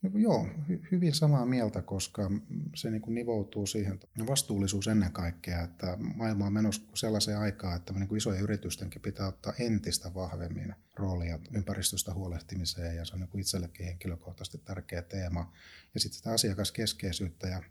No, 0.02 0.10
joo, 0.14 0.46
hy- 0.68 0.88
hyvin 0.92 1.14
samaa 1.14 1.46
mieltä, 1.46 1.82
koska 1.82 2.30
se 2.74 2.90
niin 2.90 3.02
kuin 3.02 3.14
nivoutuu 3.14 3.66
siihen 3.66 4.00
vastuullisuus 4.26 4.88
ennen 4.88 5.12
kaikkea, 5.12 5.62
että 5.62 5.96
maailma 6.14 6.46
on 6.46 6.52
menossa 6.52 6.82
sellaiseen 6.94 7.38
aikaan, 7.38 7.76
että 7.76 7.92
niin 7.92 8.08
kuin 8.08 8.16
isojen 8.16 8.42
yritystenkin 8.42 9.02
pitää 9.02 9.26
ottaa 9.26 9.52
entistä 9.58 10.14
vahvemmin 10.14 10.74
roolia 10.94 11.38
ympäristöstä 11.52 12.14
huolehtimiseen 12.14 12.96
ja 12.96 13.04
se 13.04 13.14
on 13.14 13.20
niin 13.20 13.30
kuin 13.30 13.40
itsellekin 13.40 13.86
henkilökohtaisesti 13.86 14.58
tärkeä 14.58 15.02
teema. 15.02 15.52
Ja 15.94 16.00
sitten 16.00 16.16
sitä 16.16 16.32
asiakaskeskeisyyttä 16.32 17.48
ja 17.48 17.62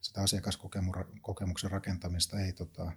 sitä 0.00 0.20
asiakaskokemuksen 0.20 1.70
rakentamista 1.70 2.40
ei 2.40 2.52
tota, 2.52 2.92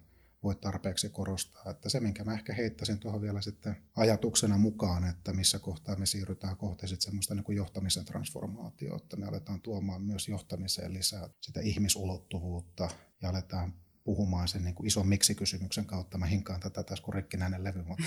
voi 0.45 0.55
tarpeeksi 0.55 1.09
korostaa. 1.09 1.71
Että 1.71 1.89
se, 1.89 1.99
minkä 1.99 2.23
mä 2.23 2.33
ehkä 2.33 2.53
heittäisin 2.53 2.99
tuohon 2.99 3.21
vielä 3.21 3.41
sitten 3.41 3.77
ajatuksena 3.95 4.57
mukaan, 4.57 5.03
että 5.03 5.33
missä 5.33 5.59
kohtaa 5.59 5.95
me 5.95 6.05
siirrytään 6.05 6.57
kohti 6.57 6.87
sitten 6.87 7.05
semmoista 7.05 7.35
niin 7.35 7.43
kuin 7.43 7.55
johtamisen 7.55 8.05
transformaatiota, 8.05 9.03
että 9.03 9.17
me 9.17 9.25
aletaan 9.25 9.61
tuomaan 9.61 10.01
myös 10.01 10.27
johtamiseen 10.27 10.93
lisää 10.93 11.29
sitä 11.41 11.59
ihmisulottuvuutta 11.59 12.89
ja 13.21 13.29
aletaan 13.29 13.73
puhumaan 14.03 14.47
sen 14.47 14.63
niin 14.63 14.75
kuin 14.75 14.87
ison 14.87 15.07
miksi-kysymyksen 15.07 15.85
kautta. 15.85 16.17
Mä 16.17 16.25
hinkaan 16.25 16.59
tätä 16.59 16.83
tässä 16.83 17.03
kuin 17.03 17.15
rikkinäinen 17.15 17.63
levy, 17.63 17.83
mutta 17.83 18.03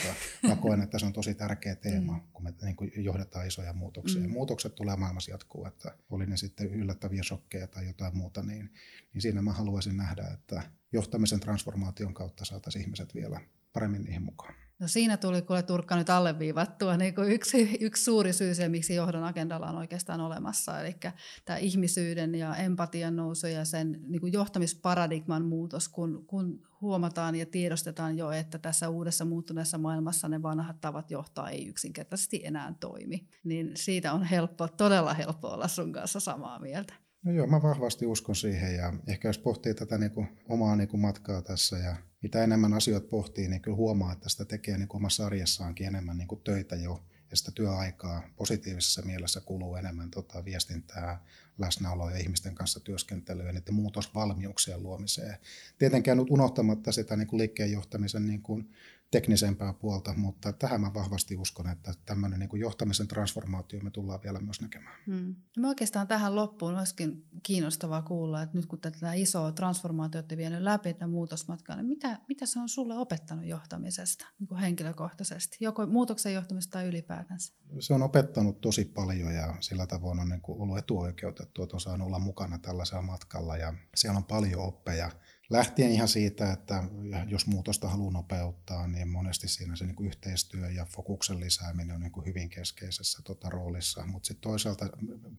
mä 0.48 0.56
koen, 0.56 0.80
että 0.80 0.98
se 0.98 1.06
on 1.06 1.12
tosi 1.12 1.34
tärkeä 1.34 1.74
teema, 1.74 2.12
mm. 2.12 2.20
kun 2.32 2.44
me 2.44 2.54
niin 2.62 2.76
kuin 2.76 2.92
johdetaan 2.96 3.46
isoja 3.46 3.72
muutoksia. 3.72 4.22
Mm. 4.22 4.30
Muutokset 4.30 4.74
tulee 4.74 4.96
maailmassa 4.96 5.30
jatkuu, 5.30 5.66
että 5.66 5.94
oli 6.10 6.26
ne 6.26 6.36
sitten 6.36 6.66
yllättäviä 6.66 7.22
shokkeja 7.22 7.66
tai 7.66 7.86
jotain 7.86 8.16
muuta, 8.16 8.42
niin, 8.42 8.72
niin 9.12 9.22
siinä 9.22 9.42
mä 9.42 9.52
haluaisin 9.52 9.96
nähdä, 9.96 10.28
että 10.34 10.62
johtamisen 10.92 11.40
transformaation 11.40 12.14
kautta 12.14 12.44
saataisiin 12.44 12.82
ihmiset 12.82 13.14
vielä 13.14 13.40
paremmin 13.72 14.02
niihin 14.02 14.22
mukaan. 14.22 14.54
No 14.78 14.88
siinä 14.88 15.16
tuli 15.16 15.42
kuule 15.42 15.62
Turkka 15.62 15.96
nyt 15.96 16.10
alleviivattua 16.10 16.96
niin 16.96 17.14
kuin 17.14 17.32
yksi, 17.32 17.78
yksi 17.80 18.04
suuri 18.04 18.32
syy 18.32 18.54
se, 18.54 18.68
miksi 18.68 18.94
johdon 18.94 19.24
agendalla 19.24 19.66
on 19.66 19.76
oikeastaan 19.76 20.20
olemassa. 20.20 20.80
Eli 20.80 20.96
tämä 21.44 21.56
ihmisyyden 21.56 22.34
ja 22.34 22.56
empatian 22.56 23.16
nousu 23.16 23.46
ja 23.46 23.64
sen 23.64 24.00
niin 24.06 24.20
kuin 24.20 24.32
johtamisparadigman 24.32 25.44
muutos, 25.44 25.88
kun, 25.88 26.24
kun 26.26 26.68
huomataan 26.80 27.34
ja 27.34 27.46
tiedostetaan 27.46 28.18
jo, 28.18 28.30
että 28.30 28.58
tässä 28.58 28.88
uudessa 28.88 29.24
muuttuneessa 29.24 29.78
maailmassa 29.78 30.28
ne 30.28 30.42
vanhat 30.42 30.80
tavat 30.80 31.10
johtaa 31.10 31.50
ei 31.50 31.66
yksinkertaisesti 31.66 32.40
enää 32.44 32.74
toimi. 32.80 33.28
Niin 33.44 33.70
siitä 33.74 34.12
on 34.12 34.22
helppo, 34.22 34.68
todella 34.68 35.14
helppo 35.14 35.48
olla 35.48 35.68
sun 35.68 35.92
kanssa 35.92 36.20
samaa 36.20 36.58
mieltä. 36.58 36.94
No 37.22 37.32
joo, 37.32 37.46
mä 37.46 37.62
vahvasti 37.62 38.06
uskon 38.06 38.36
siihen 38.36 38.74
ja 38.76 38.92
ehkä 39.06 39.28
jos 39.28 39.38
pohtii 39.38 39.74
tätä 39.74 39.98
niin 39.98 40.10
kuin 40.10 40.28
omaa 40.48 40.76
niin 40.76 40.88
kuin 40.88 41.00
matkaa 41.00 41.42
tässä 41.42 41.78
ja 41.78 41.96
mitä 42.22 42.44
enemmän 42.44 42.74
asioita 42.74 43.08
pohtii, 43.08 43.48
niin 43.48 43.62
kyllä 43.62 43.76
huomaa, 43.76 44.12
että 44.12 44.28
sitä 44.28 44.44
tekee 44.44 44.78
niin 44.78 44.88
kuin 44.88 45.00
omassa 45.00 45.26
arjessaankin 45.26 45.86
enemmän 45.86 46.18
niin 46.18 46.28
kuin 46.28 46.40
töitä 46.44 46.76
jo 46.76 47.04
ja 47.30 47.36
sitä 47.36 47.50
työaikaa 47.54 48.22
positiivisessa 48.36 49.02
mielessä 49.02 49.40
kuluu 49.40 49.76
enemmän 49.76 50.10
tota, 50.10 50.44
viestintää, 50.44 51.24
läsnäoloa 51.58 52.10
ja 52.10 52.18
ihmisten 52.18 52.54
kanssa 52.54 52.80
työskentelyä 52.80 53.52
niiden 53.52 53.74
muutosvalmiuksien 53.74 54.82
luomiseen. 54.82 55.38
Tietenkään 55.78 56.18
nyt 56.18 56.30
unohtamatta 56.30 56.92
sitä 56.92 57.16
niin 57.16 57.28
kuin 57.28 57.38
liikkeen 57.38 57.72
johtamisen 57.72 58.26
niin 58.26 58.42
kuin 58.42 58.70
teknisempää 59.10 59.72
puolta, 59.72 60.14
mutta 60.16 60.52
tähän 60.52 60.80
mä 60.80 60.94
vahvasti 60.94 61.36
uskon, 61.36 61.68
että 61.68 61.94
tämmöinen 62.06 62.38
niin 62.38 62.60
johtamisen 62.60 63.08
transformaatio 63.08 63.80
me 63.80 63.90
tullaan 63.90 64.22
vielä 64.22 64.40
myös 64.40 64.60
näkemään. 64.60 64.96
Hmm. 65.06 65.34
No 65.56 65.68
oikeastaan 65.68 66.08
tähän 66.08 66.34
loppuun 66.34 66.78
olisikin 66.78 67.26
kiinnostavaa 67.42 68.02
kuulla, 68.02 68.42
että 68.42 68.56
nyt 68.56 68.66
kun 68.66 68.80
tätä 68.80 69.12
isoa 69.12 69.52
transformaatiota 69.52 70.36
vienyt 70.36 70.62
läpi, 70.62 70.94
tämä 70.94 71.10
muutosmatka, 71.10 71.76
niin 71.76 71.86
mitä, 71.86 72.18
mitä 72.28 72.46
se 72.46 72.60
on 72.60 72.68
sulle 72.68 72.98
opettanut 72.98 73.44
johtamisesta 73.44 74.26
niin 74.38 74.48
kuin 74.48 74.60
henkilökohtaisesti, 74.60 75.56
joko 75.60 75.86
muutoksen 75.86 76.34
johtamista 76.34 76.70
tai 76.70 76.86
ylipäätänsä? 76.86 77.54
Se 77.80 77.94
on 77.94 78.02
opettanut 78.02 78.60
tosi 78.60 78.84
paljon 78.84 79.34
ja 79.34 79.54
sillä 79.60 79.86
tavoin 79.86 80.18
on 80.18 80.28
niin 80.28 80.40
kuin 80.40 80.60
ollut 80.60 80.78
etuoikeutettu, 80.78 81.62
että 81.62 81.76
on 81.76 81.80
saanut 81.80 82.06
olla 82.06 82.18
mukana 82.18 82.58
tällaisella 82.58 83.02
matkalla 83.02 83.56
ja 83.56 83.74
siellä 83.94 84.16
on 84.16 84.24
paljon 84.24 84.62
oppeja 84.62 85.10
lähtien 85.50 85.90
ihan 85.92 86.08
siitä, 86.08 86.52
että 86.52 86.84
jos 87.26 87.46
muutosta 87.46 87.88
haluaa 87.88 88.12
nopeuttaa, 88.12 88.86
niin 88.86 89.08
monesti 89.08 89.48
siinä 89.48 89.76
se 89.76 89.86
niin 89.86 90.06
yhteistyö 90.06 90.70
ja 90.70 90.84
fokuksen 90.84 91.40
lisääminen 91.40 91.94
on 91.94 92.00
niin 92.00 92.26
hyvin 92.26 92.48
keskeisessä 92.48 93.22
tota, 93.22 93.50
roolissa. 93.50 94.06
Mutta 94.06 94.26
sitten 94.26 94.50
toisaalta 94.50 94.88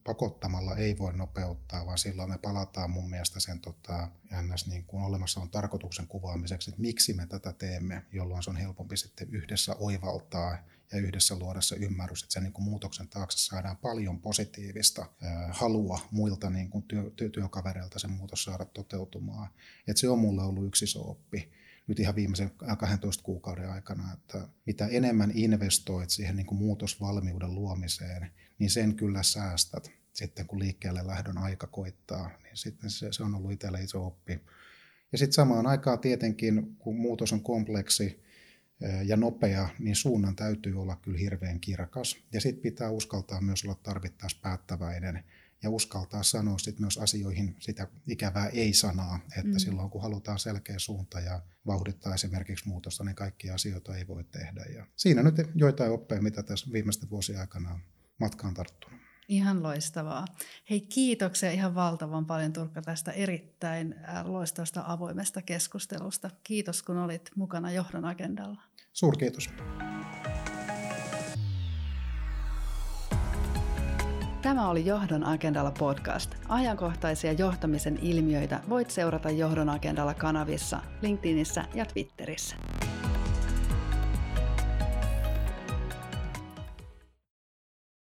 pakottamalla 0.04 0.76
ei 0.76 0.98
voi 0.98 1.12
nopeuttaa, 1.12 1.86
vaan 1.86 1.98
silloin 1.98 2.30
me 2.30 2.38
palataan 2.38 2.90
mun 2.90 3.10
mielestä 3.10 3.40
sen 3.40 3.60
tota, 3.60 4.08
ns. 4.42 4.66
Niin 4.66 4.84
kuin 4.84 5.02
olemassa 5.02 5.40
on 5.40 5.50
tarkoituksen 5.50 6.06
kuvaamiseksi, 6.06 6.70
että 6.70 6.80
miksi 6.80 7.12
me 7.12 7.26
tätä 7.26 7.52
teemme, 7.52 8.02
jolloin 8.12 8.42
se 8.42 8.50
on 8.50 8.56
helpompi 8.56 8.96
sitten 8.96 9.28
yhdessä 9.30 9.76
oivaltaa 9.78 10.58
ja 10.92 10.98
yhdessä 10.98 11.38
luoda 11.38 11.60
se 11.60 11.76
ymmärrys, 11.76 12.22
että 12.22 12.32
sen 12.32 12.42
niin 12.42 12.52
kuin 12.52 12.64
muutoksen 12.64 13.08
taakse 13.08 13.38
saadaan 13.38 13.76
paljon 13.76 14.20
positiivista 14.20 15.06
halua 15.50 16.00
muilta 16.10 16.50
niin 16.50 16.70
kuin 16.70 16.82
työ, 16.82 17.10
työ, 17.16 17.28
työkavereilta 17.28 17.98
se 17.98 18.08
muutos 18.08 18.44
saada 18.44 18.64
toteutumaan. 18.64 19.50
Et 19.86 19.96
se 19.96 20.08
on 20.08 20.18
mulle 20.18 20.42
ollut 20.42 20.66
yksi 20.66 20.84
iso 20.84 21.10
oppi 21.10 21.50
nyt 21.86 22.00
ihan 22.00 22.14
viimeisen 22.14 22.50
12 22.78 23.22
kuukauden 23.22 23.70
aikana, 23.70 24.12
että 24.12 24.48
mitä 24.66 24.86
enemmän 24.86 25.30
investoit 25.34 26.10
siihen 26.10 26.36
niin 26.36 26.46
kuin 26.46 26.58
muutosvalmiuden 26.58 27.54
luomiseen, 27.54 28.30
niin 28.58 28.70
sen 28.70 28.94
kyllä 28.94 29.22
säästät 29.22 29.90
sitten 30.12 30.46
kun 30.46 30.58
liikkeelle 30.58 31.06
lähdön 31.06 31.38
aika 31.38 31.66
koittaa, 31.66 32.30
niin 32.42 32.56
sitten 32.56 32.90
se, 32.90 33.12
se 33.12 33.22
on 33.22 33.34
ollut 33.34 33.52
itselle 33.52 33.82
iso 33.82 34.06
oppi. 34.06 34.40
Ja 35.12 35.18
sitten 35.18 35.32
samaan 35.32 35.66
aikaan 35.66 35.98
tietenkin, 35.98 36.76
kun 36.78 36.96
muutos 36.96 37.32
on 37.32 37.42
kompleksi, 37.42 38.22
ja 39.04 39.16
nopea, 39.16 39.68
niin 39.78 39.96
suunnan 39.96 40.36
täytyy 40.36 40.80
olla 40.80 40.96
kyllä 40.96 41.18
hirveän 41.18 41.60
kirkas. 41.60 42.16
Ja 42.32 42.40
sitten 42.40 42.62
pitää 42.62 42.90
uskaltaa 42.90 43.40
myös 43.40 43.64
olla 43.64 43.74
tarvittaessa 43.82 44.38
päättäväinen 44.42 45.24
ja 45.62 45.70
uskaltaa 45.70 46.22
sanoa 46.22 46.58
sit 46.58 46.78
myös 46.78 46.98
asioihin 46.98 47.56
sitä 47.58 47.88
ikävää 48.06 48.48
ei-sanaa, 48.48 49.20
että 49.38 49.52
mm. 49.52 49.58
silloin 49.58 49.90
kun 49.90 50.02
halutaan 50.02 50.38
selkeä 50.38 50.78
suunta 50.78 51.20
ja 51.20 51.42
vauhdittaa 51.66 52.14
esimerkiksi 52.14 52.68
muutosta, 52.68 53.04
niin 53.04 53.14
kaikkia 53.14 53.54
asioita 53.54 53.96
ei 53.96 54.06
voi 54.06 54.24
tehdä. 54.24 54.64
Ja 54.74 54.86
siinä 54.96 55.22
nyt 55.22 55.34
joitain 55.54 55.92
oppeja, 55.92 56.22
mitä 56.22 56.42
tässä 56.42 56.72
viimeisten 56.72 57.10
vuosien 57.10 57.40
aikana 57.40 57.70
on 57.70 57.80
matkaan 58.20 58.54
tarttunut. 58.54 59.00
Ihan 59.28 59.62
loistavaa. 59.62 60.24
Hei 60.70 60.80
kiitoksia 60.80 61.50
ihan 61.50 61.74
valtavan 61.74 62.26
paljon 62.26 62.52
Turkka 62.52 62.82
tästä 62.82 63.12
erittäin 63.12 63.94
loistavasta 64.24 64.82
avoimesta 64.86 65.42
keskustelusta. 65.42 66.30
Kiitos 66.44 66.82
kun 66.82 66.98
olit 66.98 67.30
mukana 67.36 67.72
johdon 67.72 68.04
agendalla. 68.04 68.62
Suurkiitos. 68.92 69.50
Tämä 74.42 74.68
oli 74.70 74.86
Johdon 74.86 75.24
agendalla 75.24 75.70
podcast. 75.78 76.34
Ajankohtaisia 76.48 77.32
johtamisen 77.32 77.98
ilmiöitä 78.02 78.60
voit 78.68 78.90
seurata 78.90 79.30
Johdon 79.30 79.68
agendalla 79.68 80.14
kanavissa, 80.14 80.80
LinkedInissä 81.02 81.64
ja 81.74 81.86
Twitterissä. 81.86 82.56